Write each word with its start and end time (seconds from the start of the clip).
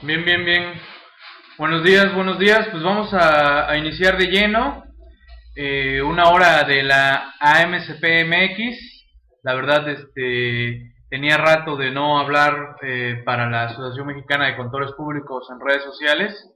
Bien, 0.00 0.24
bien, 0.24 0.44
bien. 0.44 0.80
Buenos 1.58 1.82
días, 1.82 2.14
buenos 2.14 2.38
días. 2.38 2.68
Pues 2.70 2.84
vamos 2.84 3.12
a, 3.12 3.76
iniciar 3.76 4.16
de 4.16 4.26
lleno 4.26 4.84
eh, 5.56 6.00
una 6.00 6.30
hora 6.30 6.62
de 6.62 6.84
la 6.84 7.34
AMCPMX. 7.40 8.78
La 9.42 9.54
verdad, 9.54 9.88
este, 9.88 10.92
tenía 11.10 11.36
rato 11.36 11.76
de 11.76 11.90
no 11.90 12.20
hablar 12.20 12.76
eh, 12.80 13.22
para 13.24 13.50
la 13.50 13.64
Asociación 13.64 14.06
Mexicana 14.06 14.46
de 14.46 14.56
Contadores 14.56 14.92
Públicos 14.92 15.48
en 15.50 15.66
redes 15.66 15.82
sociales, 15.82 16.48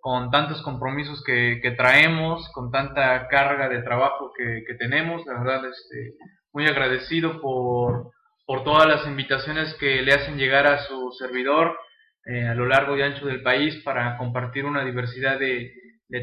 con 0.00 0.32
tantos 0.32 0.60
compromisos 0.62 1.22
que, 1.22 1.74
traemos, 1.76 2.50
con 2.52 2.72
tanta 2.72 3.28
carga 3.28 3.68
de 3.68 3.82
trabajo 3.82 4.32
que, 4.36 4.74
tenemos. 4.74 5.24
La 5.24 5.34
verdad, 5.34 5.70
este, 5.70 6.16
muy 6.52 6.66
agradecido 6.66 7.40
por, 7.40 8.10
por 8.44 8.64
todas 8.64 8.88
las 8.88 9.06
invitaciones 9.06 9.72
que 9.74 10.02
le 10.02 10.14
hacen 10.14 10.36
llegar 10.36 10.66
a 10.66 10.78
su 10.80 11.12
servidor 11.12 11.76
eh, 12.24 12.46
a 12.46 12.54
lo 12.54 12.66
largo 12.66 12.96
y 12.96 13.02
ancho 13.02 13.26
del 13.26 13.42
país 13.42 13.82
para 13.82 14.16
compartir 14.16 14.64
una 14.64 14.84
diversidad 14.84 15.40
de, 15.40 15.72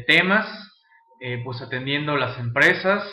temas, 0.06 0.46
eh, 1.20 1.42
pues 1.44 1.60
atendiendo 1.60 2.16
las 2.16 2.38
empresas, 2.38 3.04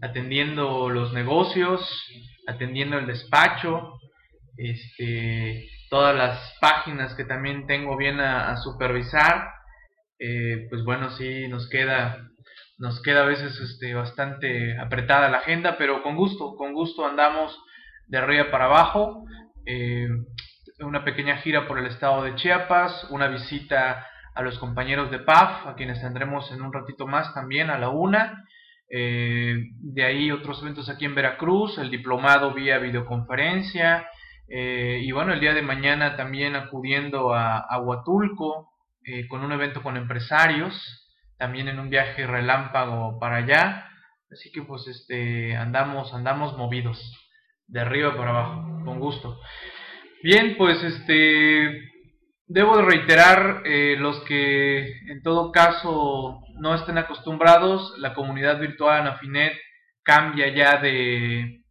atendiendo 0.00 0.88
los 0.88 1.12
negocios, 1.12 1.80
atendiendo 2.48 2.98
el 2.98 3.06
despacho, 3.06 4.00
este, 4.56 5.68
todas 5.90 6.16
las 6.16 6.56
páginas 6.60 7.14
que 7.14 7.24
también 7.24 7.66
tengo 7.66 7.96
bien 7.96 8.18
a, 8.20 8.56
supervisar, 8.56 9.50
eh, 10.18 10.66
pues 10.70 10.82
bueno, 10.82 11.10
sí 11.10 11.46
nos 11.48 11.68
queda, 11.68 12.30
nos 12.78 13.00
queda 13.02 13.22
a 13.22 13.26
veces 13.26 13.60
este, 13.60 13.94
bastante 13.94 14.76
apretada 14.78 15.28
la 15.28 15.38
agenda, 15.38 15.76
pero 15.78 16.02
con 16.02 16.16
gusto, 16.16 16.56
con 16.56 16.72
gusto 16.72 17.06
andamos 17.06 17.56
de 18.08 18.18
arriba 18.18 18.50
para 18.50 18.64
abajo 18.64 19.24
una 20.80 21.04
pequeña 21.04 21.36
gira 21.38 21.66
por 21.68 21.78
el 21.78 21.86
estado 21.86 22.24
de 22.24 22.34
Chiapas, 22.34 23.06
una 23.10 23.28
visita 23.28 24.06
a 24.34 24.42
los 24.42 24.58
compañeros 24.58 25.10
de 25.10 25.20
PAF, 25.20 25.66
a 25.66 25.74
quienes 25.76 26.00
tendremos 26.00 26.50
en 26.50 26.62
un 26.62 26.72
ratito 26.72 27.06
más 27.06 27.32
también 27.34 27.70
a 27.70 27.78
la 27.78 27.90
una. 27.90 28.44
Eh, 28.90 29.70
de 29.78 30.04
ahí 30.04 30.30
otros 30.30 30.60
eventos 30.62 30.88
aquí 30.88 31.04
en 31.04 31.14
Veracruz, 31.14 31.78
el 31.78 31.90
diplomado 31.90 32.52
vía 32.52 32.78
videoconferencia. 32.78 34.08
Eh, 34.48 35.00
y 35.02 35.12
bueno, 35.12 35.32
el 35.32 35.40
día 35.40 35.54
de 35.54 35.62
mañana 35.62 36.16
también 36.16 36.56
acudiendo 36.56 37.32
a, 37.34 37.80
Huatulco 37.80 38.72
eh, 39.04 39.26
con 39.28 39.42
un 39.42 39.52
evento 39.52 39.82
con 39.82 39.96
empresarios, 39.96 40.74
también 41.38 41.68
en 41.68 41.78
un 41.78 41.88
viaje 41.88 42.26
relámpago 42.26 43.18
para 43.20 43.36
allá. 43.36 43.88
Así 44.30 44.50
que 44.50 44.62
pues 44.62 44.88
este 44.88 45.56
andamos, 45.56 46.12
andamos 46.12 46.58
movidos, 46.58 46.98
de 47.68 47.80
arriba 47.80 48.16
para 48.16 48.30
abajo, 48.30 48.84
con 48.84 48.98
gusto. 48.98 49.38
Bien, 50.22 50.56
pues 50.56 50.82
este 50.82 51.90
debo 52.46 52.76
de 52.76 52.84
reiterar 52.84 53.62
eh, 53.64 53.96
los 53.98 54.20
que 54.24 54.98
en 55.10 55.22
todo 55.22 55.52
caso 55.52 56.40
no 56.58 56.74
estén 56.74 56.98
acostumbrados, 56.98 57.98
la 57.98 58.14
comunidad 58.14 58.58
virtual 58.60 59.00
Anafinet 59.00 59.54
cambia 60.02 60.48
ya 60.48 60.78
de 60.78 61.62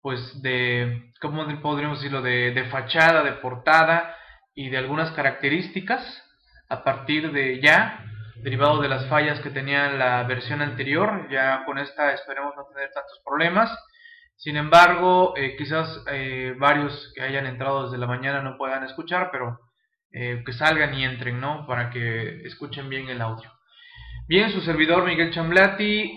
pues 0.00 0.40
de 0.42 1.12
cómo 1.20 1.46
podríamos 1.60 1.98
decirlo 1.98 2.22
de, 2.22 2.52
de 2.52 2.64
fachada, 2.70 3.22
de 3.22 3.32
portada 3.32 4.16
y 4.54 4.70
de 4.70 4.78
algunas 4.78 5.10
características 5.12 6.02
a 6.68 6.84
partir 6.84 7.32
de 7.32 7.60
ya 7.60 8.04
derivado 8.36 8.80
de 8.80 8.88
las 8.88 9.06
fallas 9.08 9.40
que 9.40 9.50
tenía 9.50 9.92
la 9.92 10.22
versión 10.22 10.62
anterior, 10.62 11.28
ya 11.30 11.64
con 11.66 11.78
esta 11.78 12.12
esperemos 12.12 12.54
no 12.56 12.64
tener 12.72 12.90
tantos 12.92 13.20
problemas 13.24 13.70
sin 14.40 14.56
embargo, 14.56 15.34
eh, 15.36 15.54
quizás 15.58 16.02
eh, 16.10 16.54
varios 16.58 17.12
que 17.14 17.20
hayan 17.20 17.44
entrado 17.44 17.84
desde 17.84 17.98
la 17.98 18.06
mañana 18.06 18.40
no 18.40 18.56
puedan 18.56 18.82
escuchar, 18.84 19.28
pero 19.30 19.60
eh, 20.12 20.42
que 20.46 20.54
salgan 20.54 20.94
y 20.94 21.04
entren, 21.04 21.38
¿no? 21.40 21.66
Para 21.66 21.90
que 21.90 22.40
escuchen 22.46 22.88
bien 22.88 23.10
el 23.10 23.20
audio. 23.20 23.52
Bien, 24.26 24.50
su 24.50 24.62
servidor 24.62 25.04
Miguel 25.04 25.30
Chamblati, 25.30 26.16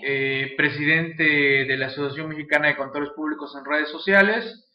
presidente 0.56 1.24
de 1.24 1.78
la 1.78 1.88
Asociación 1.88 2.30
Mexicana 2.30 2.68
de 2.68 2.78
Contadores 2.78 3.12
Públicos 3.14 3.54
en 3.58 3.66
redes 3.66 3.90
sociales. 3.90 4.70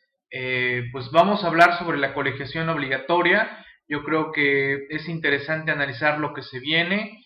pues 0.93 1.11
vamos 1.13 1.43
a 1.43 1.47
hablar 1.47 1.79
sobre 1.79 1.99
la 1.99 2.15
colegiación 2.15 2.69
obligatoria. 2.69 3.65
Yo 3.89 4.03
creo 4.03 4.33
que 4.33 4.89
es 4.91 5.09
interesante 5.09 5.71
analizar 5.71 6.19
lo 6.19 6.35
que 6.35 6.43
se 6.43 6.59
viene. 6.59 7.23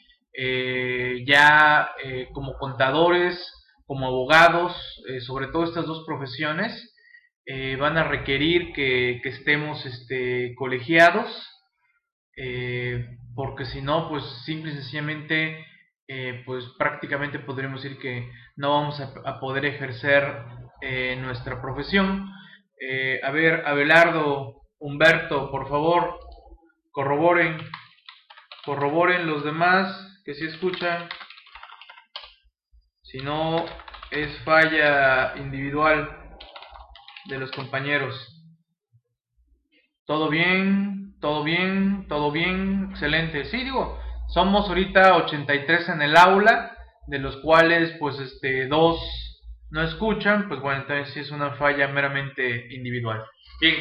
ya 1.26 1.92
como 2.34 2.58
contadores, 2.58 3.61
como 3.92 4.06
abogados, 4.06 4.74
eh, 5.06 5.20
sobre 5.20 5.48
todo 5.48 5.64
estas 5.64 5.84
dos 5.84 6.06
profesiones, 6.06 6.96
eh, 7.44 7.76
van 7.76 7.98
a 7.98 8.04
requerir 8.04 8.72
que, 8.72 9.20
estemos 9.22 9.84
este, 9.84 10.54
colegiados, 10.54 11.28
eh, 12.38 13.06
porque 13.34 13.66
si 13.66 13.82
no, 13.82 14.08
pues 14.08 14.24
simple 14.46 14.70
y 14.70 14.76
sencillamente, 14.76 15.66
pues 16.46 16.64
prácticamente 16.78 17.38
podríamos 17.38 17.82
decir 17.82 17.98
que 17.98 18.30
no 18.56 18.70
vamos 18.70 18.98
a, 19.00 19.40
poder 19.40 19.66
ejercer 19.66 20.22
nuestra 21.18 21.60
profesión. 21.60 22.30
a 23.22 23.30
ver, 23.30 23.66
Abelardo, 23.66 24.62
Humberto, 24.78 25.50
por 25.50 25.68
favor, 25.68 26.18
corroboren, 26.92 27.58
corroboren 28.64 29.26
los 29.26 29.44
demás 29.44 30.20
que 30.24 30.34
si 30.34 30.46
escuchan. 30.46 31.08
Si 33.12 33.18
no, 33.18 33.66
es 34.10 34.34
falla 34.42 35.34
individual 35.36 36.08
de 37.26 37.38
los 37.38 37.50
compañeros. 37.50 38.16
Todo 40.06 40.30
bien, 40.30 41.14
todo 41.20 41.44
bien, 41.44 42.06
todo 42.08 42.32
bien, 42.32 42.88
excelente. 42.90 43.44
Sí, 43.44 43.64
digo, 43.64 44.00
somos 44.28 44.66
ahorita 44.66 45.16
83 45.16 45.90
en 45.90 46.00
el 46.00 46.16
aula, 46.16 46.74
de 47.06 47.18
los 47.18 47.36
cuales 47.42 47.94
pues 48.00 48.18
este 48.18 48.66
dos 48.66 48.98
no 49.70 49.82
escuchan, 49.82 50.48
pues 50.48 50.62
bueno, 50.62 50.80
entonces 50.80 51.12
sí 51.12 51.20
es 51.20 51.30
una 51.30 51.56
falla 51.56 51.88
meramente 51.88 52.74
individual. 52.74 53.22
Bien, 53.60 53.76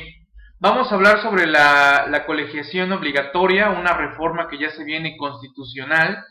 vamos 0.59 0.91
a 0.91 0.95
hablar 0.95 1.21
sobre 1.21 1.47
la, 1.47 2.05
la 2.09 2.25
colegiación 2.25 2.91
obligatoria, 2.91 3.69
una 3.69 3.93
reforma 3.93 4.49
que 4.49 4.57
ya 4.57 4.71
se 4.71 4.83
viene 4.83 5.15
constitucional, 5.15 6.21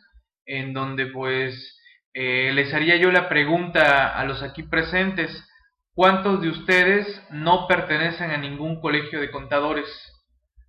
en 0.45 0.75
donde 0.75 1.07
pues 1.07 1.80
eh, 2.13 2.51
les 2.55 2.73
haría 2.75 2.97
yo 2.97 3.11
la 3.13 3.29
pregunta 3.29 4.09
a 4.19 4.25
los 4.25 4.43
aquí 4.43 4.63
presentes, 4.65 5.31
¿cuántos 5.95 6.41
de 6.41 6.49
ustedes 6.49 7.07
no 7.31 7.67
pertenecen 7.69 8.31
a 8.31 8.37
ningún 8.37 8.81
colegio 8.81 9.21
de 9.21 9.31
contadores? 9.31 9.87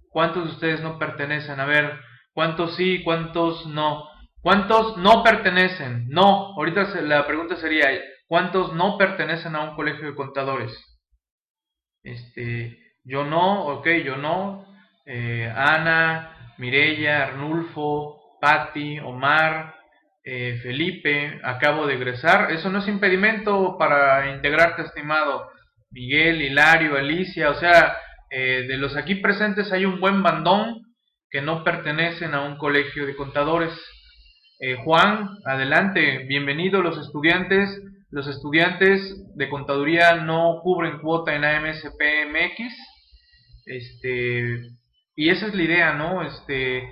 ¿Cuántos 0.09 0.46
de 0.46 0.52
ustedes 0.52 0.81
no 0.81 1.00
pertenecen? 1.00 1.59
A 1.59 1.66
ver, 1.66 2.00
¿cuántos 2.34 2.75
sí, 2.75 3.02
cuántos 3.03 3.66
no? 3.66 4.07
¿Cuántos 4.41 4.97
no 4.97 5.24
pertenecen? 5.24 6.07
No, 6.09 6.53
ahorita 6.56 7.02
la 7.02 7.25
pregunta 7.25 7.56
sería, 7.58 7.88
¿cuántos 8.28 8.73
no 8.73 8.97
pertenecen 8.97 9.56
a 9.56 9.62
un 9.62 9.75
colegio 9.75 10.08
de 10.08 10.16
contadores? 10.16 10.73
Este, 12.03 12.78
yo 13.03 13.23
no, 13.23 13.66
ok, 13.68 13.88
yo 14.03 14.18
no. 14.18 14.66
Eh, 15.06 15.52
Ana, 15.56 16.56
Mirella, 16.58 17.23
Arnulfo, 17.23 18.38
Patti, 18.40 19.00
Omar, 19.00 19.80
eh, 20.23 20.59
Felipe, 20.61 21.39
acabo 21.43 21.87
de 21.87 21.95
egresar. 21.95 22.51
Eso 22.51 22.69
no 22.69 22.79
es 22.79 22.87
impedimento 22.87 23.77
para 23.77 24.33
integrarte, 24.35 24.83
estimado 24.83 25.49
Miguel, 25.89 26.41
Hilario, 26.41 26.97
Alicia. 26.97 27.49
O 27.49 27.55
sea, 27.55 27.97
eh, 28.29 28.65
de 28.67 28.77
los 28.77 28.95
aquí 28.95 29.15
presentes 29.15 29.71
hay 29.71 29.85
un 29.85 29.99
buen 29.99 30.21
bandón 30.21 30.81
que 31.29 31.41
no 31.41 31.63
pertenecen 31.63 32.33
a 32.33 32.41
un 32.41 32.57
colegio 32.57 33.05
de 33.05 33.15
contadores. 33.15 33.73
Eh, 34.59 34.75
Juan, 34.83 35.29
adelante, 35.45 36.19
bienvenido 36.27 36.81
los 36.81 36.97
estudiantes. 36.97 37.81
Los 38.11 38.27
estudiantes 38.27 39.01
de 39.35 39.49
contaduría 39.49 40.15
no 40.17 40.59
cubren 40.61 40.99
cuota 40.99 41.33
en 41.33 41.45
AMSPMX. 41.45 42.75
Este, 43.65 44.59
y 45.15 45.29
esa 45.29 45.47
es 45.47 45.55
la 45.55 45.63
idea, 45.63 45.93
¿no? 45.93 46.22
Este, 46.23 46.84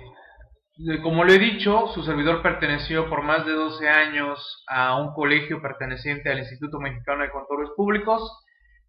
como 1.02 1.24
lo 1.24 1.32
he 1.32 1.38
dicho, 1.38 1.88
su 1.94 2.02
servidor 2.02 2.42
perteneció 2.42 3.08
por 3.08 3.22
más 3.22 3.44
de 3.44 3.52
12 3.52 3.88
años 3.88 4.64
a 4.66 4.96
un 4.96 5.12
colegio 5.12 5.60
perteneciente 5.60 6.30
al 6.30 6.38
Instituto 6.38 6.78
Mexicano 6.80 7.22
de 7.22 7.30
Contadores 7.30 7.70
Públicos. 7.76 8.22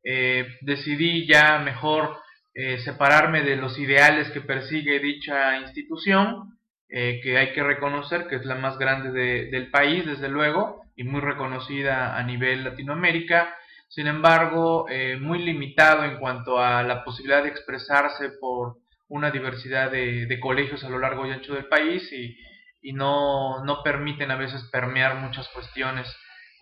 Eh, 0.04 0.48
decidí 0.62 1.28
ya 1.28 1.60
mejor 1.60 2.18
eh, 2.54 2.80
separarme 2.80 3.44
de 3.44 3.58
los 3.58 3.78
ideales 3.78 4.30
que 4.32 4.42
persigue 4.42 5.00
dicha 5.00 5.58
institución, 5.60 6.58
eh, 6.90 7.20
que 7.24 7.38
hay 7.38 7.52
que 7.54 7.64
reconocer 7.64 8.28
que 8.28 8.38
es 8.38 8.46
la 8.46 8.56
más 8.56 8.78
grande 8.78 9.12
del 9.50 9.70
país, 9.70 10.06
desde 10.06 10.30
luego, 10.30 10.84
y 10.96 11.04
muy 11.04 11.20
reconocida 11.20 12.18
a 12.18 12.24
nivel 12.24 12.64
Latinoamérica. 12.64 13.54
Sin 13.90 14.08
embargo, 14.08 14.86
muy 15.20 15.40
limitado 15.40 16.06
en 16.06 16.18
cuanto 16.18 16.60
a 16.60 16.82
la 16.84 17.04
posibilidad 17.04 17.44
de 17.44 17.50
expresarse 17.50 18.30
por 18.40 18.78
una 19.12 19.30
diversidad 19.30 19.92
de, 19.92 20.40
colegios 20.40 20.84
a 20.84 20.90
lo 20.90 20.98
largo 20.98 21.28
y 21.28 21.32
ancho 21.32 21.54
del 21.54 21.66
país 21.66 22.12
y, 22.14 22.94
no, 22.94 23.62
permiten 23.84 24.32
a 24.32 24.38
veces 24.38 24.64
permear 24.72 25.16
muchas 25.16 25.48
cuestiones 25.50 26.08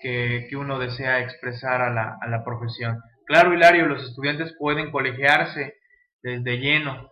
que, 0.01 0.49
uno 0.53 0.79
desea 0.79 1.19
expresar 1.19 1.81
a 1.81 1.91
la, 1.91 2.43
profesión. 2.43 2.99
Claro, 3.25 3.53
Hilario, 3.53 3.85
los 3.85 4.03
estudiantes 4.03 4.55
pueden 4.57 4.91
colegiarse 4.91 5.75
desde 6.23 6.57
lleno, 6.57 7.11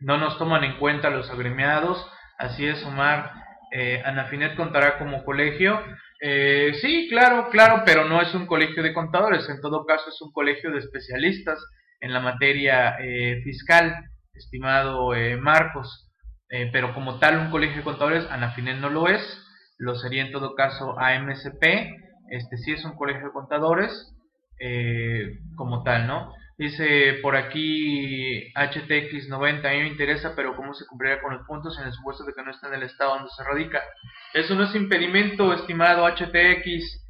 no 0.00 0.16
nos 0.16 0.38
toman 0.38 0.64
en 0.64 0.78
cuenta 0.78 1.10
los 1.10 1.30
agremiados. 1.30 2.04
Así 2.38 2.66
es, 2.66 2.82
Omar. 2.84 3.32
Eh, 3.70 4.02
Anafinet 4.04 4.56
contará 4.56 4.98
como 4.98 5.24
colegio. 5.24 5.80
Eh, 6.20 6.72
sí, 6.80 7.06
claro, 7.10 7.48
claro, 7.50 7.82
pero 7.84 8.04
no 8.04 8.20
es 8.20 8.34
un 8.34 8.46
colegio 8.46 8.82
de 8.82 8.94
contadores. 8.94 9.48
En 9.48 9.60
todo 9.60 9.84
caso, 9.84 10.08
es 10.08 10.20
un 10.22 10.32
colegio 10.32 10.70
de 10.70 10.78
especialistas 10.78 11.58
en 12.00 12.12
la 12.12 12.20
materia 12.20 12.96
eh, 13.00 13.40
fiscal, 13.44 13.94
estimado 14.34 15.12
Marcos. 15.40 16.10
pero 16.72 16.94
como 16.94 17.18
tal, 17.18 17.38
un 17.38 17.50
colegio 17.50 17.78
de 17.78 17.84
contadores, 17.84 18.26
Anafinet 18.30 18.78
no 18.78 18.90
lo 18.90 19.08
es. 19.08 19.40
Lo 19.78 19.94
sería 19.94 20.24
en 20.24 20.32
todo 20.32 20.54
caso 20.54 20.98
AMSP. 20.98 21.64
Este 22.30 22.56
sí 22.56 22.72
es 22.72 22.84
un 22.84 22.96
colegio 22.96 23.26
de 23.26 23.32
contadores 23.32 24.14
como 25.56 25.82
tal, 25.82 26.06
¿no? 26.06 26.32
Dice 26.56 27.18
por 27.20 27.34
aquí 27.34 28.52
HTX90, 28.54 29.66
a 29.66 29.72
mí 29.72 29.80
me 29.80 29.88
interesa, 29.88 30.34
pero 30.36 30.54
¿cómo 30.54 30.72
se 30.72 30.86
cumplirá 30.86 31.20
con 31.20 31.34
los 31.34 31.44
puntos 31.48 31.76
en 31.80 31.86
el 31.86 31.92
supuesto 31.92 32.24
de 32.24 32.32
que 32.32 32.44
no 32.44 32.52
está 32.52 32.68
en 32.68 32.74
el 32.74 32.84
estado 32.84 33.16
donde 33.16 33.30
se 33.30 33.42
radica? 33.42 33.82
Eso 34.32 34.54
no 34.54 34.62
es 34.62 34.74
impedimento, 34.76 35.52
estimado 35.52 36.06
HTX. 36.06 37.04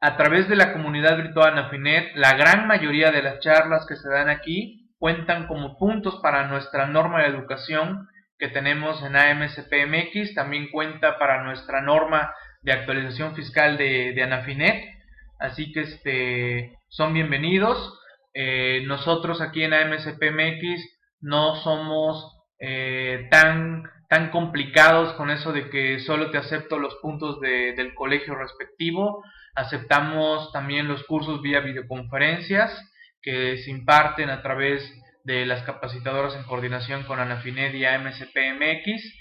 A 0.00 0.16
través 0.16 0.48
de 0.48 0.56
la 0.56 0.72
comunidad 0.72 1.16
virtual 1.16 1.52
Anafinet, 1.52 2.16
la 2.16 2.34
gran 2.34 2.66
mayoría 2.66 3.12
de 3.12 3.22
las 3.22 3.38
charlas 3.38 3.86
que 3.88 3.94
se 3.94 4.08
dan 4.08 4.28
aquí 4.28 4.87
cuentan 4.98 5.46
como 5.46 5.78
puntos 5.78 6.16
para 6.22 6.48
nuestra 6.48 6.86
norma 6.86 7.22
de 7.22 7.28
educación 7.28 8.08
que 8.38 8.48
tenemos 8.48 9.02
en 9.02 9.16
AMSPMX, 9.16 10.34
también 10.34 10.70
cuenta 10.70 11.18
para 11.18 11.42
nuestra 11.42 11.80
norma 11.80 12.32
de 12.62 12.72
actualización 12.72 13.34
fiscal 13.34 13.76
de, 13.76 14.12
de 14.12 14.22
Anafinet, 14.22 14.84
así 15.38 15.72
que 15.72 15.80
este, 15.80 16.78
son 16.88 17.14
bienvenidos. 17.14 18.00
Eh, 18.34 18.84
nosotros 18.86 19.40
aquí 19.40 19.64
en 19.64 19.74
AMSPMX 19.74 20.98
no 21.20 21.56
somos 21.56 22.36
eh, 22.60 23.26
tan, 23.30 23.84
tan 24.08 24.30
complicados 24.30 25.14
con 25.14 25.30
eso 25.30 25.52
de 25.52 25.70
que 25.70 25.98
solo 26.00 26.30
te 26.30 26.38
acepto 26.38 26.78
los 26.78 26.94
puntos 26.96 27.40
del 27.40 27.94
colegio 27.94 28.34
respectivo. 28.34 29.24
Aceptamos 29.54 30.52
también 30.52 30.86
los 30.86 31.02
cursos 31.04 31.42
vía 31.42 31.60
videoconferencias 31.60 32.72
que 33.28 33.58
se 33.58 33.70
imparten 33.70 34.30
a 34.30 34.40
través 34.40 34.82
de 35.24 35.44
las 35.44 35.62
capacitadoras 35.64 36.34
en 36.34 36.44
coordinación 36.44 37.02
con 37.02 37.20
Anafinet 37.20 37.74
y 37.74 37.84
AMSPMX. 37.84 39.14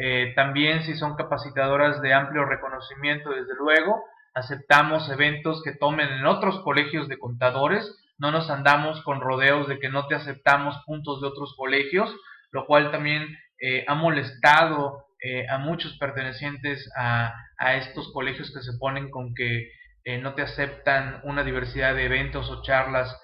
Eh, 0.00 0.32
también 0.34 0.82
si 0.82 0.96
son 0.96 1.14
capacitadoras 1.14 2.02
de 2.02 2.12
amplio 2.12 2.44
reconocimiento, 2.44 3.30
desde 3.30 3.54
luego, 3.56 4.02
aceptamos 4.34 5.08
eventos 5.10 5.62
que 5.62 5.76
tomen 5.76 6.08
en 6.08 6.26
otros 6.26 6.60
colegios 6.64 7.06
de 7.06 7.18
contadores 7.18 8.02
no 8.22 8.30
nos 8.30 8.50
andamos 8.50 9.02
con 9.02 9.20
rodeos 9.20 9.66
de 9.66 9.80
que 9.80 9.88
no 9.88 10.06
te 10.06 10.14
aceptamos 10.14 10.76
puntos 10.86 11.20
de 11.20 11.26
otros 11.26 11.54
colegios, 11.56 12.14
lo 12.52 12.66
cual 12.66 12.92
también 12.92 13.36
eh, 13.60 13.84
ha 13.88 13.96
molestado 13.96 15.06
eh, 15.20 15.44
a 15.48 15.58
muchos 15.58 15.98
pertenecientes 15.98 16.88
a, 16.96 17.34
estos 17.76 18.12
colegios 18.12 18.52
que 18.52 18.62
se 18.62 18.76
ponen 18.78 19.10
con 19.10 19.34
que 19.34 19.70
eh, 20.04 20.18
no 20.18 20.34
te 20.34 20.42
aceptan 20.42 21.20
una 21.24 21.44
diversidad 21.44 21.94
de 21.94 22.04
eventos 22.04 22.48
o 22.48 22.62
charlas 22.62 23.16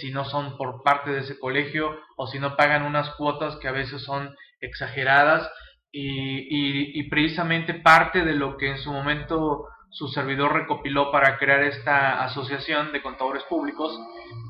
si 0.00 0.10
no 0.10 0.24
son 0.24 0.56
por 0.56 0.82
parte 0.82 1.10
de 1.10 1.20
ese 1.20 1.38
colegio 1.38 1.94
o 2.16 2.26
si 2.26 2.38
no 2.38 2.56
pagan 2.56 2.84
unas 2.84 3.10
cuotas 3.16 3.56
que 3.56 3.68
a 3.68 3.72
veces 3.72 4.02
son 4.02 4.34
exageradas 4.60 5.50
y 5.92 7.02
precisamente 7.10 7.74
parte 7.74 8.24
de 8.24 8.34
lo 8.34 8.56
que 8.56 8.70
en 8.70 8.78
su 8.78 8.90
momento 8.92 9.66
su 9.90 10.08
servidor 10.08 10.52
recopiló 10.52 11.10
para 11.10 11.38
crear 11.38 11.62
esta 11.62 12.22
asociación 12.24 12.92
de 12.92 13.02
contadores 13.02 13.42
públicos 13.44 13.98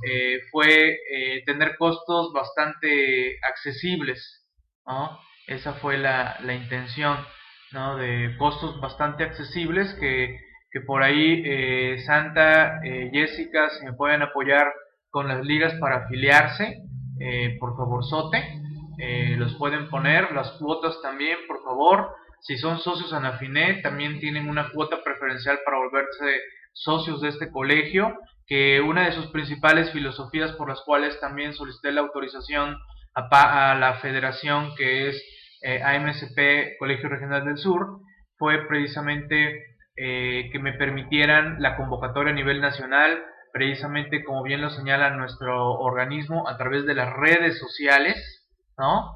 eh, 0.07 0.41
fue 0.51 0.99
eh, 1.11 1.43
tener 1.47 1.77
costos 1.77 2.33
bastante 2.33 3.39
accesibles. 3.43 4.47
Esa 5.47 5.75
fue 5.75 5.99
la, 5.99 6.39
intención, 6.43 7.19
¿no? 7.73 7.97
de 7.97 8.37
costos 8.39 8.81
bastante 8.81 9.25
accesibles 9.25 9.95
que, 9.95 10.37
por 10.87 11.03
ahí 11.03 11.43
eh, 11.45 11.99
Santa, 12.07 12.81
Jessica, 13.13 13.71
si 13.71 13.85
me 13.85 13.95
pueden 13.95 14.23
apoyar 14.23 14.73
con 15.11 15.29
las 15.29 15.45
ligas 15.45 15.75
para 15.81 16.05
afiliarse, 16.05 16.83
por 17.59 17.77
favor, 17.77 18.05
sote. 18.05 18.43
los 19.37 19.55
pueden 19.57 19.89
poner, 19.89 20.33
las 20.33 20.53
cuotas 20.53 21.01
también, 21.03 21.39
por 21.47 21.63
favor. 21.63 22.15
Si 22.41 22.57
son 22.57 22.79
socios 22.79 23.13
Anafinet, 23.13 23.83
también 23.83 24.21
tienen 24.21 24.49
una 24.49 24.71
cuota 24.71 25.03
preferencial 25.03 25.59
para 25.65 25.79
volverse 25.79 26.41
socios 26.73 27.21
de 27.21 27.29
este 27.29 27.51
colegio, 27.51 28.17
que 28.47 28.81
una 28.81 29.05
de 29.05 29.13
sus 29.13 29.27
principales 29.29 29.91
filosofías 29.93 30.53
por 30.53 30.69
las 30.69 30.81
cuales 30.83 31.19
también 31.21 31.53
solicité 31.53 31.93
la 31.93 32.03
autorización 32.03 32.77
a, 33.15 33.75
la 33.75 33.95
federación 33.95 34.75
que 34.77 35.09
es 35.09 35.23
eh, 35.63 35.83
AMSP 35.83 36.79
Colegio 36.79 37.09
Regional 37.09 37.45
del 37.45 37.59
Sur, 37.59 38.01
fue 38.37 38.67
precisamente 38.69 39.77
eh, 39.97 40.49
que 40.53 40.59
me 40.61 40.73
permitieran 40.75 41.57
la 41.61 41.77
convocatoria 41.77 42.33
a 42.33 42.37
nivel 42.37 42.61
nacional, 42.61 43.21
precisamente 43.53 44.25
como 44.25 44.43
bien 44.43 44.61
lo 44.61 44.71
señala 44.71 45.11
nuestro 45.11 45.73
organismo, 45.73 46.49
a 46.49 46.57
través 46.57 46.87
de 46.87 46.95
las 46.95 47.13
redes 47.15 47.59
sociales, 47.59 48.17
¿no? 48.77 49.15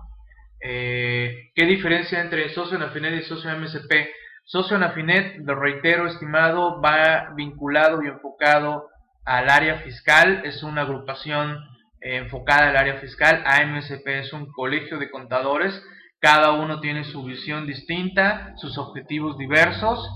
Eh, 0.61 1.51
¿Qué 1.55 1.67
diferencia 1.67 2.21
entre 2.21 2.49
socio 2.51 2.77
Anafinet 2.77 3.15
y 3.21 3.23
socio 3.23 3.51
MSP? 3.57 4.09
Socio 4.45 4.77
Anafinet, 4.77 5.39
lo 5.39 5.55
reitero, 5.55 6.07
estimado, 6.07 6.81
va 6.81 7.33
vinculado 7.35 8.03
y 8.03 8.09
enfocado 8.09 8.89
al 9.25 9.49
área 9.51 9.79
fiscal, 9.81 10.43
es 10.45 10.63
una 10.63 10.83
agrupación 10.83 11.59
eh, 12.01 12.17
enfocada 12.17 12.71
al 12.71 12.77
área 12.77 12.99
fiscal, 12.99 13.43
AMSP 13.47 14.07
es 14.09 14.33
un 14.33 14.51
colegio 14.53 14.99
de 14.99 15.11
contadores, 15.11 15.81
cada 16.21 16.53
uno 16.53 16.81
tiene 16.81 17.05
su 17.05 17.25
visión 17.25 17.67
distinta, 17.67 18.55
sus 18.57 18.79
objetivos 18.79 19.39
diversos 19.39 20.09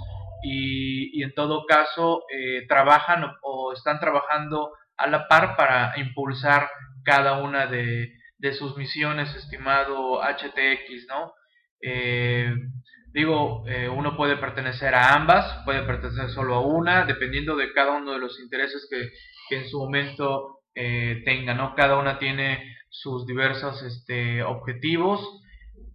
y, 0.48 1.22
en 1.22 1.34
todo 1.34 1.66
caso 1.66 2.22
eh, 2.32 2.66
trabajan 2.69 3.25
o 3.43 3.72
están 3.72 3.98
trabajando 3.98 4.70
a 4.96 5.08
la 5.08 5.26
par 5.28 5.56
para 5.56 5.98
impulsar 5.98 6.69
cada 7.04 7.38
una 7.38 7.66
de, 7.66 8.12
sus 8.52 8.76
misiones, 8.76 9.34
estimado 9.34 10.22
HTX, 10.22 11.06
¿no? 11.08 11.32
Eh, 11.82 12.54
digo, 13.12 13.64
eh, 13.66 13.88
uno 13.88 14.16
puede 14.16 14.37
pertenecer 14.37 14.94
a 14.94 15.14
ambas, 15.14 15.64
puede 15.64 15.82
pertenecer 15.82 16.31
solo 16.31 16.54
a 16.54 16.60
una, 16.60 17.04
dependiendo 17.06 17.56
de 17.56 17.72
cada 17.72 17.93
uno 17.96 18.12
de 18.12 18.19
los 18.20 18.38
intereses 18.40 18.87
que, 18.88 19.56
en 19.56 19.69
su 19.69 19.78
momento 19.78 20.60
eh, 20.75 21.22
tenga, 21.25 21.54
¿no? 21.54 21.75
Cada 21.75 21.98
una 21.98 22.19
tiene 22.19 22.76
sus 22.88 23.26
diversos 23.26 23.82
este, 23.82 24.43
objetivos 24.43 25.20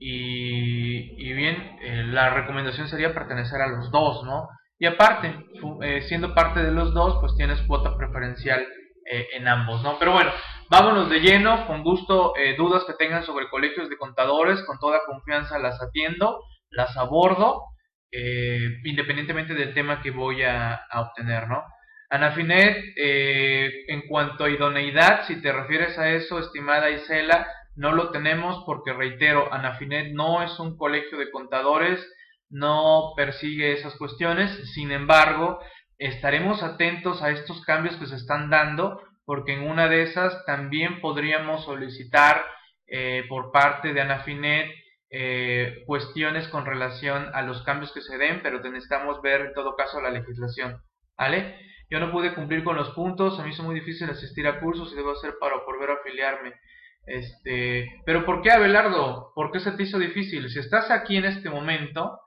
y, 0.03 1.33
bien, 1.33 1.77
la 2.11 2.31
recomendación 2.31 2.87
sería 2.87 3.13
pertenecer 3.13 3.61
a 3.61 3.67
los 3.67 3.91
dos, 3.91 4.23
¿no? 4.23 4.49
Y 4.79 4.87
aparte, 4.87 5.33
siendo 6.07 6.33
parte 6.33 6.63
de 6.63 6.71
los 6.71 6.93
dos, 6.93 7.17
pues 7.21 7.35
tienes 7.35 7.61
cuota 7.61 7.95
preferencial 7.95 8.65
en 9.05 9.47
ambos, 9.47 9.83
¿no? 9.83 9.99
Pero 9.99 10.13
bueno, 10.13 10.31
Vámonos 10.71 11.09
de 11.09 11.19
lleno, 11.19 11.67
con 11.67 11.83
gusto, 11.83 12.33
eh, 12.37 12.55
dudas 12.55 12.85
que 12.85 12.93
tengan 12.93 13.25
sobre 13.25 13.49
colegios 13.49 13.89
de 13.89 13.97
contadores, 13.97 14.63
con 14.63 14.79
toda 14.79 15.01
confianza 15.05 15.59
las 15.59 15.81
atiendo, 15.81 16.45
las 16.69 16.95
abordo, 16.95 17.65
eh, 18.09 18.79
independientemente 18.85 19.53
del 19.53 19.73
tema 19.73 20.01
que 20.01 20.11
voy 20.11 20.43
a, 20.43 20.79
obtener, 20.93 21.49
¿no? 21.49 21.61
Anafinet, 22.09 22.85
eh, 22.95 23.83
en 23.89 24.07
cuanto 24.07 24.45
a 24.45 24.49
idoneidad, 24.49 25.25
si 25.27 25.41
te 25.41 25.51
refieres 25.51 25.97
a 25.97 26.09
eso, 26.11 26.39
estimada 26.39 26.89
Isela, 26.89 27.45
no 27.75 27.91
lo 27.91 28.11
tenemos 28.11 28.63
porque, 28.65 28.93
reitero, 28.93 29.51
Anafinet 29.53 30.13
no 30.13 30.43
es 30.43 30.59
un 30.59 30.77
colegio 30.77 31.17
de 31.17 31.31
contadores, 31.31 32.05
no 32.49 33.13
persigue 33.15 33.73
esas 33.73 33.95
cuestiones, 33.95 34.51
sin 34.73 34.91
embargo, 34.91 35.59
estaremos 35.97 36.63
atentos 36.63 37.21
a 37.21 37.29
estos 37.29 37.63
cambios 37.63 37.95
que 37.97 38.07
se 38.07 38.15
están 38.15 38.49
dando 38.49 39.01
porque 39.25 39.53
en 39.53 39.63
una 39.63 39.87
de 39.87 40.03
esas 40.03 40.43
también 40.45 40.99
podríamos 40.99 41.63
solicitar 41.63 42.43
eh, 42.87 43.23
por 43.29 43.51
parte 43.51 43.93
de 43.93 44.01
Anafinet 44.01 44.69
eh, 45.09 45.83
cuestiones 45.85 46.47
con 46.47 46.65
relación 46.65 47.29
a 47.33 47.41
los 47.41 47.63
cambios 47.63 47.93
que 47.93 48.01
se 48.01 48.17
den, 48.17 48.41
pero 48.41 48.59
necesitamos 48.61 49.21
ver 49.21 49.41
en 49.41 49.53
todo 49.53 49.75
caso 49.75 50.01
la 50.01 50.09
legislación. 50.09 50.81
¿Vale? 51.17 51.57
Yo 51.89 51.99
no 51.99 52.11
pude 52.11 52.33
cumplir 52.33 52.63
con 52.63 52.75
los 52.75 52.91
puntos, 52.91 53.39
a 53.39 53.43
mí 53.43 53.51
es 53.51 53.59
muy 53.59 53.75
difícil 53.75 54.09
asistir 54.09 54.47
a 54.47 54.59
cursos 54.59 54.91
y 54.91 54.95
debo 54.95 55.11
hacer 55.11 55.35
para 55.39 55.57
volver 55.65 55.91
a 55.91 55.95
afiliarme. 55.95 56.53
Este, 57.05 58.01
pero 58.05 58.25
¿por 58.25 58.41
qué 58.41 58.51
Abelardo? 58.51 59.31
¿Por 59.35 59.51
qué 59.51 59.59
se 59.59 59.71
te 59.71 59.83
hizo 59.83 59.99
difícil? 59.99 60.49
Si 60.49 60.59
estás 60.59 60.91
aquí 60.91 61.17
en 61.17 61.25
este 61.25 61.49
momento, 61.49 62.19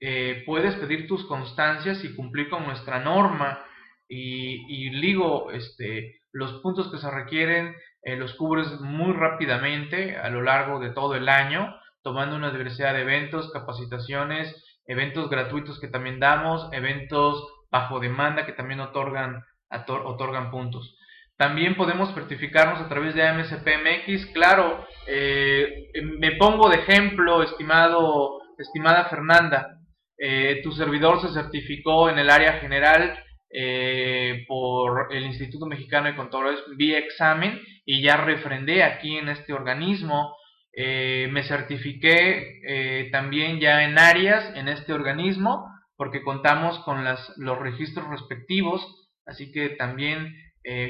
eh, 0.00 0.42
puedes 0.46 0.74
pedir 0.76 1.06
tus 1.06 1.26
constancias 1.26 2.04
y 2.04 2.14
cumplir 2.14 2.48
con 2.48 2.64
nuestra 2.64 3.00
norma. 3.00 3.64
Y, 4.08 4.64
y 4.68 5.00
digo, 5.00 5.50
este, 5.52 6.20
los 6.32 6.60
puntos 6.62 6.90
que 6.90 6.98
se 6.98 7.10
requieren 7.10 7.74
eh, 8.02 8.16
los 8.16 8.34
cubres 8.34 8.80
muy 8.80 9.12
rápidamente 9.12 10.16
a 10.16 10.30
lo 10.30 10.42
largo 10.42 10.80
de 10.80 10.90
todo 10.90 11.14
el 11.14 11.28
año, 11.28 11.76
tomando 12.02 12.36
una 12.36 12.50
diversidad 12.50 12.94
de 12.94 13.02
eventos, 13.02 13.52
capacitaciones, 13.52 14.64
eventos 14.86 15.28
gratuitos 15.28 15.78
que 15.78 15.88
también 15.88 16.18
damos, 16.18 16.72
eventos 16.72 17.46
bajo 17.70 18.00
demanda 18.00 18.46
que 18.46 18.52
también 18.52 18.80
otorgan, 18.80 19.44
otorgan 19.86 20.50
puntos. 20.50 20.96
También 21.40 21.74
podemos 21.74 22.12
certificarnos 22.12 22.82
a 22.82 22.88
través 22.90 23.14
de 23.14 23.26
AMSPMX. 23.26 24.26
Claro, 24.34 24.86
eh, 25.06 25.90
me 26.18 26.32
pongo 26.32 26.68
de 26.68 26.76
ejemplo, 26.76 27.42
estimado, 27.42 28.42
estimada 28.58 29.06
Fernanda, 29.06 29.78
eh, 30.18 30.60
tu 30.62 30.70
servidor 30.72 31.18
se 31.22 31.32
certificó 31.32 32.10
en 32.10 32.18
el 32.18 32.28
área 32.28 32.58
general 32.60 33.18
eh, 33.50 34.44
por 34.46 35.14
el 35.14 35.24
Instituto 35.24 35.64
Mexicano 35.64 36.08
de 36.08 36.16
Contadores 36.16 36.60
vía 36.76 36.98
examen 36.98 37.58
y 37.86 38.02
ya 38.02 38.18
refrendé 38.18 38.82
aquí 38.82 39.16
en 39.16 39.30
este 39.30 39.54
organismo. 39.54 40.36
Me 40.76 41.42
certifiqué 41.44 43.08
también 43.12 43.60
ya 43.60 43.84
en 43.84 43.98
áreas 43.98 44.54
en 44.56 44.68
este 44.68 44.92
organismo 44.92 45.66
porque 45.96 46.22
contamos 46.22 46.78
con 46.80 47.02
los 47.02 47.58
registros 47.58 48.08
respectivos, 48.08 49.10
así 49.24 49.50
que 49.52 49.70
también 49.70 50.34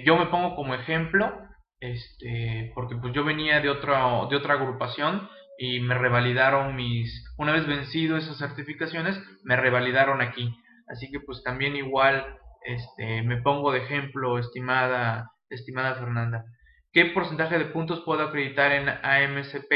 yo 0.05 0.17
me 0.17 0.27
pongo 0.27 0.57
como 0.57 0.75
ejemplo, 0.75 1.33
este, 1.81 2.73
porque 2.75 2.97
pues 2.97 3.15
yo 3.15 3.25
venía 3.25 3.61
de, 3.61 3.71
otra 3.71 4.27
de 4.29 4.37
otra 4.37 4.55
agrupación 4.55 5.29
y 5.59 5.81
me 5.81 5.95
revalidaron 5.95 6.75
mis, 6.77 7.25
una 7.37 7.53
vez 7.53 7.67
vencido 7.67 8.17
esas 8.17 8.39
certificaciones, 8.39 9.21
me 9.45 9.57
revalidaron 9.57 10.21
aquí. 10.23 10.55
Así 10.89 11.11
que 11.11 11.21
pues 11.21 11.43
también 11.43 11.77
igual 11.77 12.39
este, 12.63 13.23
me 13.23 13.41
pongo 13.43 13.73
de 13.73 13.81
ejemplo, 13.81 14.39
estimada, 14.39 15.31
estimada 15.49 15.95
Fernanda. 15.95 16.45
¿Qué 16.93 17.07
porcentaje 17.07 17.59
de 17.59 17.67
puntos 17.67 18.03
puedo 18.05 18.23
acreditar 18.23 18.73
en 18.73 18.89
AMCP? 18.89 19.73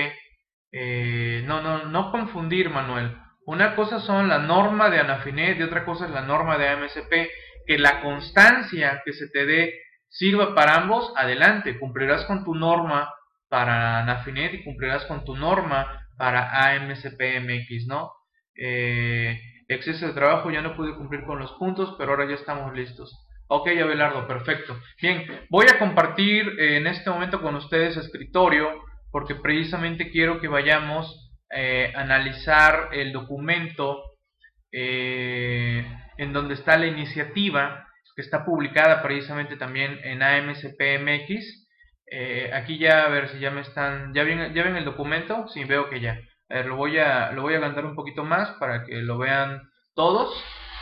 Eh, 0.73 1.43
no, 1.47 1.63
no, 1.63 1.85
no 1.85 2.11
confundir, 2.11 2.71
Manuel. 2.71 3.17
Una 3.47 3.77
cosa 3.77 4.01
son 4.01 4.29
la 4.29 4.39
norma 4.39 4.91
de 4.91 4.99
Anafinet 4.99 5.59
y 5.59 5.63
otra 5.63 5.85
cosa 5.85 6.07
es 6.07 6.11
la 6.11 6.23
norma 6.23 6.59
de 6.59 6.69
AMCP. 6.69 7.31
Que 7.67 7.79
la 7.79 8.03
constancia 8.03 9.03
que 9.05 9.13
se 9.13 9.29
te 9.29 9.47
dé 9.47 9.84
sirva 10.15 10.55
para 10.55 10.77
ambos, 10.77 11.13
adelante, 11.17 11.79
cumplirás 11.79 12.25
con 12.27 12.45
tu 12.45 12.55
norma 12.55 13.13
para 13.49 14.05
Nafinet 14.05 14.55
y 14.55 14.65
cumplirás 14.65 15.05
con 15.07 15.25
tu 15.25 15.37
norma 15.37 16.07
para 16.17 16.71
AMCPMX, 16.71 17.87
¿no? 17.89 18.13
Eh, 18.57 19.37
exceso 19.69 20.07
de 20.07 20.13
trabajo, 20.13 20.51
ya 20.53 20.63
no 20.63 20.77
pude 20.77 20.95
cumplir 20.95 21.25
con 21.25 21.41
los 21.41 21.53
puntos, 21.55 21.97
pero 21.99 22.13
ahora 22.13 22.29
ya 22.29 22.37
estamos 22.37 22.73
listos. 22.75 23.13
Ok, 23.49 23.69
Abelardo, 23.69 24.27
perfecto. 24.29 24.79
Bien, 25.03 25.27
voy 25.51 25.67
a 25.69 25.79
compartir 25.79 26.49
eh, 26.61 26.77
en 26.77 26.87
este 26.87 27.11
momento 27.11 27.43
con 27.43 27.57
ustedes 27.57 27.97
escritorio, 27.97 28.71
porque 29.11 29.35
precisamente 29.35 30.11
quiero 30.11 30.41
que 30.41 30.49
vayamos 30.49 31.33
eh, 31.51 31.93
a 31.95 32.03
analizar 32.03 32.91
el 32.93 33.13
documento 33.13 34.03
en 34.77 36.33
donde 36.33 36.55
está 36.55 36.77
la 36.77 36.87
iniciativa, 36.87 37.84
que 38.15 38.23
está 38.23 38.45
publicada 38.45 39.03
precisamente 39.03 39.57
también 39.57 39.99
en 40.05 40.23
AMCPMX, 40.23 41.65
eh, 42.11 42.51
aquí 42.53 42.79
ya, 42.79 43.05
a 43.05 43.09
ver 43.09 43.29
si 43.31 43.41
ya 43.41 43.51
me 43.51 43.63
están, 43.63 44.13
¿ya 44.15 44.25
ven, 44.25 44.55
ya 44.55 44.63
ven 44.63 44.77
el 44.77 44.85
documento? 44.85 45.49
Sí, 45.49 45.65
veo 45.65 45.89
que 45.89 46.01
ya. 46.01 46.21
A 46.49 46.55
ver, 46.55 46.67
lo 46.67 46.77
voy 46.77 46.99
a, 46.99 47.33
lo 47.33 47.43
voy 47.43 47.55
a 47.55 47.61
un 47.61 47.95
poquito 47.95 48.25
más 48.25 48.51
para 48.61 48.85
que 48.85 48.97
lo 48.97 49.19
vean 49.19 49.63
todos. 49.95 50.33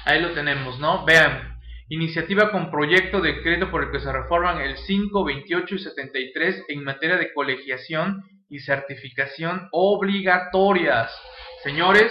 Ahí 0.05 0.21
lo 0.21 0.33
tenemos, 0.33 0.79
¿no? 0.79 1.05
Vean, 1.05 1.57
iniciativa 1.89 2.51
con 2.51 2.71
proyecto 2.71 3.21
de 3.21 3.35
decreto 3.35 3.71
por 3.71 3.85
el 3.85 3.91
que 3.91 4.01
se 4.01 4.13
reforman 4.13 4.61
el 4.61 4.77
5, 4.77 5.25
28 5.25 5.75
y 5.75 5.79
73 5.79 6.65
en 6.69 6.85
materia 6.85 7.17
de 7.17 7.33
colegiación 7.33 8.23
y 8.49 8.59
certificación 8.61 9.69
obligatorias. 9.71 11.11
Señores, 11.63 12.11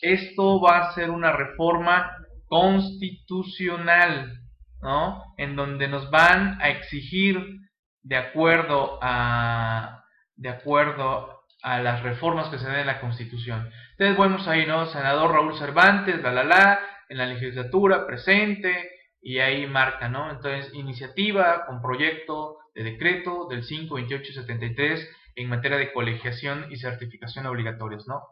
esto 0.00 0.60
va 0.60 0.78
a 0.78 0.94
ser 0.94 1.10
una 1.10 1.32
reforma 1.32 2.10
constitucional, 2.48 4.40
¿no? 4.82 5.22
En 5.36 5.56
donde 5.56 5.88
nos 5.88 6.10
van 6.10 6.60
a 6.60 6.70
exigir 6.70 7.58
de 8.02 8.16
acuerdo 8.16 8.98
a, 9.02 10.04
de 10.36 10.48
acuerdo 10.48 11.38
a 11.62 11.80
las 11.80 12.02
reformas 12.02 12.48
que 12.48 12.58
se 12.58 12.66
den 12.66 12.80
en 12.80 12.86
la 12.86 13.00
Constitución. 13.00 13.70
Entonces 13.92 14.16
vemos 14.16 14.46
ahí, 14.48 14.66
¿no? 14.66 14.86
Senador 14.86 15.32
Raúl 15.32 15.58
Cervantes, 15.58 16.22
la 16.22 16.32
la 16.32 16.44
la, 16.44 16.80
en 17.08 17.18
la 17.18 17.26
legislatura, 17.26 18.06
presente, 18.06 18.90
y 19.20 19.38
ahí 19.38 19.66
marca, 19.66 20.08
¿no? 20.08 20.30
Entonces, 20.30 20.72
iniciativa 20.74 21.66
con 21.66 21.82
proyecto 21.82 22.58
de 22.74 22.84
decreto 22.84 23.46
del 23.48 23.64
5, 23.64 23.94
28 23.94 24.32
73 24.32 25.10
en 25.36 25.48
materia 25.48 25.78
de 25.78 25.92
colegiación 25.92 26.66
y 26.70 26.76
certificación 26.76 27.46
obligatorias, 27.46 28.06
¿no? 28.06 28.22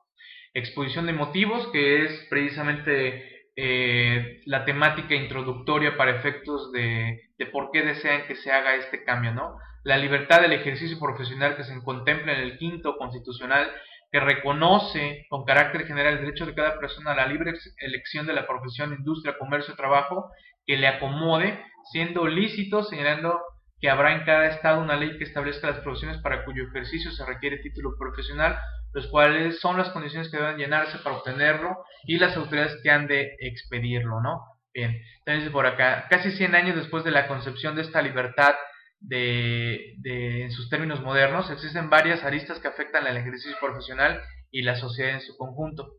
Exposición 0.54 1.06
de 1.06 1.12
motivos, 1.12 1.68
que 1.73 2.04
es 2.04 2.26
precisamente 2.30 3.35
eh, 3.56 4.42
la 4.44 4.66
temática 4.66 5.14
introductoria 5.14 5.96
para 5.96 6.16
efectos 6.16 6.70
de, 6.72 7.30
de, 7.38 7.46
por 7.46 7.70
qué 7.70 7.82
desean 7.82 8.26
que 8.26 8.36
se 8.36 8.52
haga 8.52 8.75
este 8.75 9.02
cambio, 9.02 9.32
¿no? 9.32 9.56
La 9.82 9.96
libertad 9.96 10.42
del 10.42 10.52
ejercicio 10.52 10.98
profesional 10.98 11.56
que 11.56 11.64
se 11.64 11.82
contempla 11.82 12.34
en 12.34 12.40
el 12.40 12.58
quinto 12.58 12.98
constitucional, 12.98 13.70
que 14.12 14.20
reconoce 14.20 15.26
con 15.30 15.44
carácter 15.44 15.86
general 15.86 16.14
el 16.14 16.20
derecho 16.20 16.44
de 16.44 16.54
cada 16.54 16.78
persona 16.78 17.12
a 17.12 17.16
la 17.16 17.26
libre 17.26 17.54
elección 17.78 18.26
de 18.26 18.34
la 18.34 18.46
profesión, 18.46 18.92
industria, 18.92 19.38
comercio, 19.38 19.75
trabajo, 19.75 20.30
que 20.66 20.76
le 20.76 20.88
acomode, 20.88 21.58
siendo 21.90 22.26
lícito, 22.26 22.82
señalando 22.82 23.40
que 23.80 23.90
habrá 23.90 24.12
en 24.12 24.25
cada 24.25 24.48
estado 24.48 24.80
una 24.80 24.96
ley 24.96 25.18
que 25.18 25.25
establezca 25.25 25.68
las 25.68 25.80
profesiones 25.80 26.18
para 26.18 26.44
cuyo 26.44 26.64
ejercicio 26.64 27.10
se 27.10 27.25
requiere 27.26 27.58
título 27.58 27.96
profesional, 27.98 28.58
los 28.96 29.08
cuales 29.08 29.60
son 29.60 29.76
las 29.76 29.90
condiciones 29.90 30.30
que 30.30 30.38
deben 30.38 30.56
llenarse 30.56 30.96
para 31.00 31.16
obtenerlo 31.16 31.84
y 32.04 32.16
las 32.16 32.34
autoridades 32.34 32.80
que 32.82 32.88
han 32.88 33.06
de 33.06 33.36
expedirlo, 33.40 34.22
¿no? 34.22 34.40
Bien, 34.72 35.02
entonces 35.26 35.52
por 35.52 35.66
acá, 35.66 36.06
casi 36.08 36.30
100 36.30 36.54
años 36.54 36.76
después 36.76 37.04
de 37.04 37.10
la 37.10 37.28
concepción 37.28 37.76
de 37.76 37.82
esta 37.82 38.00
libertad 38.00 38.54
de, 39.00 39.96
de, 39.98 40.44
en 40.44 40.50
sus 40.50 40.70
términos 40.70 41.02
modernos, 41.02 41.50
existen 41.50 41.90
varias 41.90 42.24
aristas 42.24 42.58
que 42.58 42.68
afectan 42.68 43.06
al 43.06 43.18
ejercicio 43.18 43.54
profesional 43.60 44.22
y 44.50 44.62
la 44.62 44.76
sociedad 44.76 45.12
en 45.12 45.20
su 45.20 45.36
conjunto. 45.36 45.98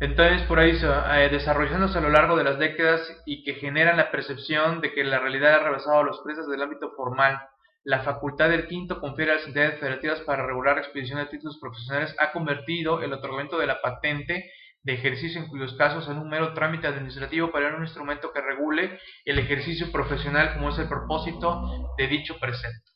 Entonces, 0.00 0.42
por 0.48 0.58
ahí, 0.58 0.72
eh, 0.72 1.28
desarrollándose 1.30 1.98
a 1.98 2.00
lo 2.00 2.10
largo 2.10 2.36
de 2.36 2.42
las 2.42 2.58
décadas 2.58 3.00
y 3.26 3.44
que 3.44 3.54
generan 3.54 3.96
la 3.96 4.10
percepción 4.10 4.80
de 4.80 4.92
que 4.92 5.04
la 5.04 5.20
realidad 5.20 5.54
ha 5.54 5.62
rebasado 5.62 6.00
a 6.00 6.04
los 6.04 6.20
presos 6.24 6.48
del 6.48 6.62
ámbito 6.62 6.90
formal, 6.96 7.38
la 7.86 8.00
facultad 8.02 8.48
del 8.48 8.66
quinto 8.66 9.00
confiere 9.00 9.30
a 9.30 9.34
las 9.36 9.46
entidades 9.46 9.78
federativas 9.78 10.20
para 10.22 10.44
regular 10.44 10.74
la 10.74 10.82
expedición 10.82 11.20
de 11.20 11.26
títulos 11.26 11.56
profesionales 11.60 12.16
ha 12.18 12.32
convertido 12.32 13.00
el 13.00 13.12
otorgamiento 13.12 13.58
de 13.58 13.68
la 13.68 13.80
patente 13.80 14.50
de 14.82 14.92
ejercicio 14.92 15.40
en 15.40 15.46
cuyos 15.46 15.74
casos 15.74 16.08
en 16.08 16.18
un 16.18 16.28
mero 16.28 16.52
trámite 16.52 16.88
administrativo 16.88 17.52
para 17.52 17.76
un 17.76 17.84
instrumento 17.84 18.32
que 18.32 18.40
regule 18.40 18.98
el 19.24 19.38
ejercicio 19.38 19.92
profesional 19.92 20.54
como 20.54 20.70
es 20.70 20.78
el 20.80 20.88
propósito 20.88 21.94
de 21.96 22.08
dicho 22.08 22.36
precepto. 22.40 22.90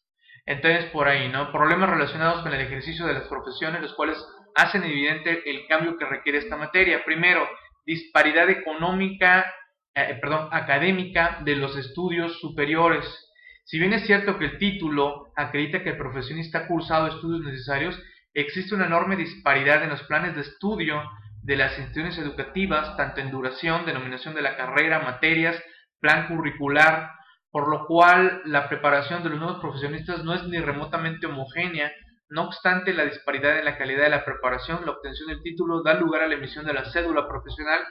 Entonces, 0.45 0.87
por 0.87 1.07
ahí, 1.07 1.29
¿no? 1.29 1.53
Problemas 1.53 1.89
relacionados 1.89 2.43
con 2.43 2.53
el 2.53 2.61
ejercicio 2.61 3.07
de 3.07 3.15
las 3.15 3.29
profesiones, 3.29 3.83
los 3.83 3.95
cuales 3.95 4.19
hacen 4.57 4.83
evidente 4.83 5.49
el 5.49 5.69
cambio 5.69 5.97
que 5.99 6.07
requiere 6.07 6.39
esta 6.39 6.57
materia. 6.57 7.05
Primero, 7.05 7.49
disparidad 7.87 8.51
económica, 8.51 9.55
eh, 9.95 10.19
perdón, 10.21 10.49
académica 10.51 11.39
de 11.45 11.55
los 11.55 11.77
estudios 11.77 12.41
superiores. 12.41 13.30
Si 13.71 13.79
bien 13.79 13.93
es 13.93 14.05
cierto 14.05 14.37
que 14.37 14.47
el 14.47 14.59
título 14.59 15.31
acredita 15.37 15.85
que 15.85 15.91
el 15.91 15.97
profesionista 15.97 16.59
ha 16.59 16.67
cursado 16.67 17.07
estudios 17.07 17.45
necesarios, 17.45 17.97
existe 18.35 18.75
una 18.75 18.87
enorme 18.87 19.15
disparidad 19.15 19.85
en 19.85 19.91
los 19.91 20.03
planes 20.03 20.35
de 20.35 20.41
estudio 20.41 21.01
de 21.45 21.55
las 21.55 21.79
instituciones 21.79 22.19
educativas, 22.19 22.97
tanto 22.97 23.21
en 23.21 23.31
duración, 23.31 23.87
denominación 23.87 24.35
de 24.35 24.43
la 24.43 24.57
carrera, 24.57 24.99
materias, 24.99 25.57
plan 26.01 26.27
curricular, 26.27 27.13
por 27.53 27.69
lo 27.69 27.87
cual 27.87 28.43
la 28.45 28.69
preparación 28.69 29.23
de 29.23 29.29
los 29.29 29.39
nuevos 29.39 29.61
profesionistas 29.61 30.25
no 30.25 30.35
es 30.35 30.43
ni 30.49 30.59
remotamente 30.59 31.29
homogénea, 31.29 31.93
no 32.29 32.47
obstante 32.47 32.93
la 32.93 33.05
disparidad 33.05 33.57
en 33.57 33.67
la 33.67 33.79
calidad 33.79 34.03
de 34.03 34.11
la 34.11 34.25
preparación, 34.25 34.85
la 34.85 34.91
obtención 34.91 35.29
del 35.29 35.45
título 35.45 35.85
da 35.85 35.95
lugar 35.95 36.23
a 36.23 36.27
la 36.27 36.35
emisión 36.35 36.67
de 36.67 36.73
la 36.73 36.87
cédula 36.87 37.29
profesional 37.29 37.83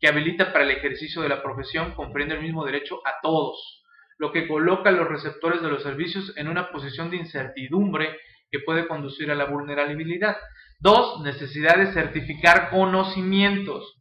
que 0.00 0.08
habilita 0.08 0.54
para 0.54 0.64
el 0.64 0.70
ejercicio 0.70 1.20
de 1.20 1.28
la 1.28 1.42
profesión, 1.42 1.92
confiriendo 1.92 2.36
el 2.36 2.40
mismo 2.40 2.64
derecho 2.64 3.00
a 3.04 3.20
todos, 3.20 3.82
lo 4.18 4.32
que 4.32 4.48
coloca 4.48 4.90
a 4.90 4.92
los 4.92 5.08
receptores 5.08 5.62
de 5.62 5.68
los 5.68 5.82
servicios 5.82 6.32
en 6.36 6.48
una 6.48 6.70
posición 6.70 7.10
de 7.10 7.18
incertidumbre 7.18 8.16
que 8.50 8.60
puede 8.60 8.86
conducir 8.86 9.30
a 9.30 9.34
la 9.34 9.46
vulnerabilidad. 9.46 10.36
Dos, 10.80 11.20
necesidad 11.22 11.76
de 11.76 11.92
certificar 11.92 12.70
conocimientos. 12.70 13.94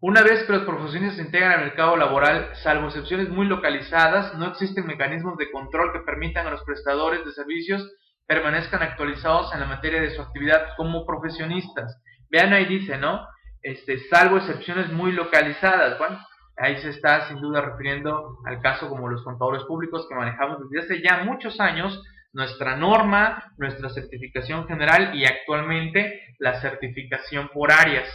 Una 0.00 0.22
vez 0.22 0.44
que 0.44 0.52
los 0.52 0.64
profesionistas 0.64 1.16
se 1.16 1.22
integran 1.22 1.52
al 1.52 1.64
mercado 1.66 1.96
laboral, 1.96 2.50
salvo 2.62 2.88
excepciones 2.88 3.28
muy 3.28 3.46
localizadas, 3.46 4.34
no 4.34 4.46
existen 4.46 4.86
mecanismos 4.86 5.36
de 5.38 5.50
control 5.50 5.92
que 5.92 6.00
permitan 6.00 6.46
a 6.46 6.50
los 6.50 6.62
prestadores 6.64 7.24
de 7.24 7.32
servicios 7.32 7.82
permanezcan 8.26 8.82
actualizados 8.82 9.52
en 9.54 9.60
la 9.60 9.66
materia 9.66 10.00
de 10.00 10.14
su 10.14 10.20
actividad 10.20 10.74
como 10.76 11.06
profesionistas. 11.06 12.02
Vean 12.28 12.52
ahí 12.52 12.64
dice, 12.66 12.98
¿no? 12.98 13.26
Este, 13.62 13.98
salvo 14.08 14.38
excepciones 14.38 14.90
muy 14.92 15.12
localizadas. 15.12 15.98
Bueno, 15.98 16.18
ahí 16.56 16.76
se 16.78 16.90
está 16.90 17.28
sin 17.28 17.40
duda 17.40 17.60
refiriendo 17.60 18.38
al 18.44 18.60
caso 18.60 18.88
como 18.88 19.08
los 19.08 19.22
contadores 19.22 19.64
públicos 19.64 20.06
que 20.08 20.14
manejamos 20.14 20.58
desde 20.68 20.84
hace 20.84 21.02
ya 21.02 21.24
muchos 21.24 21.60
años 21.60 22.02
nuestra 22.32 22.76
norma, 22.76 23.52
nuestra 23.56 23.88
certificación 23.88 24.66
general 24.66 25.14
y 25.14 25.24
actualmente 25.24 26.20
la 26.38 26.60
certificación 26.60 27.48
por 27.48 27.72
áreas. 27.72 28.08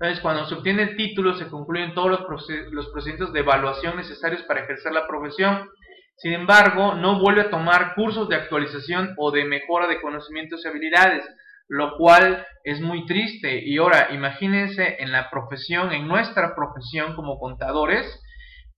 Entonces, 0.00 0.20
cuando 0.20 0.46
se 0.46 0.54
obtiene 0.54 0.84
el 0.84 0.96
título, 0.96 1.34
se 1.34 1.48
concluyen 1.48 1.92
todos 1.92 2.10
los, 2.10 2.46
los 2.70 2.88
procedimientos 2.88 3.32
de 3.32 3.40
evaluación 3.40 3.96
necesarios 3.96 4.42
para 4.44 4.60
ejercer 4.60 4.92
la 4.92 5.06
profesión. 5.06 5.68
Sin 6.16 6.32
embargo, 6.32 6.94
no 6.94 7.20
vuelve 7.20 7.42
a 7.42 7.50
tomar 7.50 7.94
cursos 7.94 8.28
de 8.28 8.36
actualización 8.36 9.14
o 9.18 9.30
de 9.30 9.44
mejora 9.44 9.86
de 9.86 10.00
conocimientos 10.00 10.64
y 10.64 10.68
habilidades, 10.68 11.24
lo 11.68 11.96
cual 11.96 12.46
es 12.64 12.80
muy 12.80 13.06
triste. 13.06 13.62
Y 13.64 13.78
ahora, 13.78 14.08
imagínense 14.12 14.96
en 15.00 15.12
la 15.12 15.30
profesión, 15.30 15.92
en 15.92 16.08
nuestra 16.08 16.54
profesión 16.54 17.14
como 17.14 17.38
contadores, 17.38 18.06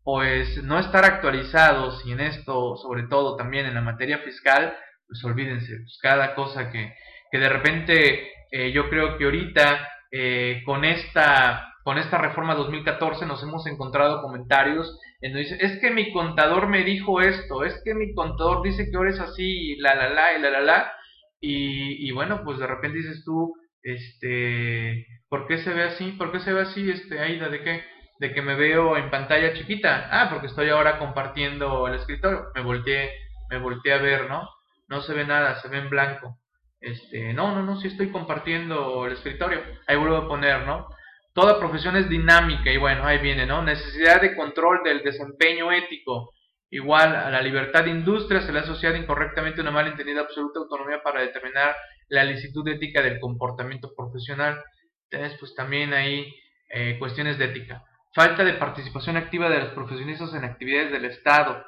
pues 0.02 0.62
no 0.64 0.78
estar 0.78 1.04
actualizados 1.04 2.04
y 2.06 2.12
en 2.12 2.20
esto, 2.20 2.76
sobre 2.76 3.04
todo 3.04 3.36
también 3.36 3.66
en 3.66 3.74
la 3.74 3.82
materia 3.82 4.18
fiscal, 4.18 4.74
pues 5.06 5.22
olvídense, 5.24 5.76
pues 5.76 5.98
cada 6.00 6.34
cosa 6.34 6.70
que, 6.70 6.94
que 7.30 7.38
de 7.38 7.48
repente 7.48 8.30
eh, 8.50 8.72
yo 8.72 8.88
creo 8.88 9.18
que 9.18 9.24
ahorita 9.24 9.88
eh, 10.10 10.62
con 10.64 10.84
esta 10.84 11.66
con 11.82 11.96
esta 11.96 12.18
reforma 12.18 12.54
2014 12.54 13.24
nos 13.24 13.42
hemos 13.42 13.66
encontrado 13.66 14.20
comentarios 14.20 15.00
en 15.20 15.32
donde 15.32 15.48
dice, 15.48 15.64
es 15.64 15.80
que 15.80 15.90
mi 15.90 16.12
contador 16.12 16.68
me 16.68 16.84
dijo 16.84 17.20
esto, 17.20 17.64
es 17.64 17.80
que 17.84 17.94
mi 17.94 18.14
contador 18.14 18.62
dice 18.62 18.90
que 18.90 18.96
ahora 18.96 19.10
es 19.10 19.20
así, 19.20 19.76
la 19.76 19.94
la 19.94 20.10
la, 20.10 20.36
y 20.36 20.42
la 20.42 20.50
la 20.50 20.60
la, 20.60 20.92
y, 21.40 22.08
y 22.08 22.12
bueno, 22.12 22.42
pues 22.44 22.58
de 22.58 22.66
repente 22.66 22.98
dices 22.98 23.24
tú, 23.24 23.54
este, 23.82 25.06
¿por 25.28 25.46
qué 25.46 25.58
se 25.58 25.72
ve 25.72 25.84
así? 25.84 26.12
¿Por 26.12 26.32
qué 26.32 26.40
se 26.40 26.52
ve 26.52 26.62
así, 26.62 26.90
este, 26.90 27.20
Aida? 27.20 27.48
¿De 27.48 27.62
qué? 27.62 27.84
De 28.18 28.32
que 28.34 28.42
me 28.42 28.54
veo 28.54 28.96
en 28.96 29.10
pantalla 29.10 29.54
chiquita. 29.54 30.08
Ah, 30.10 30.28
porque 30.30 30.48
estoy 30.48 30.68
ahora 30.68 30.98
compartiendo 30.98 31.88
el 31.88 31.94
escritorio. 31.94 32.46
Me 32.54 32.62
volteé, 32.62 33.10
me 33.48 33.58
volteé 33.58 33.94
a 33.94 33.98
ver, 33.98 34.28
¿no? 34.28 34.48
No 34.88 35.00
se 35.00 35.14
ve 35.14 35.24
nada, 35.24 35.60
se 35.60 35.68
ve 35.68 35.78
en 35.78 35.90
blanco. 35.90 36.36
Este, 36.80 37.32
no, 37.32 37.54
no, 37.54 37.62
no, 37.62 37.80
sí 37.80 37.88
estoy 37.88 38.10
compartiendo 38.10 39.06
el 39.06 39.12
escritorio. 39.12 39.62
Ahí 39.86 39.96
vuelvo 39.96 40.16
a 40.16 40.28
poner, 40.28 40.66
¿no? 40.66 40.88
Toda 41.32 41.58
profesión 41.58 41.96
es 41.96 42.08
dinámica 42.08 42.70
y 42.72 42.76
bueno, 42.76 43.06
ahí 43.06 43.18
viene, 43.18 43.46
¿no? 43.46 43.62
Necesidad 43.62 44.20
de 44.20 44.34
control 44.34 44.82
del 44.82 45.02
desempeño 45.02 45.70
ético. 45.72 46.32
Igual 46.70 47.16
a 47.16 47.30
la 47.30 47.42
libertad 47.42 47.84
de 47.84 47.90
industria 47.90 48.40
se 48.40 48.52
le 48.52 48.60
ha 48.60 48.62
asociado 48.62 48.96
incorrectamente 48.96 49.60
una 49.60 49.72
malentendida 49.72 50.20
absoluta 50.20 50.60
autonomía 50.60 51.02
para 51.02 51.20
determinar 51.20 51.74
la 52.08 52.24
licitud 52.24 52.66
ética 52.68 53.02
del 53.02 53.18
comportamiento 53.18 53.92
profesional. 53.96 54.62
Entonces, 55.10 55.36
pues 55.40 55.54
también 55.54 55.92
hay 55.92 56.32
eh, 56.68 56.96
cuestiones 56.98 57.38
de 57.38 57.46
ética. 57.46 57.84
Falta 58.14 58.44
de 58.44 58.54
participación 58.54 59.16
activa 59.16 59.48
de 59.48 59.58
los 59.58 59.70
profesionistas 59.70 60.32
en 60.34 60.44
actividades 60.44 60.92
del 60.92 61.04
Estado, 61.06 61.64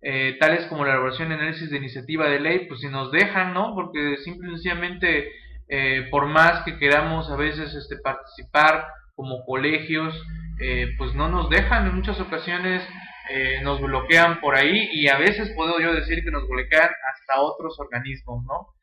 eh, 0.00 0.36
tales 0.40 0.66
como 0.66 0.84
la 0.84 0.92
elaboración 0.92 1.30
y 1.30 1.34
análisis 1.34 1.70
de 1.70 1.76
iniciativa 1.76 2.28
de 2.28 2.40
ley, 2.40 2.66
pues 2.66 2.80
si 2.80 2.88
nos 2.88 3.10
dejan, 3.12 3.52
¿no? 3.52 3.74
Porque 3.74 4.16
simplemente 4.18 5.30
eh, 5.68 6.06
por 6.10 6.26
más 6.26 6.64
que 6.64 6.78
queramos 6.78 7.30
a 7.30 7.36
veces 7.36 7.74
este, 7.74 7.96
participar 7.98 8.86
como 9.16 9.44
colegios, 9.44 10.14
pues 10.98 11.14
no 11.14 11.28
nos 11.28 11.50
dejan 11.50 11.86
en 11.86 11.96
muchas 11.96 12.20
ocasiones 12.20 12.86
nos 13.62 13.80
bloquean 13.80 14.40
por 14.40 14.54
ahí 14.54 14.88
y 14.92 15.08
a 15.08 15.18
veces 15.18 15.52
puedo 15.56 15.80
yo 15.80 15.92
decir 15.92 16.22
que 16.22 16.30
nos 16.30 16.46
bloquean 16.48 16.88
hasta 17.12 17.40
otros 17.40 17.78
organismos, 17.80 18.44
¿no? 18.44 18.76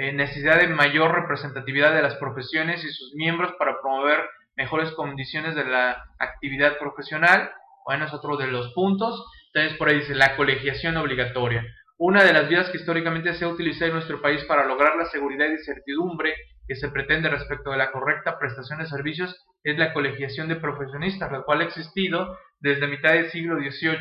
Eh, 0.00 0.12
necesidad 0.12 0.60
de 0.60 0.68
mayor 0.68 1.12
representatividad 1.12 1.92
de 1.92 2.02
las 2.02 2.14
profesiones 2.14 2.84
y 2.84 2.88
sus 2.92 3.16
miembros 3.16 3.54
para 3.58 3.80
promover 3.80 4.20
mejores 4.54 4.92
condiciones 4.92 5.56
de 5.56 5.64
la 5.64 6.04
actividad 6.20 6.78
profesional. 6.78 7.50
Bueno, 7.84 8.04
es 8.04 8.14
otro 8.14 8.36
de 8.36 8.46
los 8.46 8.72
puntos. 8.74 9.26
Entonces, 9.52 9.76
por 9.76 9.88
ahí 9.88 9.98
dice 9.98 10.14
la 10.14 10.36
colegiación 10.36 10.96
obligatoria. 10.98 11.66
Una 12.00 12.22
de 12.22 12.32
las 12.32 12.48
vías 12.48 12.70
que 12.70 12.76
históricamente 12.76 13.34
se 13.34 13.44
ha 13.44 13.48
utilizado 13.48 13.86
en 13.86 13.94
nuestro 13.94 14.22
país 14.22 14.44
para 14.44 14.64
lograr 14.64 14.94
la 14.94 15.06
seguridad 15.06 15.48
y 15.50 15.58
certidumbre 15.58 16.32
que 16.64 16.76
se 16.76 16.90
pretende 16.90 17.28
respecto 17.28 17.72
de 17.72 17.76
la 17.76 17.90
correcta 17.90 18.38
prestación 18.38 18.78
de 18.78 18.86
servicios 18.86 19.44
es 19.64 19.76
la 19.76 19.92
colegiación 19.92 20.46
de 20.46 20.54
profesionistas, 20.54 21.32
la 21.32 21.42
cual 21.42 21.60
ha 21.60 21.64
existido 21.64 22.38
desde 22.60 22.86
mitad 22.86 23.14
del 23.14 23.30
siglo 23.30 23.56
XVIII. 23.56 23.98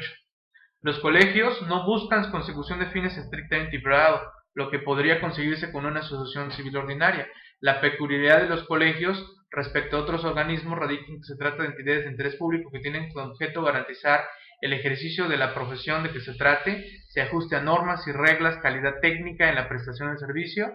Los 0.81 0.99
colegios 0.99 1.59
no 1.63 1.87
buscan 1.87 2.29
consecución 2.29 2.77
de 2.77 2.91
fines 2.91 3.17
estrictamente 3.17 3.79
privados, 3.79 4.21
lo 4.53 4.69
que 4.69 4.77
podría 4.77 5.19
conseguirse 5.19 5.71
con 5.71 5.87
una 5.87 6.01
asociación 6.01 6.51
civil 6.51 6.77
ordinaria. 6.77 7.27
La 7.61 7.81
peculiaridad 7.81 8.43
de 8.43 8.49
los 8.49 8.67
colegios 8.67 9.43
respecto 9.49 9.97
a 9.97 10.01
otros 10.01 10.23
organismos 10.23 10.77
radica 10.77 11.05
en 11.07 11.17
que 11.17 11.23
se 11.23 11.36
trata 11.36 11.63
de 11.63 11.69
entidades 11.69 12.03
de 12.03 12.12
interés 12.12 12.36
público 12.36 12.69
que 12.69 12.79
tienen 12.79 13.12
como 13.12 13.31
objeto 13.31 13.63
garantizar 13.63 14.21
el 14.62 14.74
ejercicio 14.74 15.28
de 15.28 15.38
la 15.38 15.54
profesión 15.54 16.04
de 16.04 16.12
que 16.12 16.22
se 16.22 16.34
trate, 16.34 16.86
se 17.10 17.22
ajuste 17.22 17.56
a 17.56 17.62
normas 17.62 18.08
y 18.08 18.12
reglas, 18.12 18.58
calidad 18.58 18.96
técnica 19.02 19.50
en 19.50 19.56
la 19.56 19.70
prestación 19.70 20.10
del 20.10 20.20
servicio. 20.20 20.74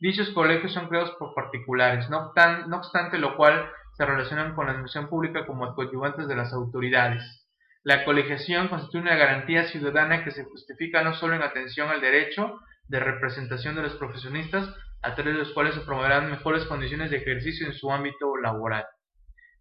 Dichos 0.00 0.30
colegios 0.30 0.72
son 0.72 0.88
creados 0.88 1.12
por 1.18 1.34
particulares, 1.34 2.08
no, 2.10 2.32
no 2.68 2.76
obstante 2.76 3.18
lo 3.18 3.36
cual 3.36 3.70
se 3.96 4.04
relacionan 4.04 4.54
con 4.54 4.66
la 4.66 4.72
administración 4.72 5.08
pública 5.08 5.46
como 5.46 5.74
coadyuvantes 5.74 6.28
de 6.28 6.36
las 6.36 6.52
autoridades. 6.52 7.46
La 7.84 8.04
colegiación 8.04 8.68
constituye 8.68 9.02
una 9.02 9.16
garantía 9.16 9.64
ciudadana 9.64 10.24
que 10.24 10.30
se 10.30 10.44
justifica 10.44 11.02
no 11.02 11.14
solo 11.14 11.34
en 11.34 11.42
atención 11.42 11.90
al 11.90 12.00
derecho, 12.00 12.58
de 12.88 13.00
representación 13.00 13.76
de 13.76 13.82
los 13.82 13.94
profesionistas, 13.94 14.68
a 15.02 15.14
través 15.14 15.34
de 15.34 15.40
los 15.40 15.52
cuales 15.52 15.74
se 15.74 15.82
promoverán 15.82 16.30
mejores 16.30 16.64
condiciones 16.64 17.10
de 17.10 17.18
ejercicio 17.18 17.66
en 17.66 17.74
su 17.74 17.90
ámbito 17.92 18.36
laboral. 18.36 18.84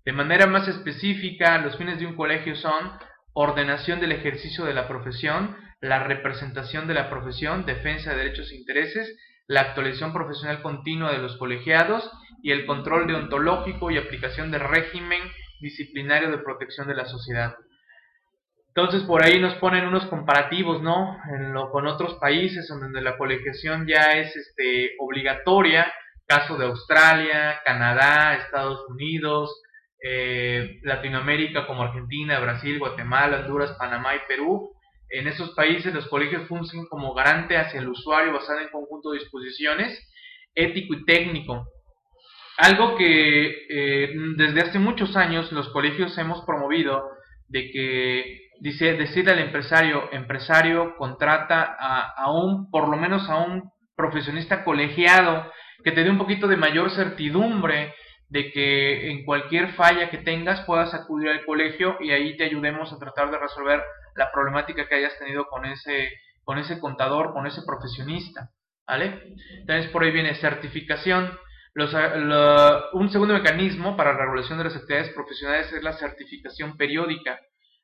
De 0.06 0.14
manera 0.14 0.48
más 0.48 0.68
específica, 0.68 1.58
los 1.60 1.78
fines 1.78 2.00
de 2.00 2.06
un 2.06 2.16
colegio 2.16 2.56
son 2.56 2.92
ordenación 3.34 4.00
del 4.00 4.12
ejercicio 4.12 4.66
de 4.66 4.74
la 4.74 4.88
profesión, 4.88 5.56
la 5.82 6.04
representación 6.04 6.88
de 6.88 6.94
la 6.94 7.10
profesión, 7.10 7.66
defensa 7.66 8.12
de 8.12 8.18
derechos 8.18 8.52
e 8.52 8.56
intereses, 8.56 9.18
la 9.48 9.62
actualización 9.62 10.14
profesional 10.14 10.62
continua 10.62 11.12
de 11.12 11.18
los 11.18 11.38
colegiados 11.38 12.10
y 12.42 12.52
el 12.52 12.66
control 12.66 13.08
deontológico 13.08 13.92
y 13.92 13.98
aplicación 13.98 14.52
del 14.52 14.62
régimen 14.62 15.22
disciplinario 15.60 16.32
de 16.32 16.38
protección 16.38 16.88
de 16.88 16.96
la 16.96 17.06
sociedad. 17.06 17.56
Entonces 18.76 19.04
por 19.04 19.24
ahí 19.24 19.40
nos 19.40 19.56
ponen 19.56 19.86
unos 19.86 20.06
comparativos, 20.08 20.82
¿no? 20.82 21.18
En 21.30 21.54
lo, 21.54 21.70
con 21.72 21.86
otros 21.86 22.16
países 22.16 22.68
donde 22.68 23.02
la 23.02 23.18
colegiación 23.18 23.86
ya 23.86 24.14
es 24.14 24.36
este, 24.36 24.96
obligatoria, 25.00 25.92
caso 26.26 26.58
de 26.58 26.66
Australia, 26.66 27.62
Canadá, 27.64 28.36
Estados 28.36 28.86
Unidos, 28.90 29.62
eh, 30.06 30.80
Latinoamérica 30.84 31.66
como 31.66 31.84
Argentina, 31.84 32.40
Brasil, 32.40 32.78
Guatemala, 32.78 33.40
Honduras, 33.40 33.76
Panamá 33.80 34.16
y 34.16 34.20
Perú. 34.28 34.70
En 35.10 35.28
esos 35.28 35.52
países 35.52 35.94
los 35.94 36.08
colegios 36.08 36.48
funcionan 36.48 36.88
como 36.88 37.14
garante 37.14 37.58
hacia 37.58 37.80
el 37.80 37.88
usuario 37.88 38.34
basado 38.34 38.60
en 38.60 38.70
conjunto 38.70 39.12
de 39.12 39.20
disposiciones 39.20 40.10
ético 40.56 40.94
y 40.94 41.06
técnico. 41.06 41.66
Algo 42.58 42.96
que 42.98 43.66
eh, 43.70 44.14
desde 44.38 44.62
hace 44.62 44.78
muchos 44.78 45.16
años 45.16 45.52
los 45.52 45.70
colegios 45.70 46.18
hemos 46.18 46.42
promovido 46.46 47.04
de 47.48 47.72
que 47.72 48.44
dice, 48.60 48.94
decir 48.94 49.30
al 49.30 49.40
empresario, 49.40 50.10
empresario 50.12 50.96
contrata 50.98 51.76
a, 51.80 52.32
un, 52.32 52.70
por 52.70 52.90
lo 52.90 52.98
menos 52.98 53.30
a 53.30 53.38
un 53.38 53.72
profesionista 53.96 54.64
colegiado 54.64 55.52
que 55.84 55.92
te 55.92 56.04
dé 56.04 56.10
un 56.10 56.18
poquito 56.18 56.48
de 56.48 56.58
mayor 56.58 56.92
certidumbre 56.92 57.94
de 58.34 58.52
que 58.52 59.12
en 59.12 59.24
cualquier 59.26 59.74
falla 59.74 60.10
que 60.10 60.18
tengas 60.18 60.62
puedas 60.62 60.92
acudir 60.96 61.30
al 61.30 61.46
colegio 61.46 61.98
y 62.00 62.10
ahí 62.10 62.36
te 62.36 62.46
ayudemos 62.46 62.92
a 62.92 62.98
tratar 62.98 63.30
de 63.30 63.38
resolver 63.38 63.80
la 64.16 64.32
problemática 64.32 64.88
que 64.88 64.96
hayas 64.96 65.16
tenido 65.20 65.46
con 65.46 65.66
ese, 65.66 66.10
con 66.44 66.58
ese 66.58 66.80
contador, 66.80 67.32
con 67.32 67.46
ese 67.46 67.62
profesionista. 67.62 68.50
¿Vale? 68.88 69.36
Entonces 69.60 69.92
por 69.92 70.02
ahí 70.02 70.10
viene 70.10 70.34
certificación. 70.34 71.38
Los, 71.76 71.94
un 72.94 73.12
segundo 73.12 73.36
mecanismo 73.36 73.96
para 73.96 74.14
la 74.14 74.26
regulación 74.26 74.58
de 74.58 74.64
las 74.64 74.76
actividades 74.76 75.14
profesionales 75.14 75.72
es 75.72 75.84
la 75.84 75.94
certificación 75.94 76.76
periódica 76.76 77.40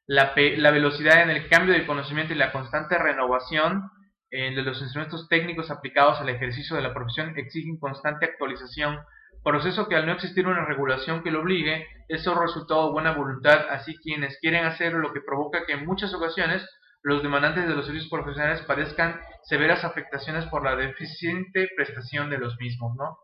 la, 0.07 0.33
la, 0.35 0.71
velocidad 0.71 1.21
en 1.21 1.29
el 1.29 1.47
cambio 1.47 1.73
del 1.73 1.85
conocimiento 1.85 2.33
y 2.33 2.38
la 2.38 2.51
constante 2.51 2.97
renovación 2.97 3.83
eh, 4.31 4.55
de 4.55 4.63
los 4.63 4.81
instrumentos 4.81 5.29
técnicos 5.29 5.69
aplicados 5.69 6.19
al 6.19 6.29
ejercicio 6.29 6.75
de 6.75 6.81
la 6.81 6.95
profesión 6.95 7.38
exigen 7.38 7.77
constante 7.77 8.25
actualización, 8.25 8.97
proceso 9.43 9.88
que 9.88 9.95
al 9.95 10.06
no 10.06 10.13
existir 10.13 10.47
una 10.47 10.65
regulación 10.65 11.23
que 11.23 11.32
lo 11.32 11.41
obligue, 11.41 11.88
eso 12.08 12.39
resultado 12.39 12.88
de 12.88 12.91
buena 12.93 13.12
voluntad, 13.12 13.67
así 13.69 13.97
quienes 13.97 14.38
quieren 14.39 14.65
hacerlo 14.65 14.99
lo 14.99 15.13
que 15.13 15.21
provoca 15.21 15.65
que 15.65 15.73
en 15.73 15.86
muchas 15.86 16.13
ocasiones 16.13 16.67
los 17.02 17.23
demandantes 17.23 17.67
de 17.67 17.75
los 17.75 17.86
servicios 17.86 18.10
profesionales 18.10 18.62
padezcan 18.62 19.19
severas 19.43 19.84
afectaciones 19.84 20.45
por 20.47 20.63
la 20.63 20.75
deficiente 20.75 21.69
prestación 21.75 22.30
de 22.30 22.38
los 22.38 22.58
mismos, 22.60 22.95
¿no? 22.97 23.17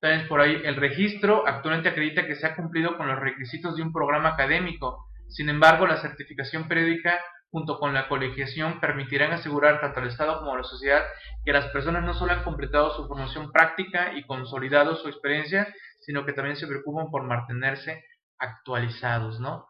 Entonces, 0.00 0.28
por 0.28 0.40
ahí, 0.40 0.60
el 0.64 0.76
registro 0.76 1.46
actualmente 1.46 1.90
acredita 1.90 2.26
que 2.26 2.34
se 2.34 2.46
ha 2.46 2.56
cumplido 2.56 2.96
con 2.96 3.06
los 3.06 3.20
requisitos 3.20 3.76
de 3.76 3.82
un 3.82 3.92
programa 3.92 4.30
académico, 4.30 5.06
sin 5.28 5.48
embargo, 5.48 5.86
la 5.86 6.00
certificación 6.00 6.66
periódica 6.66 7.20
junto 7.50 7.78
con 7.78 7.92
la 7.94 8.08
colegiación 8.08 8.80
permitirán 8.80 9.32
asegurar 9.32 9.80
tanto 9.80 10.00
al 10.00 10.06
Estado 10.06 10.38
como 10.38 10.54
a 10.54 10.58
la 10.58 10.64
sociedad 10.64 11.02
que 11.44 11.52
las 11.52 11.66
personas 11.66 12.04
no 12.04 12.14
solo 12.14 12.32
han 12.32 12.44
completado 12.44 12.94
su 12.94 13.06
formación 13.08 13.50
práctica 13.50 14.12
y 14.14 14.24
consolidado 14.24 14.96
su 14.96 15.08
experiencia, 15.08 15.72
sino 16.00 16.24
que 16.24 16.32
también 16.32 16.56
se 16.56 16.66
preocupan 16.66 17.10
por 17.10 17.24
mantenerse 17.24 18.04
actualizados, 18.38 19.40
¿no? 19.40 19.66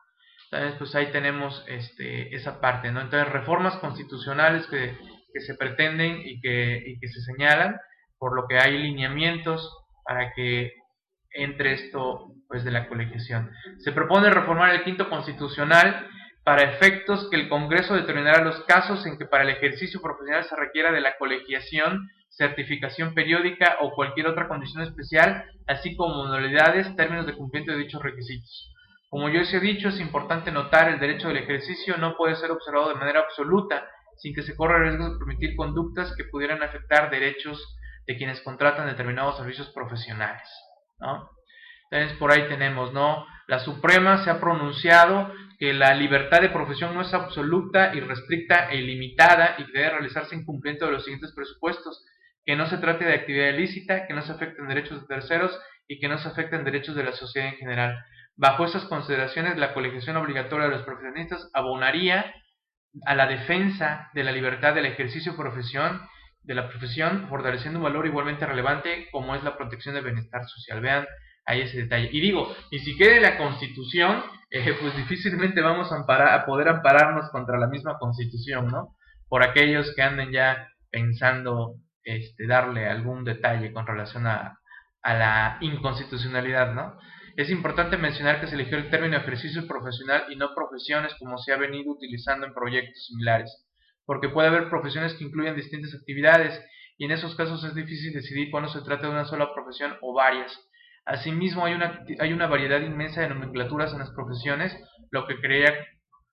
Entonces, 0.51 0.79
pues 0.79 0.95
ahí 0.95 1.11
tenemos 1.12 1.64
este, 1.69 2.35
esa 2.35 2.61
parte, 2.61 2.90
¿no? 2.90 3.01
Entonces, 3.01 3.33
reformas 3.33 3.77
constitucionales 3.77 4.66
que, 4.66 4.97
que 5.33 5.40
se 5.40 5.55
pretenden 5.55 6.21
y 6.25 6.40
que, 6.40 6.83
y 6.87 6.99
que 6.99 7.09
se 7.09 7.21
señalan, 7.23 7.79
por 8.19 8.35
lo 8.35 8.47
que 8.47 8.59
hay 8.59 8.77
lineamientos 8.79 9.73
para 10.05 10.33
que 10.35 10.73
entre 11.33 11.73
esto 11.75 12.35
pues, 12.49 12.64
de 12.64 12.73
la 12.73 12.88
colegiación. 12.88 13.51
Se 13.79 13.93
propone 13.93 14.31
reformar 14.31 14.75
el 14.75 14.83
quinto 14.83 15.09
constitucional 15.09 16.09
para 16.51 16.65
efectos 16.65 17.29
que 17.31 17.37
el 17.37 17.49
Congreso 17.49 17.95
determinará 17.95 18.43
los 18.43 18.65
casos 18.65 19.07
en 19.07 19.17
que 19.17 19.25
para 19.25 19.45
el 19.45 19.51
ejercicio 19.51 20.03
profesional 20.03 20.43
se 20.43 20.57
requiera 20.57 20.91
de 20.91 21.01
la 21.01 21.17
colegiación 21.17 22.11
certificación 22.29 23.15
periódica 23.15 23.77
o 23.83 23.95
cualquier 23.95 24.27
otra 24.27 24.49
condición 24.49 24.83
especial, 24.83 25.45
así 25.69 25.95
como 25.95 26.25
modalidades, 26.25 26.97
términos 26.97 27.27
de 27.27 27.35
cumplimiento 27.35 27.71
de 27.71 27.85
dichos 27.85 28.03
requisitos. 28.03 28.75
Como 29.11 29.29
yo 29.29 29.43
os 29.43 29.55
he 29.55 29.61
dicho, 29.61 29.91
es 29.91 30.01
importante 30.01 30.51
notar 30.51 30.89
el 30.89 30.99
derecho 30.99 31.29
del 31.29 31.37
ejercicio 31.37 31.97
no 31.99 32.17
puede 32.17 32.35
ser 32.35 32.51
observado 32.51 32.89
de 32.89 32.97
manera 32.97 33.21
absoluta, 33.21 33.89
sin 34.17 34.35
que 34.35 34.43
se 34.43 34.57
corra 34.57 34.79
el 34.79 34.89
riesgo 34.89 35.09
de 35.09 35.19
permitir 35.19 35.55
conductas 35.55 36.13
que 36.17 36.25
pudieran 36.25 36.65
afectar 36.65 37.11
derechos 37.11 37.65
de 38.09 38.17
quienes 38.17 38.41
contratan 38.41 38.89
determinados 38.89 39.37
servicios 39.37 39.69
profesionales. 39.69 40.51
Entonces, 41.93 42.19
por 42.19 42.33
ahí 42.33 42.49
tenemos, 42.49 42.93
¿no? 42.93 43.25
La 43.47 43.61
Suprema 43.61 44.25
se 44.25 44.31
ha 44.31 44.41
pronunciado 44.41 45.33
que 45.61 45.75
la 45.75 45.94
libertad 45.94 46.40
de 46.40 46.49
profesión 46.49 46.94
no 46.94 47.03
es 47.03 47.12
absoluta, 47.12 47.94
irrestricta 47.94 48.70
e 48.70 48.79
ilimitada 48.79 49.57
y 49.59 49.66
que 49.66 49.79
debe 49.79 49.90
realizarse 49.90 50.35
en 50.35 50.46
cumplimiento 50.46 50.87
de 50.87 50.92
los 50.92 51.05
siguientes 51.05 51.35
presupuestos, 51.37 52.03
que 52.46 52.57
no 52.57 52.66
se 52.66 52.79
trate 52.79 53.05
de 53.05 53.12
actividad 53.12 53.51
ilícita, 53.51 54.07
que 54.07 54.14
no 54.14 54.23
se 54.23 54.33
afecten 54.33 54.66
derechos 54.68 55.03
de 55.03 55.07
terceros 55.07 55.61
y 55.87 56.01
que 56.01 56.09
no 56.09 56.16
se 56.16 56.29
afecten 56.29 56.64
derechos 56.64 56.96
de 56.96 57.05
la 57.05 57.12
sociedad 57.12 57.49
en 57.49 57.57
general. 57.57 58.03
Bajo 58.37 58.64
esas 58.64 58.87
consideraciones, 58.87 59.59
la 59.59 59.75
colegiación 59.75 60.16
obligatoria 60.16 60.64
de 60.64 60.77
los 60.77 60.87
profesionistas 60.87 61.51
abonaría 61.53 62.35
a 63.05 63.14
la 63.14 63.27
defensa 63.27 64.09
de 64.14 64.25
la 64.25 64.33
libertad 64.33 64.75
del 64.75 64.87
ejercicio 64.87 65.37
profesión, 65.37 66.01
de 66.42 66.55
la 66.55 66.70
profesión, 66.70 67.29
fortaleciendo 67.29 67.81
un 67.81 67.85
valor 67.85 68.07
igualmente 68.07 68.46
relevante 68.46 69.09
como 69.12 69.35
es 69.35 69.44
la 69.44 69.59
protección 69.59 69.94
del 69.94 70.05
bienestar 70.05 70.42
social. 70.46 70.81
Vean 70.81 71.07
ahí 71.51 71.63
ese 71.63 71.83
detalle. 71.83 72.09
Y 72.13 72.21
digo, 72.21 72.55
y 72.71 72.79
si 72.79 72.97
quede 72.97 73.21
la 73.21 73.37
constitución, 73.37 74.23
eh, 74.51 74.75
pues 74.81 74.97
difícilmente 74.97 75.61
vamos 75.61 75.93
a, 75.93 75.97
amparar, 75.97 76.41
a 76.41 76.47
poder 76.47 76.69
ampararnos 76.69 77.31
contra 77.31 77.59
la 77.59 77.69
misma 77.69 77.99
constitución, 77.99 78.69
¿no? 78.69 78.97
Por 79.29 79.43
aquellos 79.43 79.95
que 79.95 80.03
anden 80.03 80.33
ya 80.33 80.69
pensando 80.91 81.77
este, 82.03 82.47
darle 82.47 82.89
algún 82.89 83.25
detalle 83.25 83.73
con 83.73 83.87
relación 83.87 84.27
a, 84.27 84.59
a 85.03 85.15
la 85.15 85.59
inconstitucionalidad, 85.61 86.75
¿no? 86.75 86.99
Es 87.37 87.49
importante 87.49 87.97
mencionar 87.97 88.41
que 88.41 88.49
se 88.49 88.55
eligió 88.57 88.77
el 88.77 88.91
término 88.91 89.17
ejercicio 89.17 89.67
profesional 89.67 90.25
y 90.31 90.37
no 90.37 90.55
profesiones 90.55 91.15
como 91.15 91.39
se 91.39 91.53
ha 91.53 91.57
venido 91.57 91.93
utilizando 91.93 92.47
en 92.47 92.53
proyectos 92.53 93.07
similares, 93.07 93.67
porque 94.05 94.29
puede 94.29 94.49
haber 94.49 94.69
profesiones 94.69 95.15
que 95.15 95.25
incluyen 95.25 95.55
distintas 95.55 95.95
actividades 95.95 96.61
y 96.99 97.07
en 97.07 97.13
esos 97.13 97.35
casos 97.35 97.65
es 97.65 97.75
difícil 97.75 98.13
decidir 98.13 98.51
cuando 98.51 98.69
se 98.69 98.83
trata 98.83 99.07
de 99.07 99.13
una 99.13 99.25
sola 99.25 99.55
profesión 99.55 99.97
o 100.03 100.13
varias. 100.13 100.53
Asimismo, 101.05 101.65
hay 101.65 101.75
una, 101.75 102.05
hay 102.19 102.33
una 102.33 102.47
variedad 102.47 102.81
inmensa 102.81 103.23
de 103.23 103.29
nomenclaturas 103.29 103.93
en 103.93 104.01
las 104.01 104.11
profesiones, 104.11 104.77
lo 105.11 105.27
que 105.27 105.41
crea 105.41 105.75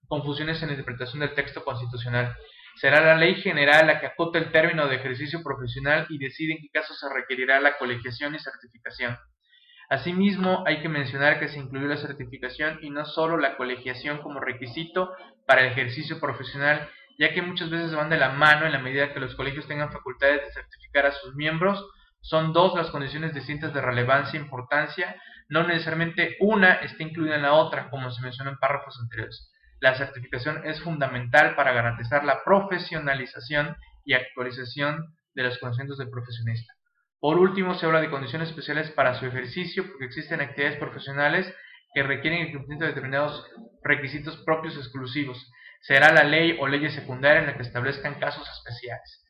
confusiones 0.07 0.61
en 0.61 0.67
la 0.67 0.73
interpretación 0.73 1.21
del 1.21 1.33
texto 1.33 1.63
constitucional. 1.63 2.35
Será 2.75 3.01
la 3.01 3.15
ley 3.15 3.35
general 3.35 3.87
la 3.87 3.99
que 3.99 4.05
acota 4.05 4.37
el 4.37 4.51
término 4.51 4.87
de 4.87 4.97
ejercicio 4.97 5.41
profesional 5.43 6.05
y 6.09 6.19
decide 6.19 6.53
en 6.53 6.59
qué 6.59 6.69
casos 6.71 6.99
se 6.99 7.11
requerirá 7.11 7.59
la 7.59 7.77
colegiación 7.77 8.35
y 8.35 8.39
certificación. 8.39 9.17
Asimismo, 9.89 10.63
hay 10.67 10.81
que 10.81 10.89
mencionar 10.89 11.39
que 11.39 11.47
se 11.47 11.59
incluyó 11.59 11.87
la 11.87 11.97
certificación 11.97 12.79
y 12.81 12.89
no 12.89 13.05
solo 13.05 13.37
la 13.37 13.55
colegiación 13.57 14.21
como 14.21 14.39
requisito 14.39 15.11
para 15.47 15.61
el 15.61 15.71
ejercicio 15.71 16.19
profesional, 16.19 16.87
ya 17.17 17.33
que 17.33 17.41
muchas 17.41 17.69
veces 17.69 17.95
van 17.95 18.09
de 18.09 18.17
la 18.17 18.29
mano 18.29 18.65
en 18.65 18.73
la 18.73 18.79
medida 18.79 19.13
que 19.13 19.19
los 19.19 19.33
colegios 19.35 19.67
tengan 19.67 19.91
facultades 19.91 20.41
de 20.41 20.51
certificar 20.51 21.05
a 21.05 21.13
sus 21.13 21.35
miembros 21.35 21.83
son 22.27 22.51
dos 22.51 22.75
las 22.75 22.89
condiciones 22.89 23.33
distintas 23.33 23.73
de 23.73 23.79
relevancia 23.79 24.37
e 24.37 24.43
importancia, 24.43 25.15
no 25.47 25.65
necesariamente 25.65 26.35
una 26.41 26.73
está 26.73 27.01
incluida 27.03 27.35
en 27.35 27.43
la 27.43 27.53
otra, 27.53 27.89
como 27.89 28.11
se 28.11 28.21
mencionó 28.21 28.51
en 28.51 28.57
párrafos 28.57 28.99
anteriores. 29.01 29.49
La 29.79 29.95
certificación 29.95 30.67
es 30.67 30.81
fundamental 30.81 31.55
para 31.55 31.71
garantizar 31.71 32.25
la 32.25 32.43
profesionalización 32.43 33.77
y 34.03 34.13
actualización 34.13 35.15
de 35.35 35.43
los 35.43 35.57
conocimientos 35.59 35.99
del 35.99 36.09
profesionista. 36.09 36.73
Por 37.21 37.37
último, 37.37 37.75
se 37.75 37.85
habla 37.85 38.01
de 38.01 38.09
condiciones 38.09 38.49
especiales 38.49 38.91
para 38.91 39.15
su 39.15 39.25
ejercicio, 39.25 39.87
porque 39.87 40.05
existen 40.05 40.41
actividades 40.41 40.79
profesionales 40.79 41.55
que 41.93 42.03
requieren 42.03 42.41
el 42.41 42.51
cumplimiento 42.51 42.83
de 42.83 42.89
determinados 42.89 43.49
requisitos 43.83 44.35
propios 44.43 44.75
exclusivos. 44.75 45.49
Será 45.79 46.11
la 46.11 46.25
ley 46.25 46.57
o 46.59 46.67
leyes 46.67 46.93
secundarias 46.93 47.43
en 47.43 47.51
la 47.51 47.55
que 47.55 47.63
establezcan 47.63 48.19
casos 48.19 48.45
especiales. 48.49 49.23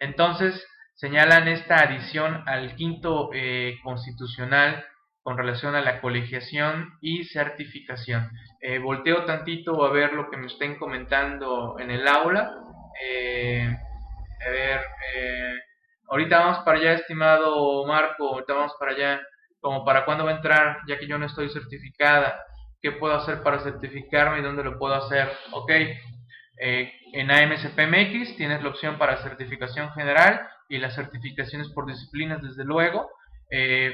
Entonces, 0.00 0.66
señalan 0.94 1.48
esta 1.48 1.76
adición 1.76 2.42
al 2.46 2.74
quinto 2.76 3.30
eh, 3.32 3.78
constitucional 3.82 4.84
con 5.22 5.38
relación 5.38 5.74
a 5.74 5.80
la 5.80 6.00
colegiación 6.00 6.98
y 7.00 7.24
certificación. 7.24 8.30
Eh, 8.60 8.78
volteo 8.78 9.24
tantito 9.24 9.84
a 9.84 9.90
ver 9.90 10.12
lo 10.12 10.30
que 10.30 10.36
me 10.36 10.46
estén 10.46 10.78
comentando 10.78 11.76
en 11.78 11.90
el 11.90 12.06
aula. 12.08 12.52
Eh, 13.04 13.68
a 14.46 14.50
ver, 14.50 14.80
ahorita 16.08 16.38
vamos 16.40 16.58
para 16.64 16.78
allá, 16.78 16.92
estimado 16.94 17.86
Marco, 17.86 18.28
ahorita 18.28 18.52
vamos 18.52 18.74
para 18.78 18.92
allá, 18.92 19.20
como 19.60 19.84
para 19.84 20.04
cuándo 20.04 20.24
va 20.24 20.32
a 20.32 20.36
entrar, 20.36 20.78
ya 20.88 20.98
que 20.98 21.06
yo 21.06 21.16
no 21.18 21.26
estoy 21.26 21.48
certificada, 21.50 22.44
qué 22.80 22.90
puedo 22.90 23.14
hacer 23.14 23.42
para 23.44 23.60
certificarme 23.60 24.40
y 24.40 24.42
dónde 24.42 24.64
lo 24.64 24.78
puedo 24.78 24.94
hacer. 24.94 25.30
Ok, 25.52 25.70
en 26.58 27.30
AMSPMX 27.30 28.36
tienes 28.36 28.62
la 28.62 28.70
opción 28.70 28.98
para 28.98 29.22
certificación 29.22 29.92
general 29.92 30.40
y 30.72 30.78
las 30.78 30.94
certificaciones 30.94 31.68
por 31.68 31.86
disciplinas, 31.86 32.42
desde 32.42 32.64
luego. 32.64 33.10
Eh, 33.50 33.92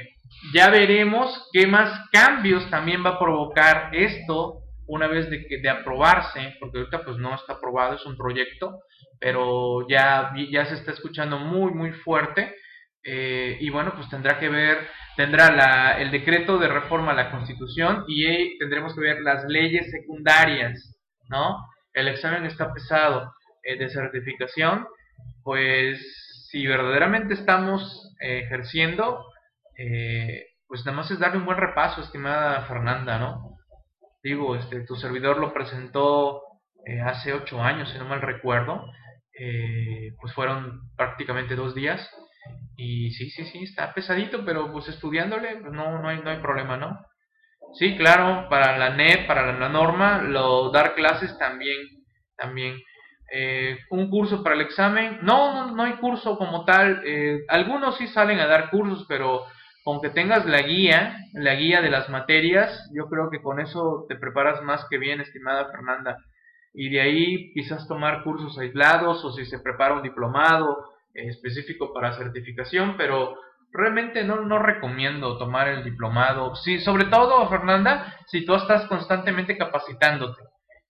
ya 0.53 0.69
veremos 0.69 1.49
qué 1.51 1.67
más 1.67 2.09
cambios 2.11 2.69
también 2.69 3.05
va 3.05 3.11
a 3.11 3.19
provocar 3.19 3.93
esto 3.93 4.61
una 4.87 5.07
vez 5.07 5.29
de, 5.29 5.45
de 5.61 5.69
aprobarse, 5.69 6.55
porque 6.59 6.79
ahorita 6.79 7.03
pues 7.03 7.17
no 7.17 7.35
está 7.35 7.53
aprobado, 7.53 7.95
es 7.95 8.05
un 8.05 8.15
proyecto, 8.15 8.79
pero 9.19 9.85
ya, 9.89 10.31
ya 10.49 10.65
se 10.65 10.75
está 10.75 10.93
escuchando 10.93 11.37
muy, 11.37 11.73
muy 11.73 11.91
fuerte. 11.91 12.55
Eh, 13.03 13.57
y 13.59 13.69
bueno, 13.69 13.93
pues 13.95 14.09
tendrá 14.09 14.39
que 14.39 14.49
ver, 14.49 14.87
tendrá 15.15 15.51
la, 15.51 15.99
el 15.99 16.11
decreto 16.11 16.57
de 16.57 16.67
reforma 16.67 17.11
a 17.11 17.15
la 17.15 17.31
Constitución 17.31 18.05
y 18.07 18.57
tendremos 18.57 18.93
que 18.95 19.01
ver 19.01 19.21
las 19.21 19.43
leyes 19.45 19.89
secundarias, 19.91 20.97
¿no? 21.29 21.57
El 21.93 22.07
examen 22.07 22.45
está 22.45 22.73
pesado 22.73 23.33
eh, 23.63 23.77
de 23.77 23.89
certificación, 23.89 24.87
pues 25.43 26.28
si 26.49 26.65
verdaderamente 26.65 27.35
estamos 27.35 28.15
eh, 28.21 28.39
ejerciendo, 28.39 29.23
eh, 29.77 30.47
pues 30.67 30.83
nada 30.83 30.97
más 30.97 31.11
es 31.11 31.19
darle 31.19 31.37
un 31.37 31.45
buen 31.45 31.57
repaso, 31.57 32.01
estimada 32.01 32.65
Fernanda, 32.65 33.19
¿no? 33.19 33.57
Digo, 34.23 34.55
este, 34.55 34.81
tu 34.81 34.95
servidor 34.95 35.37
lo 35.37 35.53
presentó 35.53 36.41
eh, 36.85 37.01
hace 37.01 37.33
ocho 37.33 37.61
años, 37.61 37.89
si 37.91 37.99
no 37.99 38.05
mal 38.05 38.21
recuerdo, 38.21 38.83
pues 40.19 40.33
fueron 40.33 40.81
prácticamente 40.97 41.55
dos 41.55 41.73
días, 41.73 42.09
y 42.75 43.11
sí, 43.11 43.29
sí, 43.29 43.45
sí, 43.45 43.63
está 43.63 43.93
pesadito, 43.93 44.43
pero 44.43 44.69
pues 44.71 44.89
estudiándole, 44.89 45.55
pues 45.61 45.71
no, 45.71 46.01
no, 46.01 46.09
hay, 46.09 46.19
no 46.21 46.29
hay 46.29 46.39
problema, 46.39 46.75
¿no? 46.75 46.99
Sí, 47.75 47.95
claro, 47.95 48.49
para 48.49 48.77
la 48.77 48.89
NET, 48.89 49.27
para 49.27 49.53
la 49.57 49.69
norma, 49.69 50.23
lo 50.23 50.71
dar 50.71 50.93
clases 50.93 51.37
también, 51.37 51.77
también. 52.35 52.75
Eh, 53.31 53.77
un 53.89 54.09
curso 54.09 54.43
para 54.43 54.55
el 54.55 54.61
examen. 54.61 55.19
No, 55.21 55.53
no, 55.53 55.75
no 55.75 55.83
hay 55.83 55.93
curso 55.93 56.37
como 56.37 56.65
tal. 56.65 57.01
Eh, 57.05 57.45
algunos 57.47 57.97
sí 57.97 58.07
salen 58.07 58.39
a 58.39 58.47
dar 58.47 58.69
cursos, 58.69 59.05
pero 59.07 59.45
con 59.83 60.01
que 60.01 60.09
tengas 60.09 60.45
la 60.45 60.61
guía, 60.61 61.17
la 61.33 61.55
guía 61.55 61.81
de 61.81 61.89
las 61.89 62.09
materias, 62.09 62.89
yo 62.93 63.07
creo 63.07 63.29
que 63.29 63.41
con 63.41 63.59
eso 63.59 64.05
te 64.07 64.15
preparas 64.15 64.61
más 64.61 64.85
que 64.89 64.97
bien, 64.97 65.21
estimada 65.21 65.71
Fernanda. 65.71 66.17
Y 66.73 66.89
de 66.89 67.01
ahí 67.01 67.53
quizás 67.53 67.87
tomar 67.87 68.23
cursos 68.23 68.57
aislados 68.59 69.23
o 69.25 69.31
si 69.31 69.45
se 69.45 69.59
prepara 69.59 69.95
un 69.95 70.03
diplomado 70.03 70.93
eh, 71.13 71.27
específico 71.27 71.93
para 71.93 72.13
certificación, 72.13 72.97
pero 72.97 73.35
realmente 73.71 74.23
no, 74.23 74.41
no 74.41 74.59
recomiendo 74.59 75.37
tomar 75.37 75.67
el 75.67 75.83
diplomado. 75.83 76.55
Sí, 76.55 76.79
sobre 76.79 77.05
todo, 77.05 77.47
Fernanda, 77.49 78.15
si 78.27 78.45
tú 78.45 78.55
estás 78.55 78.85
constantemente 78.87 79.57
capacitándote. 79.57 80.43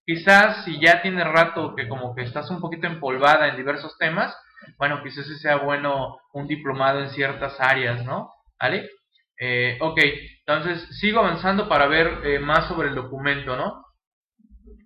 Quizás 0.10 0.66
si 0.66 0.80
ya 0.80 1.04
tiene 1.04 1.24
rato 1.24 1.76
que 1.76 1.88
como 1.88 2.16
que 2.16 2.24
estás 2.24 2.50
un 2.50 2.60
poquito 2.60 2.88
empolvada 2.88 3.48
en 3.48 3.58
diversos 3.58 3.96
temas, 4.00 4.36
bueno, 4.80 5.04
quizás 5.04 5.28
sea 5.40 5.58
bueno 5.58 6.18
un 6.34 6.48
diplomado 6.48 7.02
en 7.02 7.12
ciertas 7.12 7.60
áreas, 7.60 8.04
¿no? 8.04 8.32
¿Vale? 8.60 8.90
Eh, 9.40 9.78
ok, 9.80 10.00
entonces 10.48 10.98
sigo 11.00 11.20
avanzando 11.20 11.70
para 11.70 11.86
ver 11.86 12.22
eh, 12.24 12.40
más 12.40 12.68
sobre 12.68 12.88
el 12.88 12.96
documento, 12.96 13.56
¿no? 13.56 13.86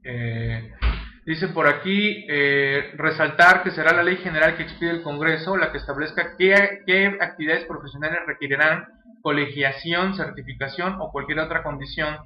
Eh, 0.03 0.73
dice 1.25 1.47
por 1.47 1.67
aquí, 1.67 2.27
resaltar 2.97 3.63
que 3.63 3.71
será 3.71 3.93
la 3.93 4.03
ley 4.03 4.17
general 4.17 4.57
que 4.57 4.63
expide 4.63 4.91
el 4.91 5.03
Congreso 5.03 5.55
la 5.55 5.71
que 5.71 5.77
establezca 5.77 6.35
qué 6.37 7.17
actividades 7.21 7.63
profesionales 7.63 8.19
requerirán 8.27 8.87
colegiación, 9.21 10.15
certificación 10.15 10.97
o 10.99 11.13
cualquier 11.13 11.39
otra 11.39 11.63
condición 11.63 12.17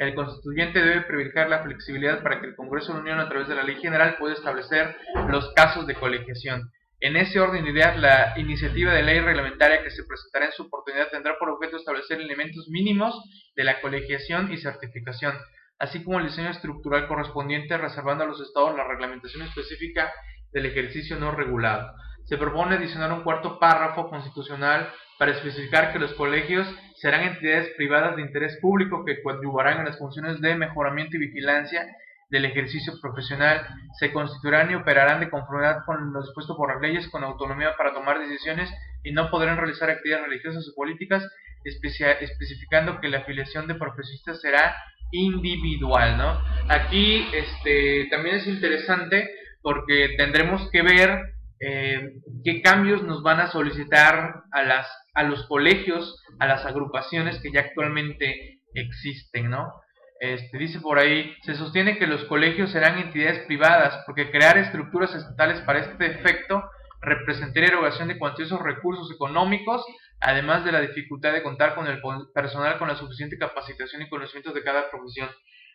el 0.00 0.14
constituyente 0.14 0.80
debe 0.80 1.02
privilegiar 1.02 1.50
la 1.50 1.62
flexibilidad 1.62 2.22
para 2.22 2.40
que 2.40 2.46
el 2.46 2.56
Congreso 2.56 2.88
de 2.88 2.94
la 2.94 3.00
Unión, 3.02 3.20
a 3.20 3.28
través 3.28 3.48
de 3.48 3.54
la 3.54 3.64
ley 3.64 3.76
general, 3.76 4.16
pueda 4.18 4.32
establecer 4.32 4.96
los 5.28 5.52
casos 5.52 5.86
de 5.86 5.94
colegiación. 5.94 6.70
En 7.00 7.16
ese 7.16 7.38
orden 7.38 7.64
de 7.64 7.70
ideas, 7.70 7.98
la 7.98 8.32
iniciativa 8.38 8.94
de 8.94 9.02
ley 9.02 9.20
reglamentaria 9.20 9.82
que 9.82 9.90
se 9.90 10.04
presentará 10.04 10.46
en 10.46 10.52
su 10.52 10.62
oportunidad 10.62 11.10
tendrá 11.10 11.38
por 11.38 11.50
objeto 11.50 11.76
establecer 11.76 12.18
elementos 12.18 12.68
mínimos 12.70 13.14
de 13.54 13.64
la 13.64 13.82
colegiación 13.82 14.50
y 14.50 14.56
certificación, 14.56 15.34
así 15.78 16.02
como 16.02 16.18
el 16.18 16.28
diseño 16.28 16.48
estructural 16.48 17.06
correspondiente, 17.06 17.76
reservando 17.76 18.24
a 18.24 18.26
los 18.26 18.40
estados 18.40 18.74
la 18.74 18.88
reglamentación 18.88 19.42
específica 19.42 20.10
del 20.50 20.64
ejercicio 20.64 21.16
no 21.16 21.30
regulado. 21.30 21.92
se 22.24 22.38
propone 22.38 22.76
adicionar 22.76 23.12
un 23.12 23.22
cuarto 23.22 23.58
párrafo 23.58 24.08
constitucional 24.08 24.90
para 25.18 25.32
especificar 25.32 25.92
que 25.92 25.98
los 25.98 26.14
colegios 26.14 26.66
serán 27.00 27.22
entidades 27.22 27.70
privadas 27.76 28.16
de 28.16 28.22
interés 28.22 28.58
público 28.60 29.04
que 29.04 29.22
coadyuvarán 29.22 29.78
en 29.78 29.86
las 29.86 29.98
funciones 29.98 30.40
de 30.40 30.54
mejoramiento 30.54 31.16
y 31.16 31.20
vigilancia 31.20 31.86
del 32.28 32.44
ejercicio 32.44 32.92
profesional, 33.00 33.66
se 33.98 34.12
constituirán 34.12 34.70
y 34.70 34.74
operarán 34.74 35.18
de 35.18 35.30
conformidad 35.30 35.84
con 35.84 36.12
lo 36.12 36.22
dispuesto 36.22 36.56
por 36.56 36.72
las 36.72 36.80
leyes 36.80 37.08
con 37.08 37.24
autonomía 37.24 37.74
para 37.76 37.92
tomar 37.92 38.20
decisiones 38.20 38.70
y 39.02 39.12
no 39.12 39.30
podrán 39.30 39.56
realizar 39.56 39.90
actividades 39.90 40.26
religiosas 40.26 40.68
o 40.68 40.74
políticas, 40.76 41.26
especificando 41.64 43.00
que 43.00 43.08
la 43.08 43.18
afiliación 43.18 43.66
de 43.66 43.74
profesionistas 43.74 44.40
será 44.40 44.76
individual, 45.10 46.18
¿no? 46.18 46.40
Aquí 46.68 47.26
este, 47.32 48.06
también 48.10 48.36
es 48.36 48.46
interesante 48.46 49.28
porque 49.62 50.14
tendremos 50.16 50.70
que 50.70 50.82
ver 50.82 51.34
eh, 51.60 52.14
qué 52.44 52.62
cambios 52.62 53.02
nos 53.02 53.22
van 53.22 53.40
a 53.40 53.48
solicitar 53.48 54.44
a, 54.52 54.62
las, 54.62 54.86
a 55.14 55.22
los 55.22 55.46
colegios, 55.46 56.22
a 56.38 56.46
las 56.46 56.64
agrupaciones 56.64 57.40
que 57.40 57.52
ya 57.52 57.60
actualmente 57.60 58.60
existen, 58.74 59.50
¿no? 59.50 59.72
Este, 60.20 60.58
dice 60.58 60.80
por 60.80 60.98
ahí, 60.98 61.34
se 61.42 61.54
sostiene 61.54 61.98
que 61.98 62.06
los 62.06 62.24
colegios 62.24 62.70
serán 62.70 62.98
entidades 62.98 63.46
privadas 63.46 64.02
porque 64.04 64.30
crear 64.30 64.58
estructuras 64.58 65.14
estatales 65.14 65.60
para 65.62 65.78
este 65.80 66.06
efecto 66.06 66.62
representaría 67.00 67.70
erogación 67.70 68.08
de 68.08 68.18
cuantiosos 68.18 68.60
recursos 68.60 69.10
económicos, 69.10 69.82
además 70.20 70.64
de 70.64 70.72
la 70.72 70.82
dificultad 70.82 71.32
de 71.32 71.42
contar 71.42 71.74
con 71.74 71.86
el 71.86 72.00
personal 72.34 72.78
con 72.78 72.88
la 72.88 72.96
suficiente 72.96 73.38
capacitación 73.38 74.02
y 74.02 74.10
conocimiento 74.10 74.52
de 74.52 74.62
cada 74.62 74.90
profesión. 74.90 75.30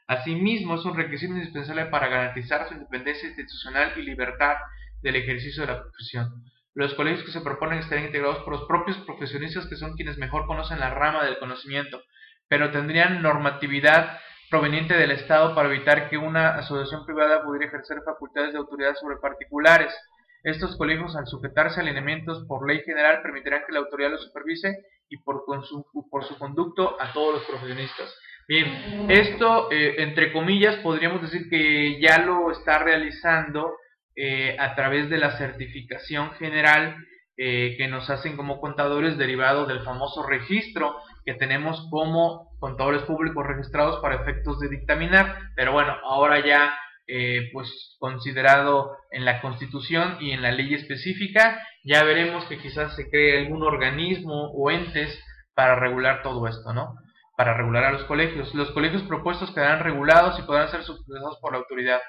Asimismo, 0.07 0.75
es 0.75 0.85
un 0.85 0.95
requisito 0.95 1.33
indispensable 1.33 1.87
para 1.87 2.07
garantizar 2.07 2.67
su 2.67 2.75
independencia 2.75 3.27
institucional 3.27 3.93
y 3.97 4.03
libertad 4.03 4.57
del 5.01 5.15
ejercicio 5.15 5.65
de 5.65 5.73
la 5.73 5.81
profesión. 5.81 6.43
Los 6.75 6.93
colegios 6.93 7.23
que 7.23 7.31
se 7.31 7.39
proponen 7.39 7.79
estarán 7.79 8.03
integrados 8.03 8.39
por 8.39 8.51
los 8.51 8.67
propios 8.67 8.97
profesionistas 9.05 9.65
que 9.67 9.77
son 9.77 9.95
quienes 9.95 10.17
mejor 10.17 10.45
conocen 10.45 10.81
la 10.81 10.93
rama 10.93 11.23
del 11.23 11.39
conocimiento, 11.39 12.01
pero 12.49 12.69
tendrían 12.71 13.21
normatividad 13.21 14.19
proveniente 14.49 14.93
del 14.93 15.11
Estado 15.11 15.55
para 15.55 15.69
evitar 15.69 16.09
que 16.09 16.17
una 16.17 16.55
asociación 16.55 17.05
privada 17.05 17.43
pudiera 17.43 17.67
ejercer 17.67 18.01
facultades 18.03 18.51
de 18.51 18.59
autoridad 18.59 18.93
sobre 18.95 19.15
particulares. 19.17 19.95
Estos 20.43 20.75
colegios, 20.77 21.15
al 21.15 21.27
sujetarse 21.27 21.79
a 21.79 21.83
alineamientos 21.83 22.45
por 22.45 22.67
ley 22.67 22.81
general, 22.81 23.21
permitirán 23.21 23.63
que 23.65 23.71
la 23.71 23.79
autoridad 23.79 24.11
los 24.11 24.25
supervise 24.25 24.77
y 25.09 25.17
por, 25.17 25.45
su, 25.63 25.85
por 26.11 26.25
su 26.25 26.37
conducto 26.37 27.01
a 27.01 27.13
todos 27.13 27.35
los 27.35 27.45
profesionistas. 27.45 28.13
Bien, 28.49 29.09
esto, 29.09 29.71
eh, 29.71 29.95
entre 29.99 30.33
comillas, 30.33 30.75
podríamos 30.83 31.21
decir 31.21 31.49
que 31.49 31.99
ya 32.01 32.19
lo 32.19 32.51
está 32.51 32.79
realizando 32.79 33.77
eh, 34.15 34.55
a 34.59 34.75
través 34.75 35.09
de 35.09 35.17
la 35.17 35.37
certificación 35.37 36.31
general 36.31 36.95
eh, 37.37 37.75
que 37.77 37.87
nos 37.87 38.09
hacen 38.09 38.37
como 38.37 38.61
contadores 38.61 39.17
derivado 39.17 39.65
del 39.65 39.83
famoso 39.83 40.25
registro 40.25 40.95
que 41.25 41.33
tenemos 41.33 41.87
como 41.89 42.55
contadores 42.59 43.01
públicos 43.03 43.45
registrados 43.45 43.99
para 44.01 44.15
efectos 44.15 44.59
de 44.59 44.69
dictaminar, 44.69 45.37
pero 45.55 45.73
bueno, 45.73 45.95
ahora 46.03 46.45
ya 46.45 46.73
eh, 47.07 47.49
pues 47.53 47.95
considerado 47.99 48.97
en 49.11 49.25
la 49.25 49.41
constitución 49.41 50.17
y 50.21 50.31
en 50.31 50.41
la 50.41 50.51
ley 50.51 50.73
específica, 50.73 51.61
ya 51.83 52.03
veremos 52.03 52.45
que 52.45 52.57
quizás 52.57 52.95
se 52.95 53.09
cree 53.09 53.39
algún 53.45 53.63
organismo 53.63 54.51
o 54.53 54.71
entes 54.71 55.19
para 55.53 55.75
regular 55.75 56.23
todo 56.23 56.47
esto, 56.47 56.73
¿no? 56.73 56.95
Para 57.37 57.53
regular 57.53 57.83
a 57.83 57.91
los 57.91 58.05
colegios. 58.05 58.55
Los 58.55 58.71
colegios 58.71 59.03
propuestos 59.03 59.51
quedarán 59.51 59.81
regulados 59.81 60.39
y 60.39 60.43
podrán 60.43 60.69
ser 60.69 60.83
supervisados 60.83 61.37
por 61.41 61.51
la 61.51 61.59
autoridad. 61.59 61.99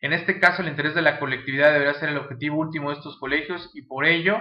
En 0.00 0.14
este 0.14 0.40
caso, 0.40 0.62
el 0.62 0.68
interés 0.68 0.94
de 0.94 1.02
la 1.02 1.18
colectividad 1.18 1.72
deberá 1.72 1.94
ser 1.94 2.08
el 2.08 2.16
objetivo 2.16 2.56
último 2.56 2.90
de 2.90 2.96
estos 2.96 3.18
colegios 3.18 3.70
y 3.74 3.82
por 3.82 4.06
ello, 4.06 4.38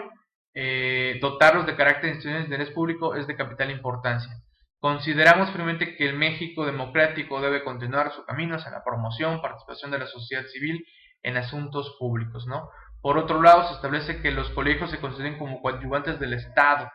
eh, 0.54 1.20
dotarlos 1.22 1.66
de 1.66 1.76
carácter 1.76 2.04
de 2.04 2.10
instituciones 2.10 2.50
de 2.50 2.56
interés 2.56 2.74
público 2.74 3.16
es 3.16 3.28
de 3.28 3.36
capital 3.36 3.70
importancia. 3.70 4.34
Consideramos 4.80 5.50
firmemente 5.50 5.98
que 5.98 6.08
el 6.08 6.16
México 6.16 6.66
democrático 6.66 7.42
debe 7.42 7.66
continuar 7.66 8.14
su 8.14 8.24
camino 8.24 8.56
hacia 8.56 8.72
la 8.72 8.84
promoción, 8.86 9.42
participación 9.42 9.92
de 9.92 10.00
la 10.00 10.08
sociedad 10.08 10.46
civil 10.46 10.86
en 11.24 11.36
asuntos 11.36 11.98
públicos, 12.00 12.48
¿no? 12.48 12.70
Por 13.02 13.18
otro 13.18 13.42
lado, 13.42 13.68
se 13.68 13.74
establece 13.74 14.22
que 14.22 14.32
los 14.32 14.50
colegios 14.52 14.90
se 14.90 15.00
consideren 15.00 15.38
como 15.38 15.62
coadyuvantes 15.62 16.20
del 16.20 16.34
Estado, 16.34 16.90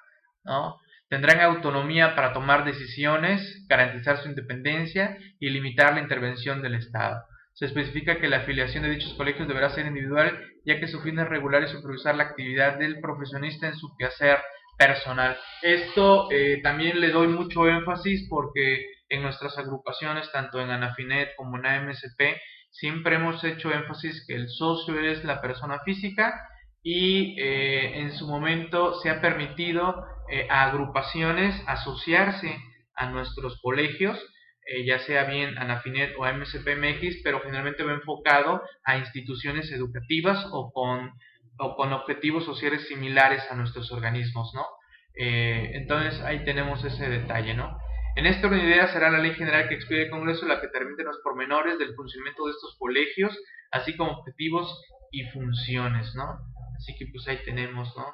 ¿no? 0.44 0.79
Tendrán 1.11 1.40
autonomía 1.40 2.14
para 2.16 2.33
tomar 2.33 2.64
decisiones, 2.64 3.66
garantizar 3.68 4.16
su 4.22 4.29
independencia 4.31 5.18
y 5.38 5.50
limitar 5.50 5.92
la 5.92 6.00
intervención 6.00 6.62
del 6.62 6.77
Estado 6.77 7.22
se 7.54 7.66
especifica 7.66 8.18
que 8.18 8.28
la 8.28 8.38
afiliación 8.38 8.82
de 8.82 8.90
dichos 8.90 9.14
colegios 9.14 9.46
deberá 9.46 9.70
ser 9.70 9.86
individual, 9.86 10.38
ya 10.66 10.80
que 10.80 10.88
su 10.88 11.00
fin 11.00 11.18
es 11.20 11.28
regular 11.28 11.62
y 11.62 11.68
supervisar 11.68 12.16
la 12.16 12.24
actividad 12.24 12.78
del 12.78 13.00
profesionista 13.00 13.68
en 13.68 13.76
su 13.76 13.94
quehacer 13.96 14.38
personal. 14.76 15.36
Esto 15.62 16.28
eh, 16.32 16.60
también 16.62 17.00
le 17.00 17.10
doy 17.10 17.28
mucho 17.28 17.68
énfasis 17.68 18.26
porque 18.28 18.84
en 19.08 19.22
nuestras 19.22 19.56
agrupaciones, 19.56 20.30
tanto 20.32 20.60
en 20.60 20.70
Anafinet 20.70 21.36
como 21.36 21.56
en 21.58 21.66
AMSP, 21.66 22.20
siempre 22.70 23.16
hemos 23.16 23.42
hecho 23.44 23.72
énfasis 23.72 24.24
que 24.26 24.34
el 24.34 24.48
socio 24.48 24.98
es 24.98 25.24
la 25.24 25.40
persona 25.40 25.78
física 25.84 26.34
y 26.82 27.40
eh, 27.40 28.00
en 28.00 28.12
su 28.12 28.26
momento 28.26 28.94
se 29.00 29.10
ha 29.10 29.20
permitido 29.20 30.04
eh, 30.28 30.48
a 30.50 30.64
agrupaciones 30.64 31.54
asociarse 31.68 32.58
a 32.96 33.10
nuestros 33.10 33.60
colegios 33.62 34.18
eh, 34.66 34.85
ya 34.85 34.98
sea 35.00 35.24
bien 35.24 35.59
Anafinet 35.59 36.14
o 36.16 36.24
MSPMX, 36.27 37.22
pero 37.22 37.40
generalmente 37.40 37.83
va 37.83 37.92
enfocado 37.92 38.62
a 38.85 38.96
instituciones 38.96 39.70
educativas 39.72 40.46
o 40.53 40.72
con, 40.72 41.12
o 41.59 41.77
con 41.77 41.92
objetivos 41.92 42.44
sociales 42.44 42.88
similares 42.88 43.42
a 43.50 43.57
nuestros 43.57 43.92
organismos, 43.92 44.53
¿no? 44.55 44.64
Eh, 45.16 45.70
entonces 45.74 46.20
ahí 46.22 46.44
tenemos 46.44 46.85
ese 46.85 47.09
detalle, 47.09 47.55
¿no? 47.55 47.79
En 48.16 48.27
esta 48.27 48.46
orden 48.46 48.61
de 48.61 48.68
ideas 48.68 48.92
será 48.92 49.11
la 49.11 49.18
ley 49.18 49.35
general 49.35 49.68
que 49.68 49.74
expide 49.74 50.05
el 50.05 50.11
Congreso 50.11 50.46
la 50.46 50.61
que 50.61 50.68
permite 50.68 51.03
los 51.03 51.18
pormenores 51.22 51.79
del 51.79 51.94
funcionamiento 51.94 52.46
de 52.46 52.53
estos 52.53 52.77
colegios, 52.79 53.37
así 53.70 53.96
como 53.96 54.12
objetivos 54.12 54.83
y 55.11 55.24
funciones, 55.31 56.14
¿no? 56.14 56.38
Así 56.77 56.94
que 56.96 57.07
pues 57.07 57.27
ahí 57.29 57.38
tenemos, 57.44 57.94
¿no? 57.96 58.07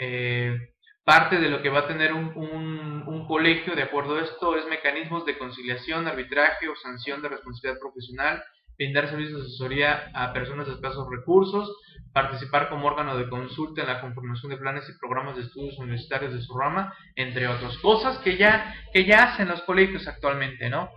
Eh, 0.00 0.56
Parte 1.04 1.38
de 1.38 1.48
lo 1.48 1.62
que 1.62 1.68
va 1.68 1.80
a 1.80 1.88
tener 1.88 2.12
un, 2.12 3.24
colegio, 3.26 3.74
de 3.74 3.82
acuerdo 3.82 4.16
a 4.16 4.22
esto, 4.22 4.56
es 4.56 4.66
mecanismos 4.66 5.24
de 5.24 5.38
conciliación, 5.38 6.06
arbitraje 6.06 6.68
o 6.68 6.76
sanción 6.76 7.22
de 7.22 7.28
responsabilidad 7.28 7.80
profesional, 7.80 8.42
brindar 8.76 9.08
servicios 9.08 9.40
de 9.40 9.46
asesoría 9.46 10.10
a 10.14 10.32
personas 10.32 10.66
de 10.66 10.74
escasos 10.74 11.08
recursos, 11.10 11.74
participar 12.12 12.68
como 12.68 12.86
órgano 12.86 13.16
de 13.16 13.28
consulta 13.28 13.82
en 13.82 13.88
la 13.88 14.00
conformación 14.00 14.50
de 14.50 14.58
planes 14.58 14.88
y 14.88 14.98
programas 14.98 15.36
de 15.36 15.42
estudios 15.42 15.78
universitarios 15.78 16.34
de 16.34 16.42
su 16.42 16.56
rama, 16.56 16.94
entre 17.16 17.48
otras 17.48 17.76
cosas 17.78 18.18
que 18.18 18.36
ya, 18.36 18.74
que 18.92 19.04
ya 19.04 19.32
hacen 19.32 19.48
los 19.48 19.62
colegios 19.62 20.06
actualmente, 20.06 20.68
¿no? 20.68 20.90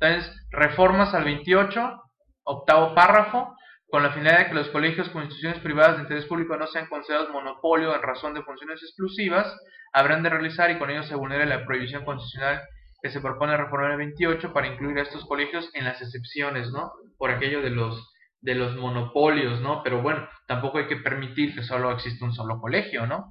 Entonces, 0.00 0.34
reformas 0.50 1.14
al 1.14 1.24
28, 1.24 2.02
octavo 2.44 2.94
párrafo, 2.94 3.54
con 3.92 4.02
la 4.02 4.12
finalidad 4.12 4.38
de 4.38 4.46
que 4.48 4.54
los 4.54 4.70
colegios 4.70 5.10
con 5.10 5.20
instituciones 5.20 5.60
privadas 5.60 5.96
de 5.96 6.04
interés 6.04 6.24
público 6.24 6.56
no 6.56 6.66
sean 6.66 6.86
considerados 6.86 7.28
monopolio 7.28 7.94
en 7.94 8.00
razón 8.00 8.32
de 8.32 8.42
funciones 8.42 8.82
exclusivas, 8.82 9.54
habrán 9.92 10.22
de 10.22 10.30
realizar 10.30 10.70
y 10.70 10.78
con 10.78 10.88
ello 10.88 11.02
se 11.02 11.14
vulnere 11.14 11.44
la 11.44 11.66
prohibición 11.66 12.02
constitucional 12.06 12.62
que 13.02 13.10
se 13.10 13.20
propone 13.20 13.54
reformar 13.54 13.90
el 13.90 13.98
28 13.98 14.54
para 14.54 14.68
incluir 14.68 14.98
a 14.98 15.02
estos 15.02 15.26
colegios 15.26 15.68
en 15.74 15.84
las 15.84 16.00
excepciones, 16.00 16.70
¿no? 16.70 16.90
Por 17.18 17.32
aquello 17.32 17.60
de 17.60 17.68
los 17.68 18.08
de 18.40 18.54
los 18.54 18.74
monopolios, 18.76 19.60
¿no? 19.60 19.82
Pero 19.84 20.00
bueno, 20.00 20.26
tampoco 20.46 20.78
hay 20.78 20.86
que 20.86 20.96
permitir 20.96 21.54
que 21.54 21.62
solo 21.62 21.92
exista 21.92 22.24
un 22.24 22.32
solo 22.32 22.62
colegio, 22.62 23.06
¿no? 23.06 23.28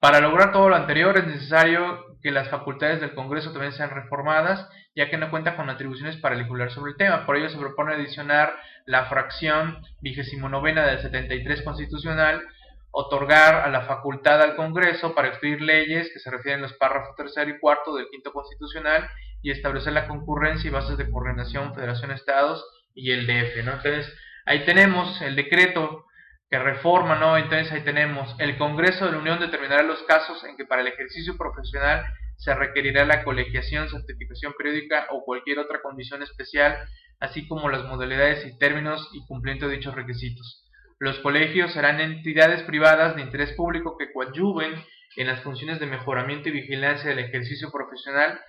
Para 0.00 0.20
lograr 0.20 0.52
todo 0.52 0.68
lo 0.68 0.76
anterior 0.76 1.16
es 1.16 1.26
necesario 1.26 2.18
que 2.22 2.30
las 2.30 2.48
facultades 2.48 3.00
del 3.02 3.14
Congreso 3.14 3.52
también 3.52 3.72
sean 3.72 3.90
reformadas, 3.90 4.66
ya 4.96 5.10
que 5.10 5.18
no 5.18 5.30
cuenta 5.30 5.56
con 5.56 5.68
atribuciones 5.68 6.16
para 6.16 6.34
legislar 6.34 6.70
sobre 6.70 6.92
el 6.92 6.96
tema. 6.96 7.26
Por 7.26 7.36
ello 7.36 7.50
se 7.50 7.58
propone 7.58 7.94
adicionar 7.94 8.54
la 8.86 9.06
fracción 9.06 9.78
29 10.00 10.80
del 10.80 11.00
73 11.00 11.62
constitucional, 11.62 12.42
otorgar 12.90 13.56
a 13.56 13.68
la 13.68 13.82
facultad 13.82 14.40
al 14.40 14.56
Congreso 14.56 15.14
para 15.14 15.28
expedir 15.28 15.60
leyes 15.60 16.10
que 16.12 16.18
se 16.18 16.30
refieren 16.30 16.60
a 16.60 16.68
los 16.68 16.74
párrafos 16.74 17.14
tercero 17.16 17.50
y 17.50 17.58
cuarto 17.58 17.94
del 17.94 18.08
quinto 18.08 18.32
constitucional 18.32 19.06
y 19.42 19.50
establecer 19.50 19.92
la 19.92 20.06
concurrencia 20.06 20.68
y 20.68 20.72
bases 20.72 20.96
de 20.96 21.10
coordinación, 21.10 21.74
federación, 21.74 22.10
estados 22.10 22.64
y 22.94 23.10
el 23.10 23.26
DF. 23.26 23.58
Entonces, 23.58 24.10
ahí 24.46 24.64
tenemos 24.64 25.20
el 25.20 25.36
decreto 25.36 26.06
que 26.50 26.58
reforma, 26.58 27.16
¿no? 27.16 27.36
Entonces 27.36 27.72
ahí 27.72 27.82
tenemos, 27.82 28.34
el 28.38 28.56
Congreso 28.58 29.06
de 29.06 29.12
la 29.12 29.18
Unión 29.18 29.40
determinará 29.40 29.82
los 29.82 30.02
casos 30.02 30.44
en 30.44 30.56
que 30.56 30.64
para 30.64 30.82
el 30.82 30.88
ejercicio 30.88 31.36
profesional 31.36 32.04
se 32.36 32.54
requerirá 32.54 33.04
la 33.04 33.24
colegiación, 33.24 33.88
certificación 33.88 34.54
periódica 34.56 35.06
o 35.10 35.24
cualquier 35.24 35.58
otra 35.58 35.80
condición 35.82 36.22
especial, 36.22 36.76
así 37.20 37.46
como 37.48 37.68
las 37.68 37.84
modalidades 37.84 38.44
y 38.46 38.58
términos 38.58 39.08
y 39.12 39.24
cumplimiento 39.26 39.68
de 39.68 39.76
dichos 39.76 39.94
requisitos. 39.94 40.64
Los 40.98 41.18
colegios 41.20 41.72
serán 41.72 42.00
entidades 42.00 42.62
privadas 42.62 43.16
de 43.16 43.22
interés 43.22 43.52
público 43.52 43.96
que 43.98 44.12
coadyuven 44.12 44.74
en 45.16 45.26
las 45.26 45.40
funciones 45.42 45.80
de 45.80 45.86
mejoramiento 45.86 46.48
y 46.48 46.52
vigilancia 46.52 47.10
del 47.10 47.20
ejercicio 47.20 47.70
profesional 47.70 48.40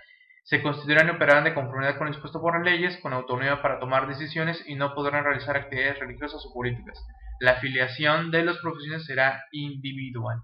se 0.45 0.61
constituirán 0.61 1.07
y 1.07 1.11
operarán 1.11 1.43
de 1.43 1.55
conformidad 1.55 1.97
con 1.97 2.05
lo 2.05 2.13
dispuesto 2.13 2.39
por 2.39 2.55
las 2.55 2.63
leyes, 2.63 2.97
con 3.01 3.13
autonomía 3.13 3.63
para 3.63 3.79
tomar 3.79 4.07
decisiones 4.07 4.63
y 4.67 4.75
no 4.75 4.93
podrán 4.93 5.23
realizar 5.23 5.57
actividades 5.57 5.99
religiosas 5.99 6.45
o 6.45 6.53
políticas. 6.53 7.03
La 7.39 7.53
afiliación 7.53 8.29
de 8.29 8.43
los 8.43 8.59
profesionales 8.59 9.07
será 9.07 9.43
individual. 9.51 10.37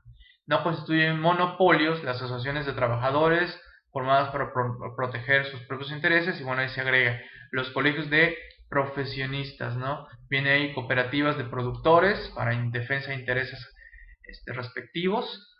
No 0.47 0.63
constituyen 0.63 1.19
monopolios 1.19 2.03
las 2.03 2.17
asociaciones 2.17 2.65
de 2.65 2.73
trabajadores 2.73 3.61
formadas 3.91 4.31
para 4.31 4.51
proteger 4.97 5.45
sus 5.45 5.61
propios 5.61 5.91
intereses 5.91 6.41
y 6.41 6.43
bueno, 6.43 6.63
ahí 6.63 6.69
se 6.69 6.81
agrega 6.81 7.21
los 7.51 7.69
colegios 7.69 8.09
de 8.09 8.35
profesionistas, 8.69 9.75
¿no? 9.75 10.07
Viene 10.29 10.49
ahí 10.49 10.73
cooperativas 10.73 11.37
de 11.37 11.43
productores 11.43 12.31
para 12.33 12.55
defensa 12.71 13.09
de 13.09 13.19
intereses 13.19 13.59
este, 14.23 14.51
respectivos 14.53 15.50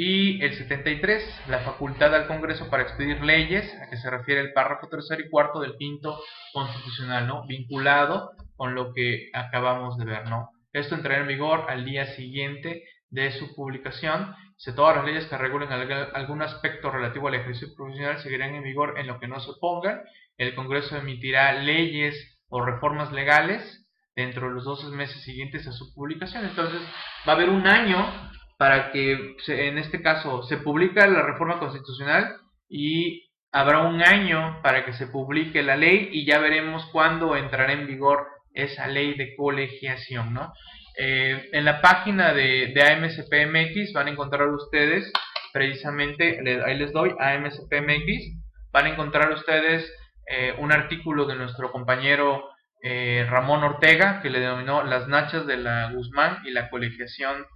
y 0.00 0.40
el 0.44 0.54
73, 0.54 1.40
la 1.48 1.58
facultad 1.58 2.14
al 2.14 2.28
Congreso 2.28 2.70
para 2.70 2.84
expedir 2.84 3.20
leyes, 3.20 3.68
a 3.82 3.90
que 3.90 3.96
se 3.96 4.08
refiere 4.08 4.40
el 4.40 4.52
párrafo 4.52 4.86
tercero 4.86 5.20
y 5.20 5.28
cuarto 5.28 5.58
del 5.58 5.74
quinto 5.76 6.20
constitucional, 6.52 7.26
¿no? 7.26 7.44
Vinculado 7.48 8.30
con 8.54 8.76
lo 8.76 8.92
que 8.92 9.28
acabamos 9.34 9.98
de 9.98 10.04
ver, 10.04 10.28
¿no? 10.28 10.50
Esto 10.72 10.94
entrará 10.94 11.22
en 11.22 11.26
vigor 11.26 11.64
al 11.68 11.84
día 11.84 12.06
siguiente 12.14 12.84
de 13.10 13.32
su 13.32 13.52
publicación. 13.56 14.36
Si 14.56 14.72
todas 14.72 14.94
las 14.94 15.04
leyes 15.04 15.26
que 15.26 15.36
regulen 15.36 15.72
algún 15.72 16.42
aspecto 16.42 16.92
relativo 16.92 17.26
al 17.26 17.34
ejercicio 17.34 17.74
profesional 17.76 18.20
seguirán 18.20 18.54
en 18.54 18.62
vigor 18.62 19.00
en 19.00 19.08
lo 19.08 19.18
que 19.18 19.26
no 19.26 19.40
se 19.40 19.50
opongan. 19.50 20.02
El 20.36 20.54
Congreso 20.54 20.96
emitirá 20.96 21.52
leyes 21.54 22.38
o 22.48 22.64
reformas 22.64 23.10
legales 23.10 23.84
dentro 24.14 24.46
de 24.46 24.54
los 24.54 24.64
12 24.64 24.94
meses 24.94 25.24
siguientes 25.24 25.66
a 25.66 25.72
su 25.72 25.92
publicación. 25.92 26.44
Entonces, 26.44 26.82
va 27.26 27.32
a 27.32 27.34
haber 27.34 27.50
un 27.50 27.66
año 27.66 28.28
para 28.58 28.90
que 28.90 29.36
en 29.46 29.78
este 29.78 30.02
caso 30.02 30.42
se 30.42 30.58
publica 30.58 31.06
la 31.06 31.22
reforma 31.22 31.58
constitucional 31.58 32.36
y 32.68 33.30
habrá 33.52 33.86
un 33.86 34.02
año 34.02 34.60
para 34.62 34.84
que 34.84 34.92
se 34.92 35.06
publique 35.06 35.62
la 35.62 35.76
ley 35.76 36.10
y 36.12 36.26
ya 36.26 36.38
veremos 36.38 36.84
cuándo 36.92 37.36
entrará 37.36 37.72
en 37.72 37.86
vigor 37.86 38.26
esa 38.52 38.88
ley 38.88 39.14
de 39.14 39.34
colegiación, 39.36 40.34
¿no? 40.34 40.52
Eh, 40.98 41.48
en 41.52 41.64
la 41.64 41.80
página 41.80 42.34
de, 42.34 42.72
de, 42.74 42.82
AMSPMX 42.82 43.92
van 43.92 44.08
a 44.08 44.10
encontrar 44.10 44.48
ustedes 44.48 45.12
precisamente, 45.52 46.40
ahí 46.66 46.76
les 46.76 46.92
doy 46.92 47.14
AMSPMX, 47.20 48.36
van 48.72 48.86
a 48.86 48.88
encontrar 48.90 49.30
ustedes 49.30 49.88
eh, 50.26 50.54
un 50.58 50.72
artículo 50.72 51.26
de 51.26 51.36
nuestro 51.36 51.70
compañero 51.70 52.50
eh, 52.82 53.24
Ramón 53.30 53.62
Ortega 53.62 54.20
que 54.22 54.30
le 54.30 54.40
denominó 54.40 54.82
las 54.82 55.06
nachas 55.08 55.46
de 55.46 55.56
la 55.56 55.92
Guzmán 55.92 56.38
y 56.44 56.50
la 56.50 56.68
colegiación 56.68 57.46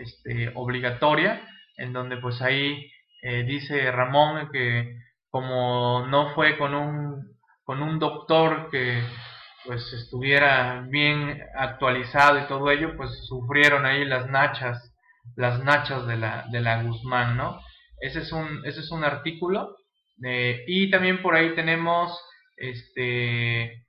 este, 0.00 0.52
obligatoria, 0.54 1.42
en 1.76 1.92
donde 1.92 2.16
pues 2.18 2.40
ahí 2.42 2.90
eh, 3.22 3.44
dice 3.44 3.90
Ramón 3.90 4.50
que 4.52 4.96
como 5.30 6.06
no 6.06 6.34
fue 6.34 6.56
con 6.56 6.74
un, 6.74 7.38
con 7.64 7.82
un 7.82 7.98
doctor 7.98 8.70
que 8.70 9.02
pues 9.64 9.92
estuviera 9.92 10.86
bien 10.88 11.42
actualizado 11.54 12.38
y 12.38 12.46
todo 12.46 12.70
ello, 12.70 12.96
pues 12.96 13.10
sufrieron 13.26 13.84
ahí 13.84 14.04
las 14.04 14.28
nachas, 14.30 14.94
las 15.36 15.62
nachas 15.62 16.06
de 16.06 16.16
la, 16.16 16.46
de 16.50 16.60
la 16.60 16.82
Guzmán, 16.82 17.36
¿no? 17.36 17.60
Ese 18.00 18.20
es 18.20 18.32
un, 18.32 18.64
ese 18.64 18.80
es 18.80 18.90
un 18.90 19.04
artículo. 19.04 19.76
Eh, 20.24 20.64
y 20.66 20.90
también 20.90 21.20
por 21.22 21.34
ahí 21.36 21.54
tenemos 21.54 22.18
este 22.56 23.86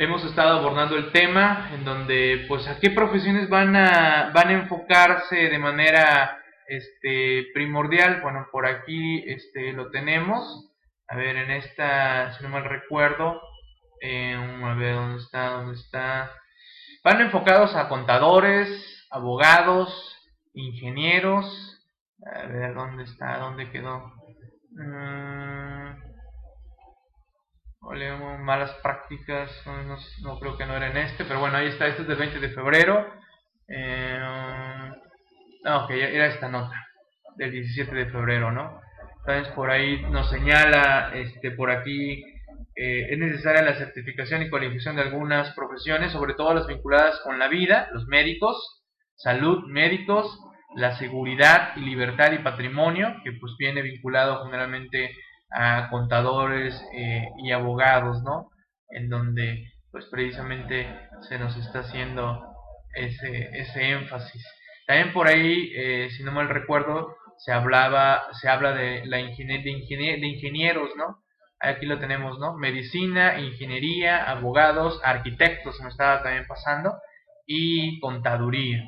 hemos 0.00 0.24
estado 0.24 0.58
abordando 0.58 0.96
el 0.96 1.12
tema 1.12 1.68
en 1.74 1.84
donde 1.84 2.46
pues 2.48 2.66
a 2.66 2.80
qué 2.80 2.90
profesiones 2.90 3.50
van 3.50 3.76
a 3.76 4.30
van 4.34 4.48
a 4.48 4.52
enfocarse 4.52 5.36
de 5.36 5.58
manera 5.58 6.42
este 6.66 7.48
primordial 7.52 8.22
bueno 8.22 8.46
por 8.50 8.66
aquí 8.66 9.22
este 9.26 9.74
lo 9.74 9.90
tenemos. 9.90 10.72
A 11.06 11.16
ver 11.16 11.36
en 11.36 11.50
esta 11.50 12.32
si 12.32 12.42
no 12.42 12.48
mal 12.48 12.64
recuerdo 12.64 13.42
eh, 14.00 14.34
a 14.34 14.74
ver 14.74 14.94
dónde 14.94 15.22
está 15.22 15.50
dónde 15.50 15.74
está 15.78 16.32
van 17.04 17.20
enfocados 17.20 17.76
a 17.76 17.90
contadores 17.90 19.06
abogados 19.10 20.16
ingenieros. 20.54 21.46
A 22.24 22.46
ver 22.46 22.72
dónde 22.72 23.04
está 23.04 23.36
dónde 23.36 23.70
quedó 23.70 24.14
mm, 24.70 25.79
malas 28.38 28.72
prácticas, 28.82 29.50
no, 30.22 30.38
creo 30.38 30.56
que 30.56 30.66
no 30.66 30.76
era 30.76 30.90
en 30.90 30.96
este, 30.96 31.24
pero 31.24 31.40
bueno, 31.40 31.56
ahí 31.56 31.68
está, 31.68 31.86
este 31.86 32.02
es 32.02 32.08
del 32.08 32.18
20 32.18 32.38
de 32.38 32.50
febrero. 32.50 33.06
Eh, 33.68 34.18
no, 35.64 35.84
ok, 35.84 35.90
era 35.90 36.26
esta 36.26 36.48
nota, 36.48 36.74
del 37.36 37.52
17 37.52 37.94
de 37.94 38.06
febrero, 38.06 38.50
¿no? 38.50 38.80
Entonces 39.20 39.52
por 39.54 39.70
ahí 39.70 40.02
nos 40.10 40.30
señala, 40.30 41.12
este, 41.14 41.50
por 41.52 41.70
aquí, 41.70 42.24
eh, 42.74 43.08
es 43.10 43.18
necesaria 43.18 43.62
la 43.62 43.74
certificación 43.74 44.42
y 44.42 44.50
cualificación 44.50 44.96
de 44.96 45.02
algunas 45.02 45.54
profesiones, 45.54 46.12
sobre 46.12 46.34
todo 46.34 46.54
las 46.54 46.66
vinculadas 46.66 47.20
con 47.20 47.38
la 47.38 47.48
vida, 47.48 47.88
los 47.92 48.06
médicos, 48.06 48.84
salud, 49.16 49.66
médicos, 49.66 50.38
la 50.76 50.96
seguridad 50.96 51.72
y 51.76 51.80
libertad 51.80 52.32
y 52.32 52.38
patrimonio, 52.38 53.14
que 53.24 53.32
pues 53.32 53.54
viene 53.58 53.82
vinculado 53.82 54.44
generalmente 54.44 55.10
a 55.52 55.88
contadores 55.90 56.74
eh, 56.94 57.28
y 57.42 57.52
abogados, 57.52 58.22
¿no? 58.22 58.50
En 58.90 59.08
donde 59.08 59.72
pues 59.90 60.06
precisamente 60.06 60.86
se 61.28 61.38
nos 61.38 61.56
está 61.56 61.80
haciendo 61.80 62.42
ese, 62.94 63.50
ese 63.58 63.90
énfasis. 63.90 64.46
También 64.86 65.12
por 65.12 65.28
ahí, 65.28 65.72
eh, 65.74 66.08
si 66.16 66.22
no 66.22 66.32
mal 66.32 66.48
recuerdo, 66.48 67.16
se 67.38 67.52
hablaba, 67.52 68.24
se 68.32 68.48
habla 68.48 68.72
de 68.72 69.06
la 69.06 69.20
ingenier 69.20 69.62
de, 69.62 70.26
ingenieros, 70.26 70.90
¿no? 70.96 71.22
Aquí 71.58 71.86
lo 71.86 71.98
tenemos, 71.98 72.38
¿no? 72.38 72.56
Medicina, 72.56 73.38
ingeniería, 73.38 74.30
abogados, 74.30 75.00
arquitectos, 75.04 75.80
me 75.80 75.88
estaba 75.88 76.22
también 76.22 76.46
pasando, 76.46 76.98
y 77.46 77.98
contaduría. 78.00 78.84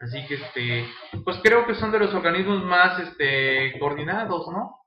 Así 0.00 0.26
que, 0.26 0.34
este, 0.34 0.86
pues 1.24 1.38
creo 1.42 1.66
que 1.66 1.74
son 1.74 1.90
de 1.90 2.00
los 2.00 2.14
organismos 2.14 2.62
más, 2.64 2.98
este, 3.00 3.78
coordinados, 3.78 4.48
¿no? 4.48 4.85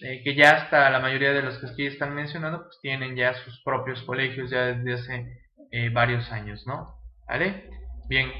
Eh, 0.00 0.22
que 0.22 0.34
ya 0.34 0.50
hasta 0.56 0.90
la 0.90 1.00
mayoría 1.00 1.32
de 1.32 1.42
los 1.42 1.58
que 1.58 1.68
aquí 1.68 1.86
están 1.86 2.14
mencionando, 2.14 2.64
pues 2.64 2.78
tienen 2.82 3.16
ya 3.16 3.32
sus 3.44 3.62
propios 3.62 4.02
colegios 4.02 4.50
ya 4.50 4.66
desde 4.66 4.92
hace 4.94 5.38
eh, 5.70 5.88
varios 5.90 6.30
años, 6.32 6.66
¿no? 6.66 6.98
¿Vale? 7.26 7.70
Bien, 8.08 8.30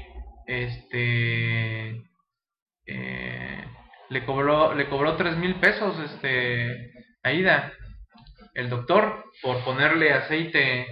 este... 0.45 2.03
Eh, 2.89 3.65
le 4.09 4.25
cobró 4.25 4.73
le 4.73 4.87
cobró 4.87 5.17
tres 5.17 5.35
mil 5.35 5.59
pesos 5.59 5.99
este 5.99 6.93
Aida 7.21 7.73
el 8.53 8.69
doctor 8.69 9.25
por 9.41 9.61
ponerle 9.65 10.13
aceite 10.13 10.87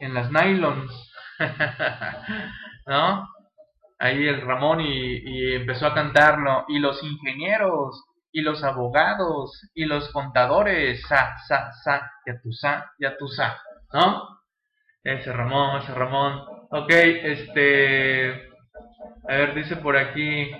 en 0.00 0.12
las 0.12 0.30
nylons 0.30 1.12
¿no? 2.86 3.26
ahí 3.98 4.28
el 4.28 4.42
Ramón 4.42 4.82
y, 4.82 5.16
y 5.24 5.54
empezó 5.54 5.86
a 5.86 5.94
cantarlo 5.94 6.66
y 6.68 6.78
los 6.78 7.02
ingenieros 7.02 8.04
y 8.32 8.42
los 8.42 8.62
abogados 8.62 9.68
y 9.74 9.84
los 9.84 10.10
contadores, 10.12 11.02
sa, 11.08 11.36
sa, 11.48 11.72
sa, 11.72 12.12
ya 12.26 12.40
tu 12.40 12.52
sa, 12.52 12.92
ya 12.98 13.16
tu 13.16 13.26
sa, 13.28 13.60
¿no? 13.92 14.40
Ese 15.02 15.32
Ramón, 15.32 15.82
ese 15.82 15.92
Ramón. 15.94 16.44
Ok, 16.70 16.90
este, 16.90 18.50
a 19.28 19.34
ver, 19.34 19.54
dice 19.54 19.76
por 19.76 19.96
aquí, 19.96 20.50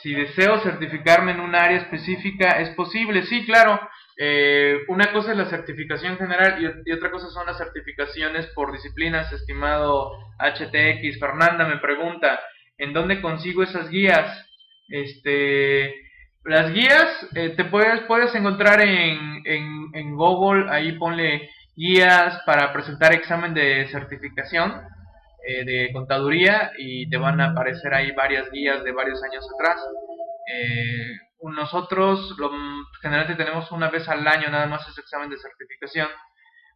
si 0.00 0.14
deseo 0.14 0.58
certificarme 0.60 1.32
en 1.32 1.40
un 1.40 1.54
área 1.54 1.78
específica, 1.78 2.60
¿es 2.60 2.70
posible? 2.70 3.22
Sí, 3.22 3.44
claro. 3.44 3.80
Eh, 4.18 4.78
una 4.88 5.12
cosa 5.12 5.32
es 5.32 5.38
la 5.38 5.44
certificación 5.44 6.16
general 6.16 6.62
y, 6.62 6.90
y, 6.90 6.92
otra 6.92 7.10
cosa 7.10 7.28
son 7.28 7.46
las 7.46 7.58
certificaciones 7.58 8.46
por 8.48 8.72
disciplinas, 8.72 9.30
estimado 9.32 10.12
HTX. 10.38 11.20
Fernanda 11.20 11.68
me 11.68 11.78
pregunta, 11.78 12.40
¿en 12.78 12.94
dónde 12.94 13.20
consigo 13.20 13.62
esas 13.62 13.90
guías? 13.90 14.46
Este, 14.88 16.05
las 16.46 16.72
guías 16.72 17.26
eh, 17.34 17.50
te 17.50 17.64
puedes, 17.64 18.02
puedes 18.02 18.34
encontrar 18.34 18.80
en, 18.80 19.42
en, 19.44 20.16
Google, 20.16 20.70
ahí 20.70 20.92
ponle 20.92 21.50
guías 21.74 22.40
para 22.46 22.72
presentar 22.72 23.12
examen 23.12 23.52
de 23.52 23.86
certificación 23.90 24.80
eh, 25.46 25.64
de 25.64 25.92
contaduría 25.92 26.72
y 26.78 27.08
te 27.10 27.18
van 27.18 27.40
a 27.40 27.50
aparecer 27.50 27.92
ahí 27.92 28.12
varias 28.12 28.50
guías 28.50 28.82
de 28.82 28.92
varios 28.92 29.22
años 29.22 29.46
atrás. 29.54 29.80
Eh, 30.54 31.18
nosotros 31.42 32.34
lo, 32.38 32.50
generalmente 33.02 33.42
tenemos 33.42 33.70
una 33.72 33.90
vez 33.90 34.08
al 34.08 34.26
año 34.26 34.48
nada 34.48 34.66
más 34.66 34.88
ese 34.88 35.00
examen 35.00 35.28
de 35.28 35.38
certificación. 35.38 36.08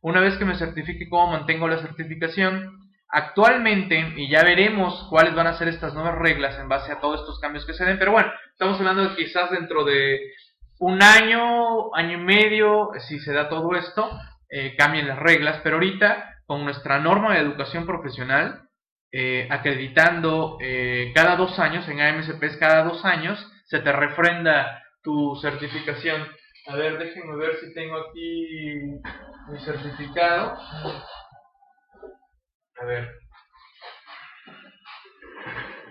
Una 0.02 0.20
vez 0.20 0.36
que 0.36 0.44
me 0.44 0.56
certifique 0.56 1.08
cómo 1.08 1.32
mantengo 1.32 1.68
la 1.68 1.78
certificación, 1.78 2.89
Actualmente, 3.12 4.14
y 4.16 4.30
ya 4.30 4.44
veremos 4.44 5.06
cuáles 5.10 5.34
van 5.34 5.48
a 5.48 5.58
ser 5.58 5.66
estas 5.68 5.94
nuevas 5.94 6.16
reglas 6.16 6.56
en 6.60 6.68
base 6.68 6.92
a 6.92 7.00
todos 7.00 7.20
estos 7.20 7.40
cambios 7.40 7.66
que 7.66 7.74
se 7.74 7.84
den, 7.84 7.98
pero 7.98 8.12
bueno, 8.12 8.30
estamos 8.52 8.78
hablando 8.78 9.02
de 9.02 9.16
quizás 9.16 9.50
dentro 9.50 9.84
de 9.84 10.20
un 10.78 11.02
año, 11.02 11.92
año 11.94 12.18
y 12.18 12.22
medio, 12.22 12.90
si 13.08 13.18
se 13.18 13.32
da 13.32 13.48
todo 13.48 13.74
esto, 13.74 14.08
eh, 14.48 14.76
cambien 14.76 15.08
las 15.08 15.18
reglas, 15.18 15.60
pero 15.62 15.76
ahorita 15.76 16.36
con 16.46 16.64
nuestra 16.64 17.00
norma 17.00 17.34
de 17.34 17.40
educación 17.40 17.84
profesional, 17.84 18.68
eh, 19.12 19.48
acreditando 19.50 20.56
eh, 20.60 21.10
cada 21.14 21.34
dos 21.34 21.58
años, 21.58 21.88
en 21.88 22.00
AMSP 22.00 22.58
cada 22.60 22.84
dos 22.84 23.04
años, 23.04 23.44
se 23.66 23.80
te 23.80 23.92
refrenda 23.92 24.84
tu 25.02 25.34
certificación 25.36 26.28
A 26.66 26.76
ver, 26.76 26.98
déjenme 26.98 27.36
ver 27.36 27.56
si 27.60 27.74
tengo 27.74 27.96
aquí 27.96 29.00
mi 29.48 29.58
certificado. 29.64 30.56
A 32.80 32.84
ver. 32.86 33.20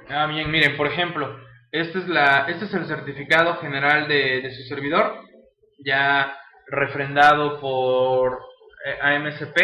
Ah, 0.10 0.26
bien, 0.26 0.50
miren, 0.50 0.76
por 0.76 0.88
ejemplo, 0.88 1.40
este 1.72 2.00
es, 2.00 2.08
la, 2.08 2.46
este 2.48 2.66
es 2.66 2.74
el 2.74 2.88
certificado 2.88 3.58
general 3.58 4.08
de, 4.08 4.50
su 4.56 4.64
servidor, 4.64 5.24
ya 5.86 6.36
refrendado 6.68 7.60
por 7.62 8.40
eh, 8.86 8.98
AMSP. 9.02 9.58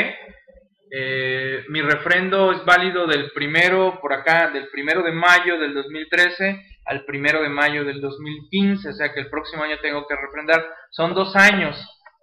Eh, 0.91 1.65
mi 1.69 1.81
refrendo 1.81 2.51
es 2.51 2.63
válido 2.63 3.07
del 3.07 3.31
primero, 3.31 3.99
por 3.99 4.13
acá, 4.13 4.51
del 4.51 4.67
primero 4.67 5.01
de 5.01 5.11
mayo 5.11 5.57
del 5.59 5.73
2013 5.73 6.63
al 6.85 7.03
primero 7.05 7.41
de 7.41 7.49
mayo 7.49 7.83
del 7.83 7.99
2015, 7.99 8.89
o 8.89 8.93
sea 8.93 9.11
que 9.11 9.19
el 9.19 9.29
próximo 9.31 9.63
año 9.63 9.79
tengo 9.81 10.05
que 10.07 10.15
refrendar. 10.15 10.63
Son 10.91 11.15
dos 11.15 11.35
años, 11.35 11.75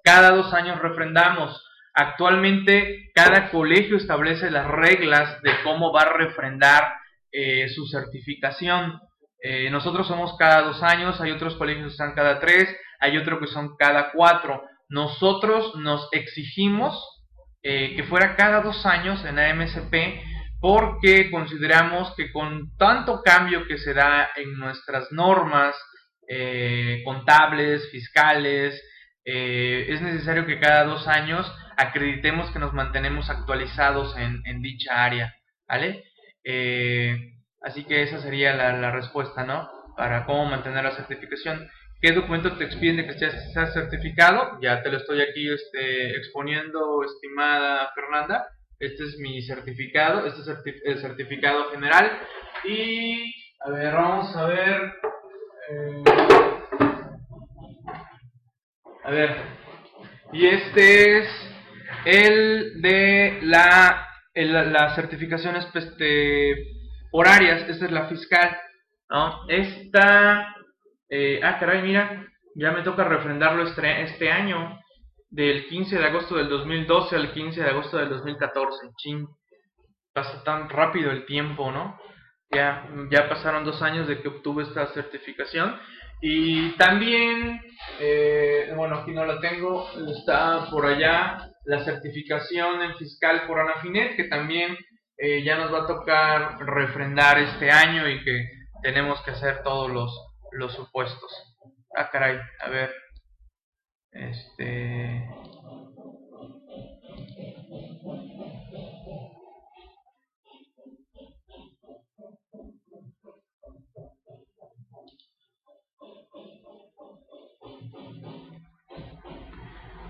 cada 0.04 0.30
dos 0.30 0.54
años 0.54 0.80
refrendamos. 0.80 1.60
Actualmente 1.94 3.10
cada 3.14 3.50
colegio 3.50 3.98
establece 3.98 4.50
las 4.50 4.66
reglas 4.66 5.42
de 5.42 5.50
cómo 5.62 5.92
va 5.92 6.02
a 6.02 6.12
refrendar 6.12 6.84
eh, 7.30 7.68
su 7.68 7.86
certificación. 7.86 8.98
Eh, 9.42 9.68
nosotros 9.70 10.06
somos 10.06 10.36
cada 10.38 10.62
dos 10.62 10.82
años, 10.82 11.20
hay 11.20 11.32
otros 11.32 11.56
colegios 11.56 11.86
que 11.86 11.92
están 11.92 12.14
cada 12.14 12.40
tres, 12.40 12.74
hay 12.98 13.18
otros 13.18 13.40
que 13.40 13.46
son 13.46 13.76
cada 13.76 14.10
cuatro. 14.12 14.62
Nosotros 14.88 15.74
nos 15.76 16.08
exigimos 16.12 16.98
eh, 17.62 17.94
que 17.94 18.04
fuera 18.04 18.36
cada 18.36 18.62
dos 18.62 18.86
años 18.86 19.22
en 19.26 19.38
AMSP 19.38 19.94
porque 20.60 21.30
consideramos 21.30 22.14
que 22.16 22.32
con 22.32 22.74
tanto 22.76 23.20
cambio 23.22 23.66
que 23.66 23.76
se 23.78 23.92
da 23.92 24.30
en 24.36 24.56
nuestras 24.58 25.10
normas 25.10 25.76
contables, 27.04 27.90
fiscales, 27.90 28.80
es 29.22 30.00
necesario 30.00 30.46
que 30.46 30.58
cada 30.58 30.84
dos 30.84 31.06
años 31.06 31.52
acreditemos 31.76 32.50
que 32.50 32.58
nos 32.58 32.72
mantenemos 32.72 33.30
actualizados 33.30 34.16
en, 34.16 34.42
en 34.46 34.62
dicha 34.62 35.04
área, 35.04 35.34
¿vale? 35.68 36.04
Eh, 36.44 37.16
así 37.60 37.84
que 37.84 38.02
esa 38.02 38.20
sería 38.20 38.54
la, 38.54 38.90
respuesta, 38.90 39.44
¿no? 39.44 39.68
Para 39.96 40.24
cómo 40.24 40.46
mantener 40.46 40.84
la 40.84 40.96
certificación. 40.96 41.68
¿Qué 42.00 42.12
documento 42.12 42.56
te 42.56 42.64
expiden 42.64 42.96
de 42.96 43.06
que 43.06 43.12
seas 43.14 43.72
certificado? 43.72 44.58
Ya 44.60 44.82
te 44.82 44.90
lo 44.90 44.98
estoy 44.98 45.20
aquí 45.20 45.48
este, 45.48 46.16
exponiendo, 46.16 47.04
estimada 47.04 47.90
Fernanda. 47.94 48.48
Este 48.78 49.04
es 49.04 49.18
mi 49.18 49.40
certificado, 49.42 50.26
este 50.26 50.40
es 50.40 50.80
el 50.84 51.00
certificado 51.00 51.70
general. 51.70 52.10
Y, 52.64 53.32
a 53.60 53.70
ver, 53.70 53.94
vamos 53.94 54.34
a 54.36 54.46
ver. 54.46 54.94
Eh, 55.70 56.02
a 59.04 59.10
ver, 59.10 59.36
y 60.32 60.46
este 60.46 61.18
es 61.18 61.51
el 62.04 62.80
de 62.82 63.38
la 63.42 64.08
las 64.34 64.94
certificaciones 64.94 65.66
pues, 65.72 65.92
por 67.10 67.28
áreas, 67.28 67.68
esta 67.68 67.84
es 67.84 67.92
la 67.92 68.08
fiscal, 68.08 68.58
¿no? 69.10 69.42
Esta, 69.48 70.54
eh, 71.08 71.40
ah, 71.42 71.58
caray, 71.58 71.82
mira, 71.82 72.26
ya 72.54 72.72
me 72.72 72.82
toca 72.82 73.04
refrendarlo 73.04 73.64
este, 73.64 74.02
este 74.02 74.30
año, 74.30 74.78
del 75.28 75.66
15 75.66 75.98
de 75.98 76.06
agosto 76.06 76.36
del 76.36 76.48
2012 76.48 77.16
al 77.16 77.32
15 77.32 77.62
de 77.62 77.70
agosto 77.70 77.98
del 77.98 78.08
2014, 78.10 78.88
ching, 78.96 79.26
pasa 80.12 80.42
tan 80.44 80.68
rápido 80.68 81.10
el 81.10 81.24
tiempo, 81.26 81.70
¿no? 81.70 81.98
Ya, 82.50 82.86
ya 83.10 83.28
pasaron 83.28 83.64
dos 83.64 83.80
años 83.80 84.06
de 84.08 84.20
que 84.20 84.28
obtuve 84.28 84.64
esta 84.64 84.86
certificación 84.88 85.74
y 86.20 86.70
también, 86.72 87.62
eh, 87.98 88.72
bueno, 88.76 88.96
aquí 88.96 89.12
no 89.12 89.24
la 89.24 89.40
tengo, 89.40 89.88
está 90.14 90.66
por 90.70 90.84
allá 90.84 91.51
la 91.64 91.84
certificación 91.84 92.82
en 92.82 92.96
fiscal 92.96 93.46
por 93.46 93.60
Anafinet, 93.60 94.16
que 94.16 94.24
también 94.24 94.76
eh, 95.16 95.42
ya 95.44 95.56
nos 95.56 95.72
va 95.72 95.84
a 95.84 95.86
tocar 95.86 96.58
refrendar 96.66 97.38
este 97.38 97.70
año 97.70 98.08
y 98.08 98.22
que 98.24 98.48
tenemos 98.82 99.22
que 99.22 99.30
hacer 99.30 99.62
todos 99.62 99.90
los, 99.90 100.10
los 100.52 100.74
supuestos. 100.74 101.56
Ah, 101.96 102.10
caray, 102.10 102.38
a 102.60 102.68
ver. 102.70 102.92
Este. 104.10 105.28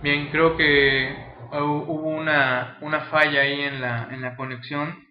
Bien, 0.03 0.31
creo 0.33 0.57
que 0.57 1.22
una, 2.23 2.79
una 2.81 3.01
falla 3.11 3.43
ahí 3.43 3.61
en 3.61 3.81
la, 3.81 4.09
en 4.11 4.23
la 4.23 4.37
conexión. 4.37 5.07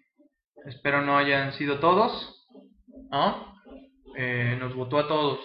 Espero 0.66 1.02
no 1.02 1.16
hayan 1.16 1.52
sido 1.52 1.78
todos. 1.78 2.48
¿No? 3.10 3.60
Eh, 4.16 4.56
nos 4.58 4.74
votó 4.74 4.98
a 4.98 5.08
todos. 5.08 5.40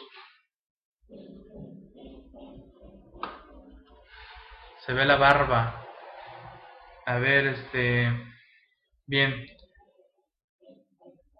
Se 4.85 4.93
ve 4.93 5.05
la 5.05 5.17
barba. 5.17 5.85
A 7.05 7.17
ver, 7.19 7.47
este... 7.47 8.11
Bien. 9.05 9.45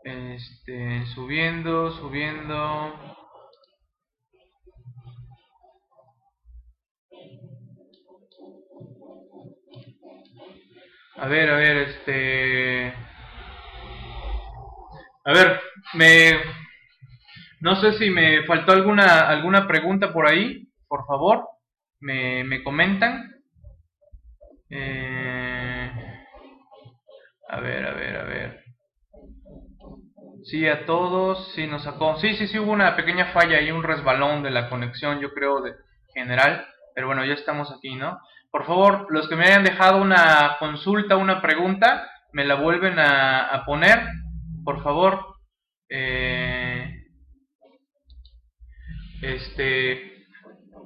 Este, 0.04 1.06
subiendo, 1.08 1.92
subiendo. 1.92 3.07
A 11.18 11.28
ver, 11.28 11.50
a 11.50 11.56
ver, 11.56 11.78
este... 11.78 12.94
A 15.26 15.34
ver, 15.34 15.60
me... 15.96 16.32
No 17.60 17.76
sé 17.82 17.94
si 17.94 18.12
me 18.12 18.44
faltó 18.44 18.72
alguna, 18.72 19.28
alguna 19.28 19.68
pregunta 19.68 20.14
por 20.14 20.28
ahí, 20.28 20.68
por 20.88 21.08
favor, 21.08 21.44
me, 22.00 22.44
me 22.44 22.64
comentan. 22.64 23.32
Eh... 24.70 25.92
A 27.50 27.60
ver, 27.62 27.86
a 27.88 27.94
ver, 27.94 28.18
a 28.18 28.24
ver. 28.24 28.64
Sí, 30.44 30.68
a 30.68 30.86
todos, 30.86 31.52
sí 31.54 31.66
nos 31.66 31.84
sacó. 31.84 32.18
Sí, 32.18 32.36
sí, 32.36 32.48
sí, 32.48 32.60
hubo 32.60 32.72
una 32.72 32.96
pequeña 32.96 33.34
falla 33.34 33.60
y 33.60 33.72
un 33.72 33.84
resbalón 33.84 34.44
de 34.44 34.52
la 34.52 34.70
conexión, 34.70 35.20
yo 35.20 35.34
creo, 35.34 35.62
de 35.62 35.74
general. 36.14 36.68
Pero 36.94 37.08
bueno, 37.08 37.26
ya 37.26 37.34
estamos 37.34 37.72
aquí, 37.72 37.96
¿no? 37.96 38.20
Por 38.52 38.66
favor, 38.66 39.08
los 39.10 39.28
que 39.28 39.36
me 39.36 39.46
hayan 39.46 39.64
dejado 39.64 40.02
una 40.02 40.58
consulta, 40.60 41.18
una 41.18 41.42
pregunta, 41.42 42.10
me 42.34 42.46
la 42.46 42.56
vuelven 42.56 42.98
a, 43.00 43.64
poner, 43.66 44.08
por 44.64 44.84
favor. 44.84 45.36
Eh, 45.90 47.04
este, 49.22 50.26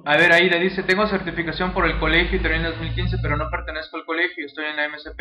a 0.04 0.16
ver, 0.16 0.32
ahí 0.32 0.50
le 0.50 0.58
dice, 0.58 0.82
tengo 0.82 1.06
certificación 1.06 1.72
por 1.72 1.86
el 1.86 1.98
colegio 1.98 2.38
y 2.38 2.42
terminé 2.42 2.64
en 2.64 2.72
2015, 2.72 3.18
pero 3.22 3.36
no 3.36 3.50
pertenezco 3.50 3.96
al 3.96 4.04
colegio, 4.04 4.46
estoy 4.46 4.66
en 4.66 4.76
la 4.76 4.88
MSP. 4.88 5.20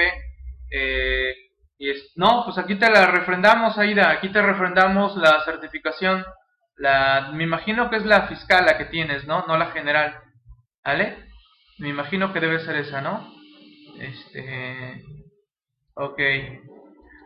Eh, 0.72 1.34
y 1.78 1.90
es, 1.90 2.12
no, 2.16 2.44
pues 2.46 2.58
aquí 2.58 2.76
te 2.76 2.90
la 2.90 3.08
refrendamos, 3.08 3.78
Aida, 3.78 4.10
aquí 4.10 4.30
te 4.30 4.42
refrendamos 4.42 5.16
la 5.18 5.44
certificación. 5.46 6.26
La, 6.78 7.32
me 7.34 7.44
imagino 7.44 7.90
que 7.90 7.98
es 7.98 8.06
la 8.06 8.28
fiscal 8.28 8.66
la 8.66 8.78
que 8.78 8.86
tienes, 8.86 9.26
¿no? 9.28 9.46
No 9.48 9.58
la 9.58 9.72
general. 9.72 10.20
¿Vale? 10.84 11.31
Me 11.82 11.90
imagino 11.90 12.32
que 12.32 12.40
debe 12.40 12.60
ser 12.60 12.76
esa, 12.76 13.02
¿no? 13.02 13.28
Este... 14.00 15.04
Ok. 15.96 16.20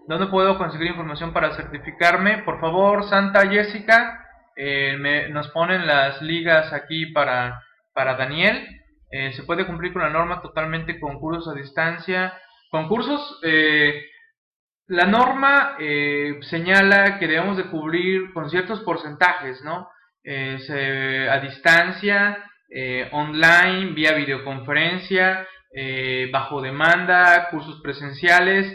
¿Dónde 0.07 0.27
puedo 0.27 0.57
conseguir 0.57 0.87
información 0.87 1.33
para 1.33 1.55
certificarme? 1.57 2.37
Por 2.43 2.61
favor, 2.61 3.03
Santa 3.09 3.49
Jessica, 3.49 4.25
eh, 4.55 5.27
nos 5.29 5.49
ponen 5.49 5.85
las 5.85 6.21
ligas 6.21 6.71
aquí 6.71 7.07
para, 7.07 7.61
para 7.93 8.15
Daniel. 8.15 8.65
Eh, 9.11 9.33
se 9.33 9.43
puede 9.43 9.65
cumplir 9.65 9.91
con 9.91 10.03
la 10.03 10.09
norma 10.09 10.41
totalmente 10.41 11.01
con 11.01 11.19
cursos 11.19 11.53
a 11.53 11.57
distancia. 11.59 12.33
Concursos, 12.71 13.41
eh, 13.43 14.05
la 14.87 15.05
norma 15.05 15.75
señala 16.41 17.19
que 17.19 17.27
debemos 17.27 17.57
de 17.57 17.65
cubrir 17.65 18.31
con 18.31 18.49
ciertos 18.49 18.79
porcentajes, 18.81 19.61
¿no? 19.63 19.89
a 20.27 21.39
distancia, 21.39 22.45
eh, 22.77 23.07
online, 23.13 23.93
vía 23.93 24.11
videoconferencia, 24.11 25.47
eh, 25.73 26.27
bajo 26.29 26.61
demanda, 26.61 27.47
cursos 27.49 27.79
presenciales 27.81 28.67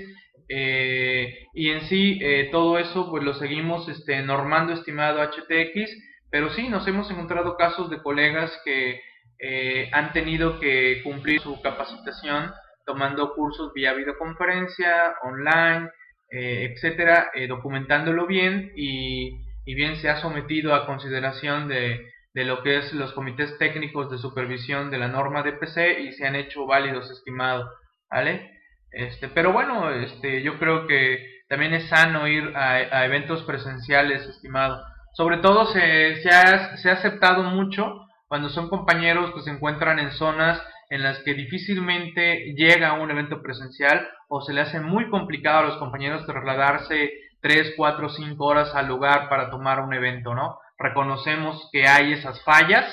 eh, 0.48 1.46
y 1.52 1.68
en 1.68 1.82
sí 1.82 2.18
todo 2.50 2.78
eso 2.78 3.10
pues 3.10 3.22
lo 3.22 3.34
seguimos 3.34 3.90
este, 3.90 4.22
normando 4.22 4.72
estimado 4.72 5.20
HTX, 5.20 5.90
pero 6.30 6.48
sí 6.48 6.70
nos 6.70 6.88
hemos 6.88 7.10
encontrado 7.10 7.58
casos 7.58 7.90
de 7.90 8.00
colegas 8.02 8.58
que 8.64 9.02
han 9.92 10.14
tenido 10.14 10.58
que 10.60 11.02
cumplir 11.04 11.40
su 11.42 11.60
capacitación 11.60 12.52
tomando 12.86 13.34
cursos 13.34 13.74
vía 13.74 13.92
videoconferencia, 13.92 15.14
online, 15.24 15.90
etcétera, 16.30 17.30
documentándolo 17.48 18.26
bien 18.26 18.72
y, 18.76 19.42
y 19.66 19.74
bien 19.74 19.96
se 19.96 20.08
ha 20.08 20.22
sometido 20.22 20.74
a 20.74 20.86
consideración 20.86 21.68
de 21.68 22.00
de 22.34 22.44
lo 22.44 22.62
que 22.62 22.78
es 22.78 22.92
los 22.92 23.12
comités 23.12 23.58
técnicos 23.58 24.10
de 24.10 24.18
supervisión 24.18 24.90
de 24.90 24.98
la 24.98 25.08
norma 25.08 25.42
de 25.42 25.52
PC 25.52 26.00
y 26.00 26.12
se 26.12 26.26
han 26.26 26.36
hecho 26.36 26.66
válidos, 26.66 27.10
estimado, 27.10 27.70
¿vale? 28.10 28.50
Este, 28.92 29.28
pero 29.28 29.52
bueno, 29.52 29.90
este, 29.90 30.42
yo 30.42 30.58
creo 30.58 30.86
que 30.86 31.42
también 31.48 31.74
es 31.74 31.88
sano 31.88 32.28
ir 32.28 32.52
a, 32.56 33.04
eventos 33.04 33.42
presenciales, 33.42 34.26
estimado. 34.26 34.82
Sobre 35.14 35.38
todo 35.38 35.66
se, 35.66 36.22
se, 36.22 36.28
ha, 36.30 36.76
se 36.76 36.90
ha 36.90 36.94
aceptado 36.94 37.42
mucho 37.42 38.06
cuando 38.28 38.48
son 38.48 38.68
compañeros 38.68 39.32
que 39.34 39.42
se 39.42 39.50
encuentran 39.50 39.98
en 39.98 40.12
zonas 40.12 40.62
en 40.90 41.02
las 41.02 41.20
que 41.20 41.34
difícilmente 41.34 42.54
llega 42.56 42.90
a 42.90 43.00
un 43.00 43.10
evento 43.10 43.42
presencial 43.42 44.08
o 44.28 44.40
se 44.40 44.52
le 44.52 44.60
hace 44.60 44.80
muy 44.80 45.08
complicado 45.08 45.58
a 45.58 45.62
los 45.62 45.76
compañeros 45.78 46.26
trasladarse 46.26 47.10
3, 47.40 47.74
4, 47.76 48.08
5 48.08 48.44
horas 48.44 48.74
al 48.74 48.88
lugar 48.88 49.28
para 49.28 49.50
tomar 49.50 49.80
un 49.80 49.94
evento, 49.94 50.34
¿no? 50.34 50.58
Reconocemos 50.80 51.68
que 51.72 51.86
hay 51.86 52.14
esas 52.14 52.42
fallas, 52.42 52.86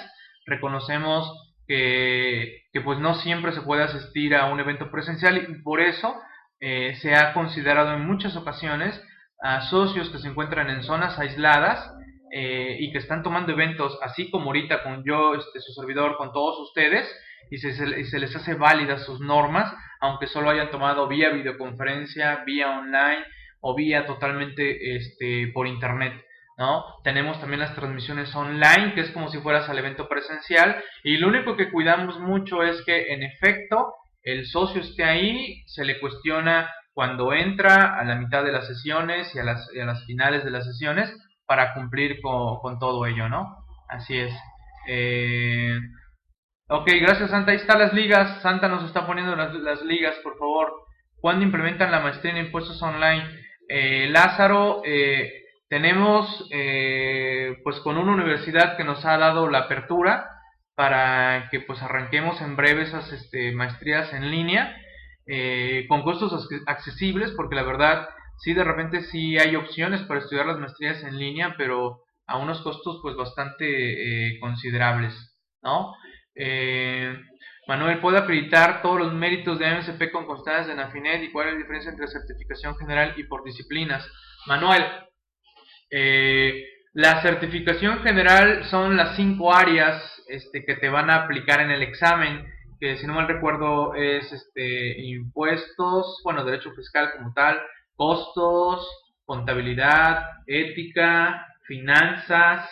reconocemos 0.46 1.32
que, 1.68 2.64
pues 2.84 3.00
no 3.00 3.16
siempre 3.16 3.54
se 3.54 3.62
puede 3.62 3.84
asistir 3.84 4.36
a 4.36 4.46
un 4.52 4.60
evento 4.60 4.92
presencial 4.92 5.38
y 5.38 5.62
por 5.62 5.80
eso 5.80 6.22
eh, 6.60 6.96
se 7.02 7.16
ha 7.16 7.34
considerado 7.34 7.94
en 7.94 8.06
muchas 8.06 8.36
ocasiones 8.36 9.02
a 9.42 9.62
socios 9.62 10.10
que 10.10 10.20
se 10.20 10.28
encuentran 10.28 10.70
en 10.70 10.84
zonas 10.84 11.18
aisladas 11.18 11.94
eh, 12.34 12.76
y 12.80 12.92
que 12.92 12.98
están 12.98 13.24
tomando 13.24 13.54
eventos, 13.54 13.98
así 14.02 14.30
como 14.30 14.48
ahorita 14.48 14.84
con 14.84 15.06
yo, 15.06 15.36
este, 15.36 15.62
su 15.62 15.72
servidor, 15.74 16.18
con 16.18 16.34
todos 16.34 16.60
ustedes, 16.60 17.10
y 17.50 17.58
se, 17.58 17.74
se, 17.74 18.20
les 18.20 18.36
hace 18.36 18.56
válidas 18.56 19.06
sus 19.06 19.22
normas, 19.22 19.74
aunque 20.02 20.28
solo 20.28 20.50
hayan 20.50 20.72
tomado 20.72 21.08
vía 21.08 21.30
videoconferencia, 21.30 22.44
vía 22.46 22.80
online 22.80 23.24
o 23.62 23.76
vía 23.76 24.06
totalmente 24.06 24.98
este, 24.98 25.52
por 25.54 25.68
internet. 25.68 26.27
¿No? 26.58 26.84
Tenemos 27.04 27.40
también 27.40 27.60
las 27.60 27.76
transmisiones 27.76 28.34
online, 28.36 28.94
que 28.96 29.02
es 29.02 29.12
como 29.12 29.30
si 29.30 29.40
fueras 29.40 29.70
al 29.70 29.78
evento 29.78 30.08
presencial, 30.10 30.82
y 31.04 31.18
lo 31.18 31.28
único 31.28 31.56
que 31.56 31.72
cuidamos 31.72 32.20
mucho 32.20 32.64
es 32.64 32.82
que 32.86 33.14
en 33.14 33.24
efecto 33.24 33.94
el 34.24 34.46
socio 34.48 34.82
esté 34.82 35.04
ahí, 35.04 35.64
se 35.68 35.86
le 35.86 36.00
cuestiona 36.00 36.70
cuando 36.94 37.32
entra 37.32 37.96
a 37.98 38.04
la 38.04 38.16
mitad 38.16 38.44
de 38.44 38.52
las 38.52 38.68
sesiones 38.68 39.34
y 39.36 39.40
a 39.40 39.44
las, 39.44 39.70
a 39.70 39.86
las 39.86 40.04
finales 40.06 40.44
de 40.44 40.52
las 40.52 40.66
sesiones 40.66 41.16
para 41.46 41.74
cumplir 41.74 42.20
con, 42.22 42.80
todo 42.80 43.06
ello, 43.06 43.30
¿no? 43.30 43.56
Así 43.88 44.18
es. 44.18 44.34
Eh, 44.88 45.78
ok, 46.68 46.88
gracias 47.02 47.30
Santa. 47.30 47.52
Ahí 47.52 47.58
están 47.58 47.80
las 47.80 47.94
ligas. 47.94 48.42
Santa 48.42 48.68
nos 48.68 48.84
está 48.84 49.08
poniendo 49.08 49.36
las, 49.36 49.82
ligas, 49.84 50.16
por 50.24 50.38
favor. 50.38 50.74
¿Cuándo 51.22 51.46
implementan 51.46 51.92
la 51.92 52.02
maestría 52.02 52.32
en 52.34 52.46
impuestos 52.46 52.82
online? 52.82 53.24
Eh, 53.70 54.08
Lázaro, 54.10 54.82
eh, 54.86 55.32
tenemos 55.70 56.48
pues 57.64 57.80
con 57.82 57.98
una 57.98 58.14
universidad 58.14 58.78
que 58.78 58.84
nos 58.84 59.04
ha 59.06 59.18
dado 59.18 59.50
la 59.50 59.60
apertura 59.60 60.30
para 60.78 61.50
que 61.50 61.60
pues 61.62 61.82
arranquemos 61.82 62.40
en 62.40 62.56
breve 62.56 62.84
esas 62.84 63.12
este, 63.12 63.52
maestrías 63.52 64.14
en 64.14 64.30
línea 64.30 64.78
eh, 65.26 65.88
con 65.90 66.04
costos 66.04 66.48
accesibles 66.68 67.32
porque 67.32 67.56
la 67.56 67.64
verdad 67.64 68.08
sí 68.38 68.54
de 68.54 68.64
repente 68.64 69.02
sí 69.02 69.40
hay 69.40 69.56
opciones 69.56 70.04
para 70.04 70.20
estudiar 70.20 70.46
las 70.46 70.60
maestrías 70.60 71.04
en 71.04 71.18
línea 71.18 71.56
pero 71.58 72.04
a 72.28 72.38
unos 72.38 72.62
costos 72.62 73.00
pues 73.02 73.16
bastante 73.16 73.66
eh, 73.66 74.40
considerables 74.40 75.36
¿no? 75.64 75.96
Eh, 76.36 77.18
Manuel, 77.68 78.00
¿puede 78.00 78.20
acreditar 78.20 78.84
todos 78.84 79.00
los 79.00 79.14
méritos 79.14 79.58
de 79.58 79.74
MSP 79.74 80.12
con 80.12 80.28
constancias 80.28 80.68
de 80.68 80.76
Nafinet 80.76 81.24
y 81.24 81.32
cuál 81.32 81.48
es 81.48 81.54
la 81.54 81.60
diferencia 81.60 81.92
entre 81.92 82.08
certificación 82.08 82.78
general 82.78 83.16
y 83.18 83.24
por 83.24 83.44
disciplinas? 83.44 84.08
Manuel, 84.46 84.86
la 85.90 87.22
certificación 87.22 88.00
general 88.00 88.66
son 88.66 88.98
las 88.98 89.16
cinco 89.16 89.54
áreas 89.54 90.02
este, 90.28 90.66
que 90.66 90.76
te 90.76 90.90
van 90.90 91.10
a 91.10 91.24
aplicar 91.24 91.62
en 91.62 91.72
el 91.72 91.82
examen, 91.82 92.46
que 92.80 92.98
si 92.98 93.08
no 93.08 93.14
mal 93.14 93.28
recuerdo 93.28 93.96
es 93.96 94.32
este, 94.32 95.02
impuestos, 95.02 96.22
bueno, 96.24 96.44
derecho 96.44 96.72
fiscal 96.74 97.12
como 97.16 97.34
tal, 97.34 97.60
costos, 97.96 98.88
contabilidad, 99.26 100.24
ética, 100.46 101.46
finanzas, 101.66 102.70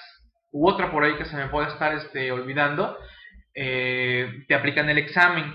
u 0.52 0.70
otra 0.70 0.90
por 0.92 1.04
ahí 1.04 1.16
que 1.18 1.26
se 1.26 1.36
me 1.36 1.50
puede 1.50 1.68
estar 1.68 1.94
este, 1.94 2.32
olvidando, 2.32 2.98
eh, 3.54 4.46
te 4.48 4.56
aplican 4.56 4.90
el 4.90 4.98
examen. 4.98 5.54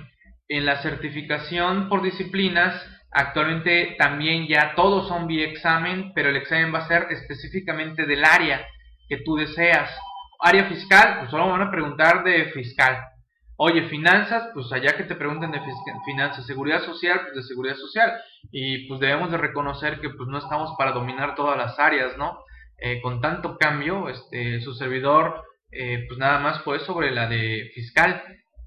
En 0.49 0.67
la 0.67 0.83
certificación 0.83 1.89
por 1.89 2.03
disciplinas, 2.03 2.75
actualmente 3.13 3.97
también 3.99 4.47
ya 4.47 4.75
todos 4.75 5.09
son 5.09 5.27
vía 5.27 5.47
examen, 5.47 6.13
pero 6.15 6.29
el 6.29 6.37
examen 6.37 6.73
va 6.73 6.79
a 6.79 6.89
ser 6.89 7.07
específicamente 7.11 8.07
del 8.07 8.25
área 8.25 8.67
que 9.09 9.19
tú 9.19 9.37
deseas 9.37 9.91
área 10.41 10.65
fiscal, 10.67 11.19
pues 11.19 11.31
solo 11.31 11.49
van 11.49 11.63
a 11.63 11.71
preguntar 11.71 12.25
de 12.25 12.47
fiscal. 12.47 12.99
Oye, 13.57 13.89
finanzas, 13.89 14.49
pues 14.55 14.73
allá 14.73 14.97
que 14.97 15.05
te 15.05 15.15
pregunten 15.15 15.51
de 15.51 15.61
finanzas, 16.07 16.47
seguridad 16.47 16.83
social, 16.83 17.21
pues 17.23 17.35
de 17.35 17.43
seguridad 17.43 17.77
social. 17.77 18.11
Y 18.51 18.89
pues 18.89 19.01
debemos 19.01 19.31
de 19.31 19.37
reconocer 19.37 20.01
que 20.01 20.09
pues 20.09 20.29
no 20.31 20.39
estamos 20.39 20.75
para 20.79 20.93
dominar 20.93 21.35
todas 21.35 21.59
las 21.59 21.79
áreas, 21.79 22.17
¿no? 22.17 22.39
Eh, 22.79 23.03
con 23.03 23.21
tanto 23.21 23.59
cambio, 23.59 24.09
este, 24.09 24.63
su 24.63 24.73
servidor, 24.73 25.45
eh, 25.71 26.07
pues 26.09 26.19
nada 26.19 26.39
más 26.39 26.63
fue 26.63 26.81
sobre 26.81 27.11
la 27.11 27.29
de 27.29 27.71
fiscal. 27.75 28.23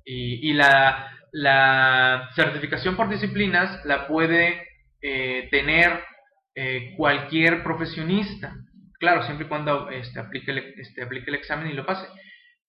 Y, 0.06 0.52
y 0.52 0.54
la, 0.54 1.12
la, 1.34 2.30
certificación 2.36 2.96
por 2.96 3.10
disciplinas 3.10 3.84
la 3.86 4.08
puede 4.08 4.66
eh, 5.02 5.50
tener 5.52 6.02
cualquier 6.96 7.64
profesionista 7.64 8.54
claro, 9.04 9.24
siempre 9.24 9.46
y 9.46 9.50
cuando 9.50 9.90
este, 9.90 10.18
aplique, 10.18 10.52
el, 10.52 10.60
este, 10.78 11.04
aplique 11.04 11.30
el 11.30 11.36
examen 11.36 11.70
y 11.70 11.74
lo 11.74 11.86
pase. 11.86 12.08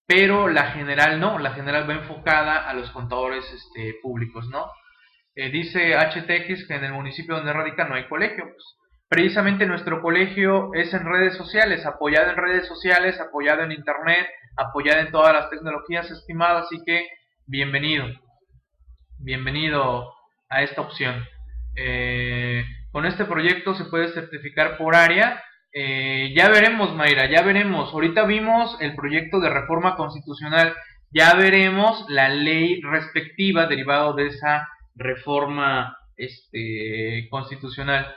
Pero 0.05 0.49
la 0.49 0.73
general 0.73 1.21
no, 1.21 1.39
la 1.39 1.53
general 1.53 1.89
va 1.89 1.95
enfocada 1.95 2.69
a 2.69 2.75
los 2.75 2.91
contadores 2.91 3.45
este, 3.53 4.01
públicos, 4.03 4.49
¿no? 4.49 4.69
Eh, 5.37 5.51
dice 5.51 5.95
HTX 5.95 6.67
que 6.67 6.75
en 6.75 6.83
el 6.83 6.93
municipio 6.93 7.37
donde 7.37 7.53
radica 7.53 7.85
no 7.85 7.95
hay 7.95 8.09
colegio. 8.09 8.47
Pues, 8.47 8.77
precisamente 9.09 9.65
nuestro 9.65 10.03
colegio 10.03 10.75
es 10.75 10.93
en 10.93 11.05
redes 11.05 11.37
sociales, 11.37 11.87
apoyado 11.87 12.33
en 12.33 12.37
redes 12.37 12.67
sociales, 12.67 13.21
apoyado 13.21 13.63
en 13.63 13.71
internet, 13.71 14.27
apoyado 14.57 15.03
en 15.03 15.13
todas 15.13 15.33
las 15.33 15.51
tecnologías 15.51 16.11
estimadas, 16.11 16.67
así 16.67 16.83
que 16.85 17.07
bienvenido, 17.47 18.07
bienvenido 19.25 20.15
a 20.49 20.63
esta 20.63 20.83
opción. 20.83 21.25
Eh, 21.77 22.65
con 22.93 23.07
este 23.07 23.25
proyecto 23.25 23.75
se 23.75 23.87
puede 23.87 24.13
certificar 24.13 24.77
por 24.77 24.95
área 24.95 25.43
eh, 25.77 26.33
ya 26.37 26.49
veremos, 26.51 26.95
Mayra, 26.95 27.29
ya 27.29 27.43
veremos. 27.43 27.93
Ahorita 27.93 28.25
vimos 28.27 28.77
el 28.81 28.95
proyecto 28.95 29.41
de 29.41 29.51
reforma 29.51 29.97
constitucional, 29.97 30.73
ya 31.11 31.35
veremos 31.35 32.07
la 32.09 32.29
ley 32.29 32.81
respectiva 32.81 33.67
derivado 33.67 34.15
de 34.15 34.29
esa 34.29 34.69
reforma 34.95 35.99
este, 36.17 37.27
constitucional. 37.29 38.15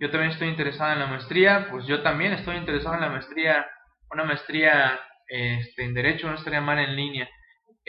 Yo 0.00 0.10
también 0.10 0.32
estoy 0.32 0.48
interesado 0.48 0.92
en 0.92 0.98
la 0.98 1.06
maestría, 1.06 1.68
pues 1.70 1.86
yo 1.86 2.02
también 2.02 2.32
estoy 2.32 2.56
interesado 2.56 2.96
en 2.96 3.02
la 3.02 3.10
maestría, 3.10 3.64
una 4.10 4.24
maestría 4.24 4.98
este, 5.28 5.84
en 5.84 5.94
Derecho, 5.94 6.28
no 6.28 6.34
estaría 6.34 6.60
mal 6.60 6.80
en 6.80 6.96
línea. 6.96 7.28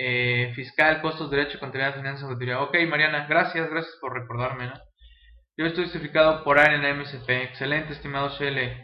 Eh, 0.02 0.54
fiscal, 0.56 1.02
costos, 1.02 1.30
Derecho, 1.30 1.60
Contabilidad, 1.60 1.97
Finanzas, 1.97 2.24
Auditoría. 2.24 2.62
Ok, 2.62 2.74
Mariana, 2.88 3.26
gracias, 3.28 3.70
gracias 3.70 3.97
por 4.00 4.14
recordarme, 4.14 4.68
¿no? 4.68 4.74
Yo 5.58 5.66
estoy 5.66 5.89
certificado 5.89 6.41
por 6.45 6.58
área 6.58 6.78
en 6.78 6.84
la. 6.84 7.43
Excelente, 7.43 7.91
estimado 7.91 8.30
Shele. 8.30 8.78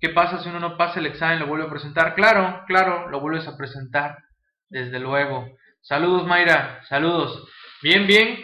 ¿Qué 0.00 0.10
pasa 0.10 0.38
si 0.38 0.48
uno 0.48 0.60
no 0.60 0.76
pasa 0.76 1.00
el 1.00 1.06
examen 1.06 1.40
lo 1.40 1.48
vuelve 1.48 1.66
a 1.66 1.70
presentar? 1.70 2.14
Claro, 2.14 2.62
claro, 2.68 3.08
lo 3.08 3.20
vuelves 3.20 3.48
a 3.48 3.56
presentar, 3.56 4.18
desde 4.68 5.00
luego. 5.00 5.48
Saludos 5.80 6.28
Mayra, 6.28 6.80
saludos. 6.88 7.44
Bien, 7.82 8.06
bien, 8.06 8.38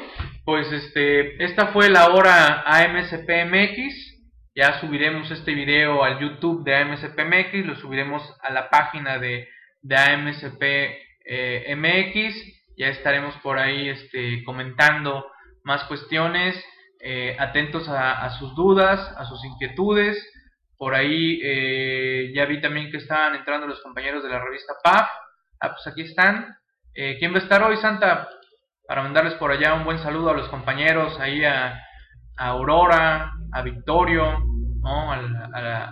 pues 0.45 0.73
este, 0.73 1.41
esta 1.45 1.69
fue 1.69 1.89
la 1.89 2.09
hora 2.09 2.65
AMSPMX. 2.67 4.19
Ya 4.57 4.81
subiremos 4.81 5.31
este 5.31 5.55
video 5.55 6.03
al 6.03 6.19
YouTube 6.19 6.65
de 6.65 6.75
AMSPMX, 6.75 7.65
lo 7.65 7.77
subiremos 7.77 8.23
a 8.43 8.51
la 8.51 8.69
página 8.71 9.21
de, 9.21 9.47
de 9.83 9.95
AMSPMX. 11.29 12.35
Ya 12.77 12.89
estaremos 12.89 13.35
por 13.43 13.59
ahí 13.59 13.89
este, 13.89 14.43
comentando 14.45 15.27
más 15.65 15.85
cuestiones, 15.85 16.57
eh, 17.01 17.37
atentos 17.39 17.89
a 17.89 18.31
sus 18.39 18.55
dudas, 18.55 19.01
a 19.17 19.25
sus 19.25 19.45
inquietudes. 19.45 20.17
Por 20.79 20.95
ahí 20.95 21.41
eh, 21.43 22.33
ya 22.33 22.45
vi 22.47 22.61
también 22.61 22.91
que 22.91 22.99
estaban 22.99 23.35
entrando 23.35 23.67
los 23.67 23.81
compañeros 23.83 24.23
de 24.23 24.29
la 24.29 24.39
revista 24.39 24.75
PAF. 24.83 25.09
Ah, 25.61 25.71
pues 25.71 25.85
aquí 25.89 26.03
están. 26.03 26.57
Eh, 26.95 27.17
¿Quién 27.19 27.33
va 27.33 27.39
a 27.39 27.43
estar 27.43 27.63
hoy, 27.65 27.77
Santa? 27.79 28.29
Para 28.87 29.03
mandarles 29.03 29.35
por 29.35 29.51
allá 29.51 29.75
un 29.75 29.85
buen 29.85 29.99
saludo 29.99 30.31
a 30.31 30.37
los 30.37 30.49
compañeros, 30.49 31.19
ahí 31.19 31.45
a, 31.45 31.83
Aurora, 32.37 33.33
a 33.53 33.63
Victorio, 33.63 34.39
¿no? 34.81 35.13
a, 35.13 35.91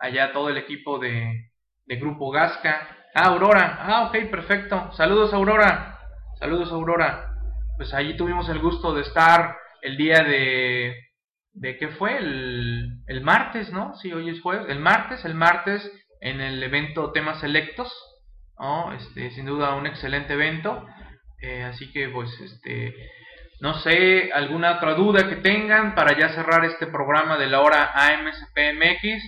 allá 0.00 0.32
todo 0.32 0.48
el 0.48 0.56
equipo 0.56 0.98
de 0.98 1.48
Grupo 1.86 2.32
Gasca. 2.32 3.01
Ah, 3.14 3.28
Aurora. 3.28 3.78
Ah, 3.80 4.06
ok, 4.06 4.30
perfecto. 4.30 4.92
Saludos, 4.92 5.32
Aurora. 5.34 5.98
Saludos, 6.38 6.72
Aurora. 6.72 7.34
Pues 7.76 7.92
allí 7.94 8.16
tuvimos 8.16 8.48
el 8.48 8.58
gusto 8.58 8.94
de 8.94 9.02
estar 9.02 9.56
el 9.82 9.96
día 9.96 10.22
de 10.22 10.96
de 11.54 11.76
qué 11.76 11.88
fue 11.88 12.16
el, 12.16 12.88
el 13.06 13.20
martes, 13.20 13.70
¿no? 13.70 13.94
Sí, 13.96 14.12
hoy 14.12 14.30
es 14.30 14.40
jueves. 14.40 14.66
El 14.68 14.78
martes, 14.80 15.24
el 15.24 15.34
martes 15.34 15.90
en 16.20 16.40
el 16.40 16.62
evento 16.62 17.12
Temas 17.12 17.40
Selectos, 17.40 17.92
este, 18.96 19.30
sin 19.32 19.46
duda 19.46 19.74
un 19.74 19.86
excelente 19.86 20.34
evento, 20.34 20.86
eh, 21.40 21.64
así 21.64 21.90
que 21.90 22.08
pues 22.08 22.30
este, 22.40 22.94
no 23.60 23.74
sé, 23.74 24.30
alguna 24.32 24.76
otra 24.76 24.94
duda 24.94 25.28
que 25.28 25.36
tengan 25.36 25.94
para 25.94 26.16
ya 26.16 26.28
cerrar 26.30 26.64
este 26.64 26.86
programa 26.86 27.36
de 27.38 27.48
la 27.48 27.60
hora 27.60 27.90
AMSPMX, 27.92 29.22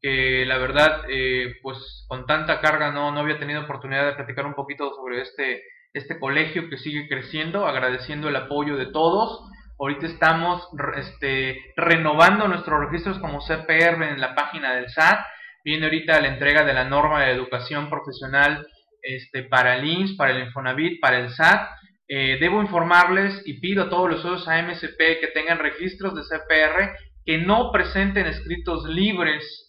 que 0.00 0.44
la 0.46 0.58
verdad, 0.58 1.02
eh, 1.08 1.56
pues 1.62 2.04
con 2.08 2.26
tanta 2.26 2.60
carga 2.60 2.90
no, 2.92 3.10
no 3.10 3.20
había 3.20 3.38
tenido 3.38 3.62
oportunidad 3.62 4.06
de 4.06 4.14
platicar 4.14 4.46
un 4.46 4.54
poquito 4.54 4.94
sobre 4.94 5.22
este, 5.22 5.62
este 5.92 6.18
colegio 6.18 6.68
que 6.68 6.78
sigue 6.78 7.08
creciendo, 7.08 7.66
agradeciendo 7.66 8.28
el 8.28 8.36
apoyo 8.36 8.76
de 8.76 8.86
todos. 8.86 9.48
Ahorita 9.78 10.06
estamos 10.06 10.68
este, 10.96 11.72
renovando 11.76 12.48
nuestros 12.48 12.80
registros 12.80 13.18
como 13.18 13.40
CPR 13.40 14.02
en 14.02 14.20
la 14.20 14.34
página 14.34 14.74
del 14.74 14.88
SAT. 14.88 15.20
Viene 15.64 15.84
ahorita 15.84 16.20
la 16.20 16.28
entrega 16.28 16.64
de 16.64 16.74
la 16.74 16.84
norma 16.84 17.24
de 17.24 17.32
educación 17.32 17.88
profesional 17.90 18.66
este, 19.02 19.44
para 19.44 19.76
el 19.76 19.84
INS, 19.84 20.16
para 20.16 20.32
el 20.32 20.42
Infonavit, 20.44 21.00
para 21.00 21.18
el 21.18 21.30
SAT. 21.30 21.68
Eh, 22.08 22.38
debo 22.40 22.62
informarles 22.62 23.42
y 23.44 23.60
pido 23.60 23.84
a 23.84 23.90
todos 23.90 24.10
los 24.10 24.22
socios 24.22 24.48
AMSP 24.48 24.96
que 25.20 25.30
tengan 25.34 25.58
registros 25.58 26.14
de 26.14 26.22
CPR 26.22 26.96
que 27.24 27.36
no 27.36 27.70
presenten 27.70 28.26
escritos 28.26 28.88
libres 28.88 29.67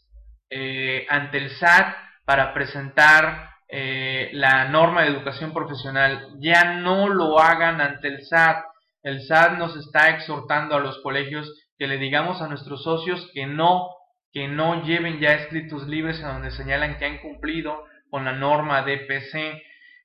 eh, 0.50 1.06
ante 1.10 1.38
el 1.38 1.50
SAT 1.52 1.96
para 2.26 2.54
presentar 2.54 3.50
eh, 3.68 4.30
la 4.34 4.66
norma 4.66 5.04
de 5.04 5.10
educación 5.10 5.54
profesional. 5.54 6.28
Ya 6.40 6.74
no 6.76 7.08
lo 7.08 7.40
hagan 7.40 7.82
ante 7.82 8.08
el 8.08 8.26
SAT. 8.26 8.66
El 9.04 9.22
SAT 9.22 9.58
nos 9.58 9.76
está 9.78 10.10
exhortando 10.10 10.76
a 10.76 10.80
los 10.80 11.00
colegios 11.02 11.52
que 11.78 11.88
le 11.88 11.98
digamos 11.98 12.42
a 12.42 12.48
nuestros 12.48 12.84
socios 12.84 13.30
que 13.34 13.46
no, 13.46 13.90
que 14.34 14.48
no 14.48 14.84
lleven 14.84 15.20
ya 15.20 15.34
escritos 15.34 15.88
libres 15.88 16.20
en 16.20 16.28
donde 16.28 16.52
señalan 16.52 16.98
que 16.98 17.06
han 17.06 17.20
cumplido 17.20 17.86
con 18.10 18.26
la 18.26 18.34
norma 18.34 18.82
DPC 18.82 19.62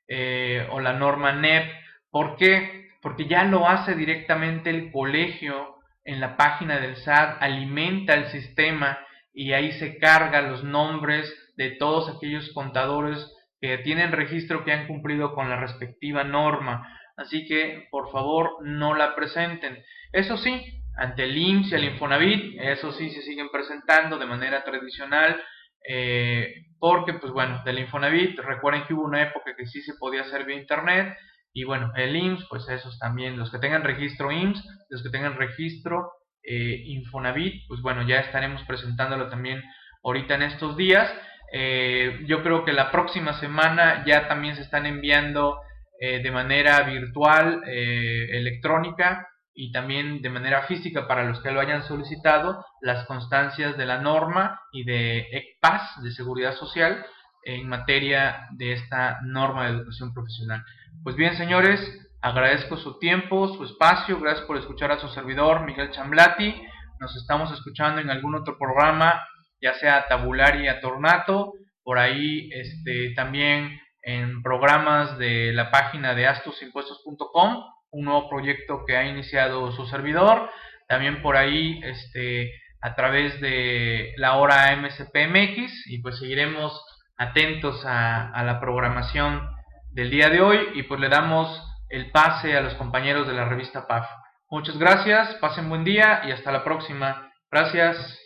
eh, 0.09 0.69
o 0.71 0.81
la 0.81 0.93
norma 0.93 1.33
NEP. 1.33 1.65
¿Por 2.11 2.37
qué? 2.37 2.91
Porque 3.03 3.27
ya 3.27 3.45
lo 3.45 3.69
hace 3.69 3.95
directamente 3.95 4.71
el 4.71 4.93
colegio 4.93 5.77
en 6.05 6.21
la 6.21 6.37
página 6.37 6.79
del 6.79 6.97
SAT, 6.97 7.43
alimenta 7.43 8.15
el 8.15 8.27
sistema 8.27 8.99
y 9.35 9.53
ahí 9.53 9.73
se 9.73 9.99
carga 9.99 10.41
los 10.43 10.65
nombres 10.65 11.33
de 11.57 11.73
todos 11.73 12.09
aquellos 12.09 12.53
contadores 12.53 13.31
que 13.61 13.79
tienen 13.79 14.13
registro 14.13 14.65
que 14.65 14.73
han 14.73 14.87
cumplido 14.87 15.35
con 15.35 15.51
la 15.51 15.57
respectiva 15.57 16.25
norma. 16.25 16.99
Así 17.17 17.47
que, 17.47 17.87
por 17.91 18.11
favor, 18.11 18.59
no 18.63 18.95
la 18.95 19.15
presenten. 19.15 19.83
Eso 20.13 20.37
sí, 20.37 20.83
ante 20.97 21.25
el 21.25 21.37
IMSS 21.37 21.73
y 21.73 21.75
el 21.75 21.85
Infonavit, 21.85 22.61
eso 22.61 22.93
sí 22.93 23.11
se 23.11 23.23
siguen 23.23 23.49
presentando 23.51 24.19
de 24.19 24.27
manera 24.27 24.65
tradicional 24.65 25.41
eh, 25.87 26.67
porque, 26.79 27.15
pues 27.15 27.33
bueno, 27.33 27.63
del 27.65 27.79
Infonavit, 27.79 28.39
recuerden 28.39 28.85
que 28.85 28.95
hubo 28.95 29.05
una 29.05 29.23
época 29.23 29.55
que 29.57 29.67
sí 29.67 29.83
se 29.83 29.95
podía 29.95 30.23
hacer 30.23 30.45
vía 30.45 30.57
internet, 30.57 31.17
y 31.53 31.65
bueno, 31.65 31.93
el 31.95 32.17
IMSS, 32.17 32.47
pues 32.49 32.69
esos 32.69 32.99
también, 32.99 33.39
los 33.39 33.51
que 33.51 33.59
tengan 33.59 33.85
registro 33.85 34.33
IMSS, 34.33 34.87
los 34.89 35.03
que 35.03 35.11
tengan 35.11 35.37
registro 35.37 36.11
eh, 36.47 36.83
Infonavit, 36.87 37.67
pues 37.69 37.81
bueno, 37.81 38.07
ya 38.07 38.21
estaremos 38.21 38.63
presentándolo 38.65 39.29
también 39.29 39.63
ahorita 40.03 40.35
en 40.35 40.43
estos 40.43 40.77
días. 40.77 41.11
Eh, 41.53 42.25
yo 42.27 42.43
creo 42.43 42.65
que 42.65 42.73
la 42.73 42.91
próxima 42.91 43.39
semana 43.41 44.05
ya 44.07 44.29
también 44.29 44.57
se 44.57 44.63
están 44.63 44.87
enviando 44.87 45.61
de 46.01 46.31
manera 46.31 46.83
virtual, 46.83 47.63
electrónica, 47.65 49.27
y 49.55 49.71
también 49.71 50.21
de 50.21 50.31
manera 50.31 50.67
física 50.67 51.07
para 51.07 51.25
los 51.25 51.41
que 51.41 51.53
lo 51.53 51.61
hayan 51.61 51.85
solicitado 51.85 52.65
las 52.81 53.07
constancias 53.07 53.77
de 53.77 53.87
la 53.87 53.99
norma 53.99 54.61
y 54.73 54.85
de 54.85 55.29
ECPAS 55.31 56.03
de 56.03 56.11
seguridad 56.11 56.55
social 56.55 57.07
en 57.45 57.69
materia 57.69 58.49
de 58.53 58.73
esta 58.73 59.21
norma 59.23 59.67
de 59.67 59.77
educación 59.77 60.13
profesional. 60.13 60.65
Pues 61.05 61.15
bien, 61.15 61.37
señores, 61.37 61.81
agradezco 62.25 62.79
su 62.79 62.99
tiempo, 62.99 63.49
su 63.49 63.65
espacio, 63.65 64.19
gracias 64.19 64.47
por 64.47 64.57
escuchar 64.57 64.91
a 64.91 64.99
su 64.99 65.09
servidor 65.09 65.67
Miguel 65.67 65.91
Chamblati. 65.91 66.55
Nos 66.99 67.15
estamos 67.17 67.53
escuchando 67.53 68.01
en 68.01 68.09
algún 68.09 68.35
otro 68.35 68.57
programa, 68.57 69.23
ya 69.61 69.75
sea 69.75 70.09
Tabularia 70.09 70.81
Tornato, 70.81 71.53
por 71.83 71.99
ahí 71.99 72.49
este, 72.51 73.13
también 73.15 73.79
en 74.01 74.43
programas 74.43 75.19
de 75.19 75.53
la 75.53 75.71
página 75.71 76.15
de 76.15 76.27
astusimpuestos.com 76.27 77.63
un 77.91 78.05
nuevo 78.07 78.31
proyecto 78.31 78.87
que 78.87 78.97
ha 78.97 79.05
iniciado 79.05 79.71
su 79.73 79.85
servidor. 79.85 80.49
También 80.89 81.21
por 81.21 81.37
ahí, 81.37 81.79
este, 81.85 82.55
a 82.81 82.95
través 82.95 83.39
de 83.43 84.15
la 84.17 84.37
hora 84.37 84.75
MSPMX 84.75 85.89
y 85.89 86.01
pues 86.01 86.19
seguiremos 86.19 86.83
atentos 87.19 87.85
a 87.85 88.43
la 88.47 88.61
programación 88.61 89.47
del 89.91 90.09
día 90.09 90.31
de 90.31 90.41
hoy 90.41 90.59
y 90.75 90.85
pues 90.85 90.99
le 91.01 91.11
damos 91.11 91.74
el 91.95 92.11
pase 92.11 92.57
a 92.57 92.61
los 92.61 92.75
compañeros 92.75 93.27
de 93.27 93.35
la 93.35 93.45
revista 93.45 93.87
PAF. 93.87 94.09
Muchas 94.51 94.77
gracias, 94.77 95.35
pasen 95.37 95.69
buen 95.69 95.85
día 95.85 96.23
y 96.27 96.33
hasta 96.33 96.51
la 96.51 96.65
próxima. 96.65 97.31
Gracias. 97.51 98.24